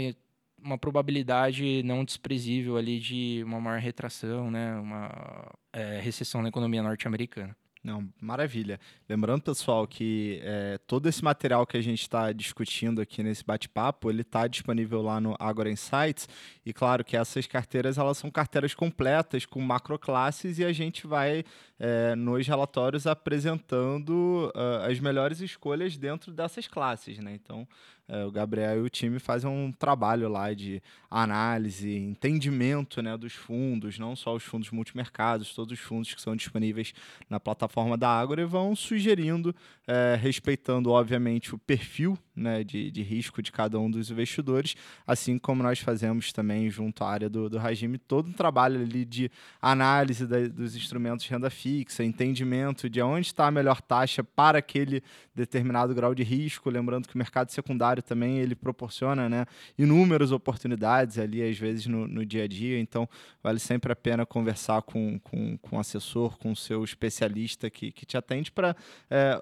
uma 0.59 0.77
probabilidade 0.79 1.83
não 1.83 2.03
desprezível 2.03 2.77
ali 2.77 2.99
de 2.99 3.43
uma 3.45 3.61
maior 3.61 3.79
retração, 3.79 4.49
né, 4.49 4.75
uma 4.79 5.51
é, 5.71 5.99
recessão 5.99 6.41
na 6.41 6.49
economia 6.49 6.81
norte-americana. 6.81 7.55
Não, 7.81 8.09
maravilha. 8.19 8.77
Lembrando, 9.07 9.43
pessoal, 9.43 9.87
que 9.87 10.41
é, 10.43 10.77
todo 10.85 11.07
esse 11.07 11.23
material 11.23 11.65
que 11.65 11.77
a 11.77 11.81
gente 11.81 12.01
está 12.01 12.33
discutindo 12.33 12.99
aqui 12.99 13.23
nesse 13.23 13.43
bate-papo, 13.43 14.09
ele 14.09 14.21
está 14.21 14.47
disponível 14.47 15.01
lá 15.01 15.21
no 15.21 15.33
Agora 15.39 15.71
Insights. 15.71 16.27
E 16.65 16.73
claro 16.73 17.05
que 17.05 17.15
essas 17.15 17.47
carteiras 17.47 17.97
elas 17.97 18.17
são 18.17 18.29
carteiras 18.29 18.73
completas 18.75 19.45
com 19.45 19.61
macroclasses 19.61 20.59
e 20.59 20.65
a 20.65 20.73
gente 20.73 21.07
vai 21.07 21.45
é, 21.79 22.15
nos 22.15 22.45
relatórios 22.45 23.07
apresentando 23.07 24.51
uh, 24.53 24.85
as 24.89 24.99
melhores 24.99 25.39
escolhas 25.39 25.95
dentro 25.95 26.33
dessas 26.33 26.67
classes, 26.67 27.17
né? 27.19 27.33
Então 27.33 27.65
é, 28.09 28.25
o 28.25 28.31
Gabriel 28.31 28.79
e 28.79 28.81
o 28.81 28.89
time 28.89 29.19
fazem 29.19 29.47
um 29.47 29.71
trabalho 29.71 30.27
lá 30.27 30.51
de 30.51 30.81
análise, 31.11 31.95
entendimento 31.95 33.03
né, 33.03 33.15
dos 33.15 33.33
fundos, 33.33 33.99
não 33.99 34.15
só 34.15 34.35
os 34.35 34.43
fundos 34.43 34.71
multimercados, 34.71 35.53
todos 35.53 35.79
os 35.79 35.85
fundos 35.85 36.11
que 36.13 36.19
são 36.19 36.35
disponíveis 36.35 36.91
na 37.29 37.39
plataforma 37.39 37.68
da 37.97 38.09
Ágora 38.09 38.41
e 38.41 38.45
vão 38.45 38.75
sugerindo, 38.75 39.55
é, 39.87 40.17
respeitando, 40.19 40.91
obviamente, 40.91 41.53
o 41.53 41.57
perfil 41.57 42.17
né, 42.39 42.63
de, 42.63 42.89
de 42.89 43.01
risco 43.01 43.41
de 43.41 43.51
cada 43.51 43.79
um 43.79 43.91
dos 43.91 44.09
investidores, 44.09 44.75
assim 45.05 45.37
como 45.37 45.61
nós 45.61 45.79
fazemos 45.79 46.31
também 46.31 46.69
junto 46.69 47.03
à 47.03 47.09
área 47.09 47.29
do, 47.29 47.49
do 47.49 47.57
regime, 47.57 47.97
todo 47.97 48.29
um 48.29 48.33
trabalho 48.33 48.81
ali 48.81 49.03
de 49.03 49.29
análise 49.61 50.25
da, 50.25 50.47
dos 50.47 50.75
instrumentos 50.75 51.25
de 51.25 51.31
renda 51.31 51.49
fixa, 51.49 52.03
entendimento 52.03 52.89
de 52.89 53.01
onde 53.01 53.27
está 53.27 53.47
a 53.47 53.51
melhor 53.51 53.81
taxa 53.81 54.23
para 54.23 54.59
aquele 54.59 55.03
determinado 55.35 55.93
grau 55.93 56.15
de 56.15 56.23
risco, 56.23 56.69
lembrando 56.69 57.07
que 57.07 57.15
o 57.15 57.17
mercado 57.17 57.51
secundário 57.51 58.01
também 58.01 58.39
ele 58.39 58.55
proporciona 58.55 59.29
né, 59.29 59.45
inúmeras 59.77 60.31
oportunidades 60.31 61.17
ali, 61.17 61.43
às 61.47 61.57
vezes, 61.57 61.85
no, 61.87 62.07
no 62.07 62.25
dia 62.25 62.43
a 62.43 62.47
dia, 62.47 62.79
então 62.79 63.07
vale 63.43 63.59
sempre 63.59 63.91
a 63.91 63.95
pena 63.95 64.25
conversar 64.25 64.81
com, 64.81 65.19
com, 65.19 65.57
com 65.57 65.75
um 65.75 65.79
assessor, 65.79 66.37
com 66.37 66.51
o 66.51 66.55
seu 66.55 66.83
especialista 66.83 67.58
que, 67.67 67.91
que 67.91 68.05
te 68.05 68.15
atende 68.15 68.51
para 68.51 68.75
é, 69.09 69.41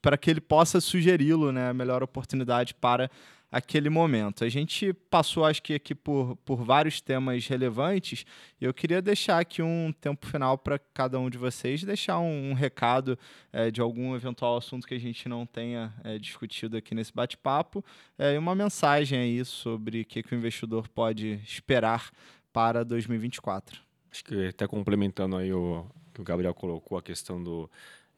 para 0.00 0.16
que 0.16 0.30
ele 0.30 0.40
possa 0.40 0.80
sugeri-lo 0.80 1.50
né, 1.50 1.70
a 1.70 1.74
melhor 1.74 2.00
oportunidade 2.00 2.74
para 2.74 3.10
aquele 3.50 3.90
momento. 3.90 4.44
A 4.44 4.48
gente 4.48 4.92
passou, 4.92 5.44
acho 5.44 5.62
que 5.62 5.74
aqui 5.74 5.94
por, 5.94 6.36
por 6.44 6.62
vários 6.62 7.00
temas 7.00 7.46
relevantes, 7.46 8.24
e 8.60 8.64
eu 8.64 8.72
queria 8.72 9.02
deixar 9.02 9.40
aqui 9.40 9.60
um 9.60 9.92
tempo 10.00 10.26
final 10.26 10.56
para 10.56 10.78
cada 10.78 11.18
um 11.18 11.28
de 11.28 11.36
vocês, 11.36 11.82
deixar 11.82 12.20
um, 12.20 12.50
um 12.50 12.54
recado 12.54 13.18
é, 13.52 13.70
de 13.70 13.80
algum 13.80 14.14
eventual 14.14 14.56
assunto 14.56 14.86
que 14.86 14.94
a 14.94 15.00
gente 15.00 15.28
não 15.28 15.44
tenha 15.44 15.92
é, 16.04 16.18
discutido 16.18 16.76
aqui 16.76 16.94
nesse 16.94 17.12
bate-papo, 17.12 17.84
é, 18.16 18.34
e 18.34 18.38
uma 18.38 18.54
mensagem 18.54 19.18
aí 19.18 19.44
sobre 19.44 20.02
o 20.02 20.04
que, 20.04 20.22
que 20.22 20.34
o 20.34 20.38
investidor 20.38 20.88
pode 20.88 21.40
esperar 21.44 22.10
para 22.52 22.84
2024. 22.84 23.80
Acho 24.12 24.24
que 24.24 24.48
até 24.48 24.66
complementando 24.66 25.36
aí 25.36 25.52
o 25.52 25.86
que 26.12 26.20
o 26.20 26.24
Gabriel 26.24 26.54
colocou, 26.54 26.98
a 26.98 27.02
questão 27.02 27.42
do 27.42 27.70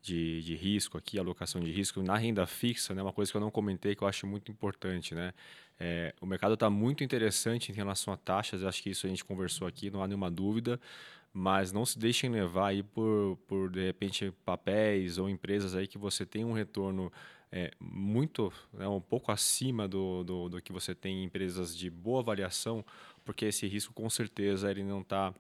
de, 0.03 0.43
de 0.43 0.57
risco 0.57 0.99
aqui, 0.99 1.19
alocação 1.19 1.61
de 1.61 1.71
risco 1.71 2.03
na 2.03 2.17
renda 2.17 2.45
fixa, 2.45 2.93
né, 2.93 3.01
uma 3.01 3.13
coisa 3.13 3.31
que 3.31 3.37
eu 3.37 3.41
não 3.41 3.53
comentei 3.53 3.95
que 3.95 4.03
eu 4.03 4.09
acho 4.09 4.27
muito 4.27 4.51
importante, 4.51 5.15
né? 5.15 5.33
É, 5.79 6.15
o 6.21 6.27
mercado 6.27 6.55
está 6.55 6.69
muito 6.69 7.05
interessante 7.05 7.71
em 7.71 7.75
relação 7.75 8.13
a 8.13 8.17
taxas, 8.17 8.65
acho 8.65 8.83
que 8.83 8.91
isso 8.91 9.07
a 9.07 9.09
gente 9.09 9.25
conversou 9.25 9.67
aqui, 9.67 9.91
não 9.91 10.03
há 10.03 10.09
nenhuma 10.09 10.31
dúvida, 10.31 10.81
mas 11.33 11.73
não 11.73 11.87
se 11.87 11.99
deixem 11.99 12.31
levar 12.31 12.69
aí 12.69 12.83
por, 12.83 13.39
por 13.47 13.71
de 13.71 13.85
repente 13.87 14.33
papéis 14.45 15.19
ou 15.19 15.31
empresas 15.31 15.75
aí 15.75 15.87
que 15.87 15.99
você 15.99 16.27
tem 16.27 16.45
um 16.45 16.53
retorno 16.53 17.13
é, 17.51 17.71
muito, 17.81 18.53
né, 18.73 18.89
um 18.89 19.01
pouco 19.01 19.31
acima 19.31 19.87
do, 19.87 20.25
do, 20.25 20.49
do 20.49 20.63
que 20.63 20.73
você 20.73 20.95
tem 20.95 21.23
em 21.23 21.25
empresas 21.25 21.77
de 21.77 21.89
boa 21.89 22.21
avaliação, 22.21 22.85
porque 23.25 23.45
esse 23.45 23.67
risco 23.67 23.93
com 23.93 24.09
certeza 24.11 24.71
ele 24.71 24.83
não 24.83 25.01
está 25.01 25.33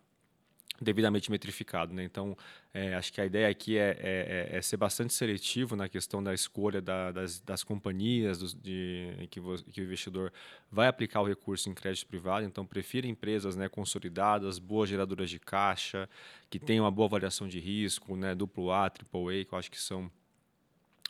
devidamente 0.83 1.31
metrificado. 1.31 1.93
Né? 1.93 2.05
Então, 2.05 2.37
é, 2.75 2.95
acho 2.95 3.13
que 3.13 3.21
a 3.21 3.27
ideia 3.27 3.49
aqui 3.49 3.79
é, 3.79 3.91
é, 4.01 4.51
é, 4.53 4.57
é, 4.57 4.63
ser 4.63 4.77
bastante 4.77 5.13
seletivo 5.13 5.77
na 5.77 5.89
questão 5.89 6.23
da 6.23 6.35
escolha 6.35 6.81
da, 6.81 7.13
das, 7.13 7.41
das, 7.41 7.63
companhias 7.63 8.39
dos, 8.39 8.55
de, 8.55 9.29
que, 9.31 9.41
que, 9.73 9.81
o 9.81 9.85
investidor 9.85 10.33
vai 10.71 10.89
aplicar 10.89 11.21
o 11.21 11.27
recurso 11.27 11.69
em 11.69 11.75
crédito 11.75 12.07
privado. 12.07 12.47
Então, 12.47 12.67
prefira 12.67 13.07
empresas 13.07 13.57
né, 13.57 13.69
consolidadas, 13.69 14.59
boas 14.59 14.89
geradoras 14.89 15.31
de 15.31 15.39
caixa, 15.39 16.09
que 16.51 16.59
tenham 16.59 16.85
uma 16.85 16.91
boa 16.91 17.07
avaliação 17.07 17.47
de 17.47 17.59
risco, 17.61 18.17
né, 18.17 18.35
duplo 18.35 18.73
A, 18.73 18.91
triple 18.91 19.41
A, 19.41 19.45
que 19.45 19.53
eu 19.53 19.59
acho 19.59 19.71
que 19.71 19.81
são 19.81 20.11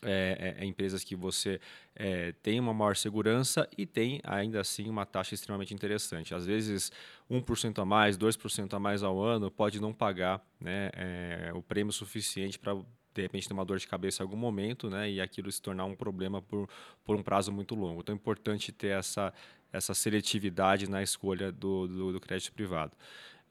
é, 0.04 0.56
é, 0.58 0.64
é, 0.64 0.66
empresas 0.66 1.04
que 1.04 1.14
você 1.14 1.60
é, 1.94 2.32
tem 2.42 2.58
uma 2.58 2.74
maior 2.74 2.96
segurança 2.96 3.68
e 3.78 3.86
tem 3.86 4.20
ainda 4.24 4.60
assim 4.60 4.88
uma 4.88 5.06
taxa 5.06 5.34
extremamente 5.34 5.72
interessante. 5.72 6.34
Às 6.34 6.44
vezes 6.44 6.90
1% 7.30 7.78
a 7.80 7.84
mais, 7.84 8.18
2% 8.18 8.74
a 8.74 8.78
mais 8.80 9.02
ao 9.02 9.22
ano 9.22 9.50
pode 9.50 9.80
não 9.80 9.92
pagar 9.92 10.44
né, 10.60 10.90
é, 10.94 11.52
o 11.54 11.62
prêmio 11.62 11.92
suficiente 11.92 12.58
para 12.58 12.74
de 13.14 13.22
repente 13.22 13.46
ter 13.46 13.54
uma 13.54 13.64
dor 13.64 13.78
de 13.78 13.86
cabeça 13.86 14.22
em 14.22 14.24
algum 14.24 14.36
momento 14.36 14.88
né, 14.88 15.10
e 15.10 15.20
aquilo 15.20 15.52
se 15.52 15.60
tornar 15.60 15.84
um 15.84 15.94
problema 15.94 16.40
por, 16.40 16.68
por 17.04 17.14
um 17.14 17.22
prazo 17.22 17.52
muito 17.52 17.74
longo. 17.74 18.00
Então 18.00 18.14
é 18.14 18.16
importante 18.16 18.72
ter 18.72 18.98
essa, 18.98 19.32
essa 19.72 19.94
seletividade 19.94 20.88
na 20.88 21.02
escolha 21.02 21.52
do, 21.52 21.86
do, 21.86 22.12
do 22.14 22.20
crédito 22.20 22.52
privado. 22.52 22.92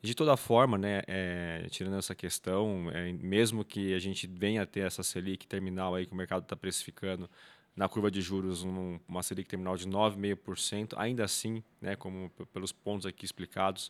De 0.01 0.15
toda 0.15 0.35
forma, 0.35 0.77
né, 0.77 1.03
é, 1.07 1.67
tirando 1.69 1.97
essa 1.97 2.15
questão, 2.15 2.89
é, 2.91 3.11
mesmo 3.13 3.63
que 3.63 3.93
a 3.93 3.99
gente 3.99 4.25
venha 4.25 4.65
ter 4.65 4.81
essa 4.81 5.03
Selic 5.03 5.45
terminal 5.45 5.93
aí 5.93 6.07
que 6.07 6.13
o 6.13 6.15
mercado 6.15 6.41
está 6.41 6.55
precificando 6.55 7.29
na 7.75 7.87
curva 7.87 8.09
de 8.09 8.19
juros 8.19 8.63
um, 8.63 8.99
uma 9.07 9.21
Selic 9.21 9.47
terminal 9.47 9.77
de 9.77 9.87
9,5%, 9.87 10.93
ainda 10.97 11.23
assim, 11.23 11.63
né, 11.79 11.95
como 11.95 12.31
pelos 12.51 12.71
pontos 12.71 13.05
aqui 13.05 13.25
explicados, 13.25 13.89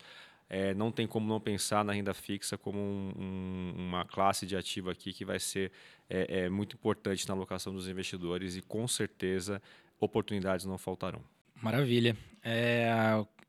é, 0.50 0.74
não 0.74 0.92
tem 0.92 1.08
como 1.08 1.26
não 1.26 1.40
pensar 1.40 1.86
na 1.86 1.94
renda 1.94 2.14
fixa 2.14 2.58
como 2.58 2.78
um, 2.78 3.14
um, 3.18 3.74
uma 3.78 4.04
classe 4.04 4.46
de 4.46 4.58
ativo 4.58 4.90
aqui 4.90 5.14
que 5.14 5.24
vai 5.24 5.40
ser 5.40 5.72
é, 6.10 6.42
é, 6.42 6.50
muito 6.50 6.76
importante 6.76 7.26
na 7.26 7.34
alocação 7.34 7.74
dos 7.74 7.88
investidores 7.88 8.58
e 8.58 8.62
com 8.62 8.86
certeza 8.86 9.62
oportunidades 9.98 10.66
não 10.66 10.78
faltarão. 10.78 11.24
Maravilha. 11.62 12.18
É, 12.44 12.92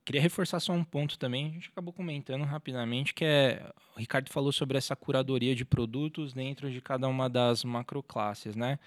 Queria 0.05 0.21
reforçar 0.21 0.59
só 0.59 0.73
um 0.73 0.83
ponto 0.83 1.17
também, 1.17 1.47
a 1.47 1.51
gente 1.51 1.69
acabou 1.69 1.93
comentando 1.93 2.43
rapidamente, 2.43 3.15
que 3.15 3.25
é, 3.25 3.71
o 3.95 4.01
Ricardo 4.01 4.31
falou 4.31 4.51
sobre 4.51 4.77
essa 4.77 4.97
curadoria 4.97 5.55
de 5.55 5.65
produtos 5.65 6.33
dentro 6.33 6.71
de 6.71 6.81
cada 6.81 7.07
uma 7.07 7.29
das 7.31 7.63
macroclasses, 7.63 8.57
né? 8.57 8.81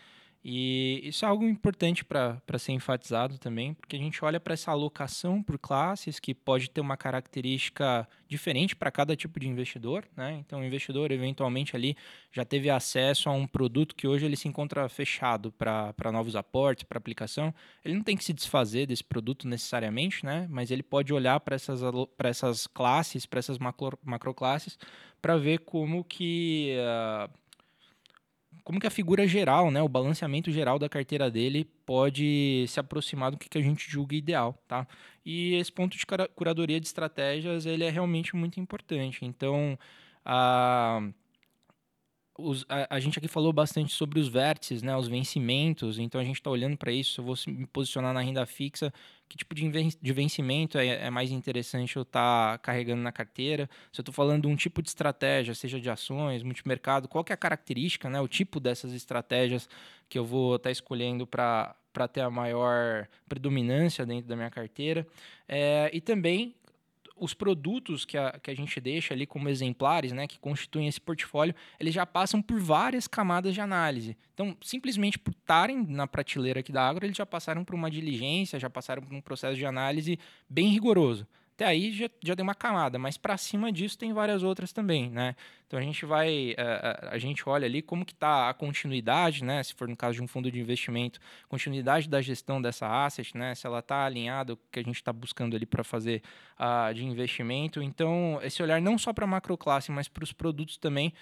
E 0.48 1.02
isso 1.04 1.26
é 1.26 1.28
algo 1.28 1.44
importante 1.44 2.06
para 2.06 2.40
ser 2.60 2.72
enfatizado 2.72 3.40
também, 3.40 3.74
porque 3.74 3.96
a 3.96 4.00
gente 4.00 4.24
olha 4.24 4.40
para 4.40 4.54
essa 4.54 4.70
alocação 4.70 5.42
por 5.42 5.58
classes, 5.58 6.20
que 6.20 6.36
pode 6.36 6.70
ter 6.70 6.82
uma 6.82 6.96
característica 6.96 8.08
diferente 8.28 8.76
para 8.76 8.92
cada 8.92 9.16
tipo 9.16 9.40
de 9.40 9.48
investidor. 9.48 10.06
Né? 10.16 10.34
Então, 10.46 10.60
o 10.60 10.64
investidor, 10.64 11.12
eventualmente, 11.12 11.76
ali 11.76 11.98
já 12.32 12.46
teve 12.46 12.70
acesso 12.70 13.28
a 13.28 13.32
um 13.32 13.48
produto 13.48 13.96
que 13.96 14.08
hoje 14.08 14.28
ele 14.28 14.36
se 14.36 14.48
encontra 14.48 14.88
fechado 14.88 15.52
para 15.52 16.12
novos 16.12 16.36
aportes, 16.36 16.84
para 16.84 17.00
aplicação. 17.00 17.52
Ele 17.84 17.96
não 17.96 18.04
tem 18.04 18.16
que 18.16 18.24
se 18.24 18.32
desfazer 18.32 18.86
desse 18.86 19.04
produto 19.04 19.48
necessariamente, 19.48 20.24
né? 20.24 20.46
mas 20.48 20.70
ele 20.70 20.84
pode 20.84 21.12
olhar 21.12 21.40
para 21.40 21.56
essas, 21.56 21.82
essas 22.20 22.68
classes, 22.68 23.26
para 23.26 23.40
essas 23.40 23.58
macro, 23.58 23.98
macroclasses, 24.04 24.78
para 25.20 25.38
ver 25.38 25.62
como 25.62 26.04
que. 26.04 26.76
Uh, 26.78 27.45
como 28.66 28.80
que 28.80 28.88
a 28.88 28.90
figura 28.90 29.28
geral, 29.28 29.70
né, 29.70 29.82
o 29.82 29.88
balanceamento 29.88 30.52
geral 30.52 30.80
da 30.80 30.90
carteira 30.90 31.30
dele 31.30 31.66
pode 31.86 32.66
se 32.68 32.80
aproximar 32.80 33.30
do 33.32 33.38
que, 33.38 33.56
a 33.58 33.62
gente 33.62 33.90
julga 33.90 34.16
ideal, 34.16 34.60
tá? 34.68 34.88
E 35.24 35.54
esse 35.54 35.72
ponto 35.72 35.96
de 35.96 36.04
curadoria 36.36 36.80
de 36.80 36.88
estratégias, 36.88 37.68
ele 37.68 37.84
é 37.84 37.92
realmente 37.92 38.36
muito 38.36 38.60
importante. 38.60 39.24
Então, 39.24 39.78
a 40.26 41.00
os, 42.38 42.66
a, 42.68 42.96
a, 42.96 43.00
gente 43.00 43.18
aqui 43.18 43.28
falou 43.28 43.54
bastante 43.54 43.94
sobre 43.94 44.20
os 44.20 44.28
vértices, 44.28 44.82
né, 44.82 44.96
os 44.96 45.08
vencimentos, 45.08 45.98
então 45.98 46.20
a 46.20 46.24
gente 46.24 46.38
está 46.38 46.50
olhando 46.50 46.78
para 46.78 46.92
isso. 46.92 47.22
Eu 47.22 47.26
vou 47.26 47.36
me 47.48 47.66
posicionar 47.66 48.14
na 48.14 48.22
renda 48.22 48.46
fixa, 48.46 48.94
que 49.28 49.38
tipo 49.38 49.56
de, 49.56 50.14
vencimento 50.14 50.78
é, 50.78 50.88
é, 50.88 51.10
mais 51.10 51.32
interessante 51.32 51.96
eu 51.96 52.02
estar 52.02 52.54
tá 52.54 52.58
carregando 52.58 53.02
na 53.02 53.12
carteira? 53.12 53.70
Se 53.92 54.00
eu 54.00 54.04
estou 54.04 54.14
falando 54.14 54.44
de 54.44 54.48
um 54.48 54.56
tipo 54.56 54.82
de 54.82 54.90
estratégia, 54.90 55.56
seja 55.56 55.80
de 55.80 55.90
ações, 55.90 56.44
multimercado, 56.44 57.08
qual 57.08 57.24
que 57.24 57.32
é 57.32 57.36
a 57.36 57.38
característica, 57.38 58.10
né, 58.10 58.20
o 58.20 58.28
tipo 58.28 58.60
dessas 58.60 58.94
estratégias 58.94 59.70
que 60.10 60.20
eu 60.20 60.26
vou 60.26 60.58
estar 60.58 60.70
tá 60.70 60.72
escolhendo 60.72 61.26
para 61.26 61.76
para 61.94 62.10
ter 62.10 62.20
a 62.20 62.30
maior 62.30 63.08
predominância 63.26 64.06
dentro 64.06 64.28
da 64.28 64.36
minha 64.36 64.50
carteira. 64.50 65.08
É, 65.48 65.90
e 65.94 66.02
também 66.02 66.54
os 67.16 67.34
produtos 67.34 68.04
que 68.04 68.18
a, 68.18 68.38
que 68.40 68.52
a 68.52 68.56
gente 68.56 68.80
deixa 68.80 69.14
ali 69.14 69.26
como 69.26 69.48
exemplares, 69.48 70.12
né, 70.12 70.28
que 70.28 70.38
constituem 70.40 70.88
esse 70.88 71.00
portfólio, 71.00 71.56
eles 71.80 71.94
já 71.94 72.06
passam 72.06 72.42
por 72.42 72.60
várias 72.60 73.08
camadas 73.08 73.54
de 73.54 73.62
análise. 73.62 74.18
Então, 74.34 74.56
simplesmente 74.62 75.18
por 75.18 75.32
estarem 75.32 75.86
na 75.88 76.08
prateleira 76.08 76.60
aqui 76.60 76.72
da 76.72 76.88
Agro, 76.88 77.06
eles 77.06 77.16
já 77.16 77.26
passaram 77.26 77.64
por 77.64 77.74
uma 77.74 77.90
diligência, 77.90 78.60
já 78.60 78.70
passaram 78.70 79.02
por 79.02 79.14
um 79.14 79.22
processo 79.22 79.56
de 79.56 79.66
análise 79.66 80.20
bem 80.50 80.68
rigoroso. 80.68 81.26
Até 81.56 81.64
aí 81.66 81.94
já, 81.94 82.10
já 82.22 82.36
deu 82.36 82.44
uma 82.44 82.54
camada, 82.54 83.00
mas 83.00 83.18
para 83.18 83.38
cima 83.38 83.72
disso 83.72 83.98
tem 83.98 84.12
várias 84.12 84.44
outras 84.44 84.74
também, 84.74 85.10
né? 85.10 85.38
Então 85.66 85.80
a 85.80 85.82
gente 85.82 86.06
vai, 86.06 86.54
a, 86.58 86.62
eh, 86.62 87.00
eh, 87.02 87.10
a 87.12 87.18
gente 87.18 87.48
olha 87.48 87.66
ali 87.66 87.82
como 87.82 88.06
que 88.06 88.12
está 88.12 88.50
a 88.50 88.54
continuidade, 88.54 89.42
né? 89.42 89.64
Se 89.64 89.74
for 89.74 89.88
no 89.88 89.96
caso 89.96 90.16
de 90.16 90.22
um 90.22 90.28
fundo 90.28 90.52
de 90.52 90.60
investimento, 90.60 91.18
continuidade 91.48 92.10
da 92.10 92.22
gestão 92.22 92.62
dessa 92.62 93.06
asset, 93.06 93.38
né? 93.38 93.56
Se 93.56 93.66
ela 93.66 93.80
está 93.80 94.06
alinhada 94.06 94.54
o 94.54 94.58
que 94.70 94.80
a 94.80 94.84
gente 94.84 94.98
está 94.98 95.14
buscando 95.14 95.56
ali 95.56 95.66
para 95.66 95.82
fazer 95.82 96.22
uh, 96.60 96.94
de 96.94 97.06
investimento. 97.06 97.82
Então 97.82 98.38
esse 98.44 98.62
olhar 98.62 98.82
não 98.82 98.98
só 98.98 99.14
para 99.14 99.24
a 99.24 99.28
macroclasse, 99.28 99.94
mas 99.94 100.10
para 100.10 100.26
os 100.26 100.34
produtos 100.34 100.76
também 100.76 101.14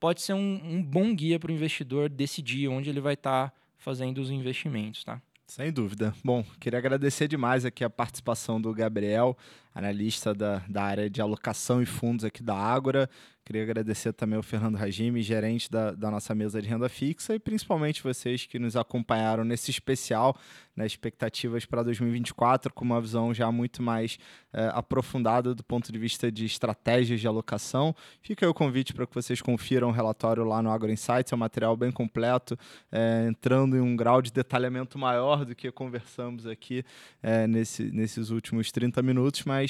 pode 0.00 0.22
ser 0.22 0.32
um, 0.32 0.60
um 0.64 0.82
bom 0.82 1.14
guia 1.14 1.38
para 1.38 1.50
o 1.50 1.54
investidor 1.54 2.08
decidir 2.08 2.66
onde 2.66 2.88
ele 2.88 3.00
vai 3.00 3.12
estar 3.12 3.50
tá 3.50 3.56
fazendo 3.76 4.22
os 4.22 4.30
investimentos, 4.30 5.04
tá? 5.04 5.20
Sem 5.52 5.70
dúvida. 5.70 6.14
Bom, 6.24 6.42
queria 6.58 6.78
agradecer 6.78 7.28
demais 7.28 7.66
aqui 7.66 7.84
a 7.84 7.90
participação 7.90 8.58
do 8.58 8.72
Gabriel, 8.72 9.36
analista 9.74 10.34
da, 10.34 10.62
da 10.68 10.82
área 10.82 11.10
de 11.10 11.20
alocação 11.20 11.82
e 11.82 11.86
fundos 11.86 12.24
aqui 12.24 12.42
da 12.42 12.54
Ágora. 12.54 13.08
Queria 13.44 13.64
agradecer 13.64 14.12
também 14.12 14.36
ao 14.36 14.42
Fernando 14.42 14.76
Ragime, 14.76 15.20
gerente 15.20 15.68
da, 15.68 15.90
da 15.90 16.10
nossa 16.12 16.32
mesa 16.32 16.62
de 16.62 16.68
renda 16.68 16.88
fixa, 16.88 17.34
e 17.34 17.40
principalmente 17.40 18.00
vocês 18.00 18.46
que 18.46 18.56
nos 18.56 18.76
acompanharam 18.76 19.42
nesse 19.42 19.68
especial, 19.68 20.36
né, 20.76 20.86
expectativas 20.86 21.66
para 21.66 21.82
2024, 21.82 22.72
com 22.72 22.84
uma 22.84 23.00
visão 23.00 23.34
já 23.34 23.50
muito 23.50 23.82
mais 23.82 24.16
é, 24.52 24.70
aprofundada 24.72 25.56
do 25.56 25.64
ponto 25.64 25.90
de 25.90 25.98
vista 25.98 26.30
de 26.30 26.44
estratégias 26.44 27.20
de 27.20 27.26
alocação. 27.26 27.94
Fica 28.20 28.46
aí 28.46 28.50
o 28.50 28.54
convite 28.54 28.94
para 28.94 29.08
que 29.08 29.14
vocês 29.14 29.42
confiram 29.42 29.88
o 29.88 29.92
relatório 29.92 30.44
lá 30.44 30.62
no 30.62 30.70
Agro 30.70 30.92
Insights, 30.92 31.32
é 31.32 31.34
um 31.34 31.38
material 31.38 31.76
bem 31.76 31.90
completo, 31.90 32.56
é, 32.92 33.26
entrando 33.28 33.76
em 33.76 33.80
um 33.80 33.96
grau 33.96 34.22
de 34.22 34.30
detalhamento 34.30 34.96
maior 34.96 35.44
do 35.44 35.52
que 35.54 35.70
conversamos 35.72 36.46
aqui 36.46 36.84
é, 37.20 37.48
nesse, 37.48 37.90
nesses 37.90 38.30
últimos 38.30 38.70
30 38.70 39.02
minutos, 39.02 39.42
mas 39.44 39.61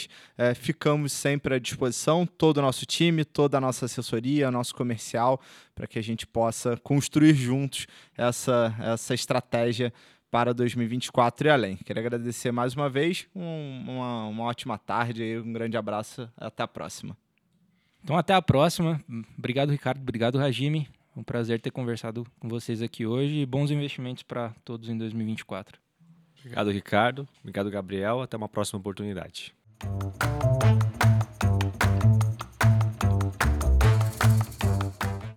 ficamos 0.56 1.12
sempre 1.12 1.54
à 1.54 1.58
disposição, 1.58 2.26
todo 2.26 2.58
o 2.58 2.62
nosso 2.62 2.84
time, 2.86 3.24
toda 3.24 3.58
a 3.58 3.60
nossa 3.60 3.86
assessoria, 3.86 4.50
nosso 4.50 4.74
comercial, 4.74 5.40
para 5.74 5.86
que 5.86 5.98
a 5.98 6.02
gente 6.02 6.26
possa 6.26 6.76
construir 6.78 7.34
juntos 7.34 7.86
essa, 8.16 8.74
essa 8.80 9.14
estratégia 9.14 9.92
para 10.32 10.54
2024 10.54 11.46
e 11.46 11.50
além. 11.50 11.76
Quero 11.76 12.00
agradecer 12.00 12.50
mais 12.50 12.74
uma 12.74 12.88
vez, 12.88 13.26
um, 13.36 13.84
uma, 13.86 14.26
uma 14.28 14.44
ótima 14.44 14.78
tarde, 14.78 15.38
um 15.38 15.52
grande 15.52 15.76
abraço, 15.76 16.26
até 16.38 16.62
a 16.62 16.68
próxima. 16.68 17.14
Então 18.02 18.16
até 18.16 18.32
a 18.32 18.40
próxima. 18.40 18.98
Obrigado, 19.38 19.70
Ricardo. 19.70 20.00
Obrigado, 20.00 20.38
Rajime. 20.38 20.88
Um 21.14 21.22
prazer 21.22 21.60
ter 21.60 21.70
conversado 21.70 22.26
com 22.40 22.48
vocês 22.48 22.80
aqui 22.80 23.04
hoje 23.04 23.40
e 23.40 23.46
bons 23.46 23.70
investimentos 23.70 24.22
para 24.22 24.54
todos 24.64 24.88
em 24.88 24.96
2024. 24.96 25.78
Obrigado, 26.40 26.70
Ricardo. 26.70 27.28
Obrigado, 27.40 27.70
Gabriel. 27.70 28.22
Até 28.22 28.36
uma 28.36 28.48
próxima 28.48 28.80
oportunidade. 28.80 29.54
Thank 29.82 30.82
you. 30.84 30.91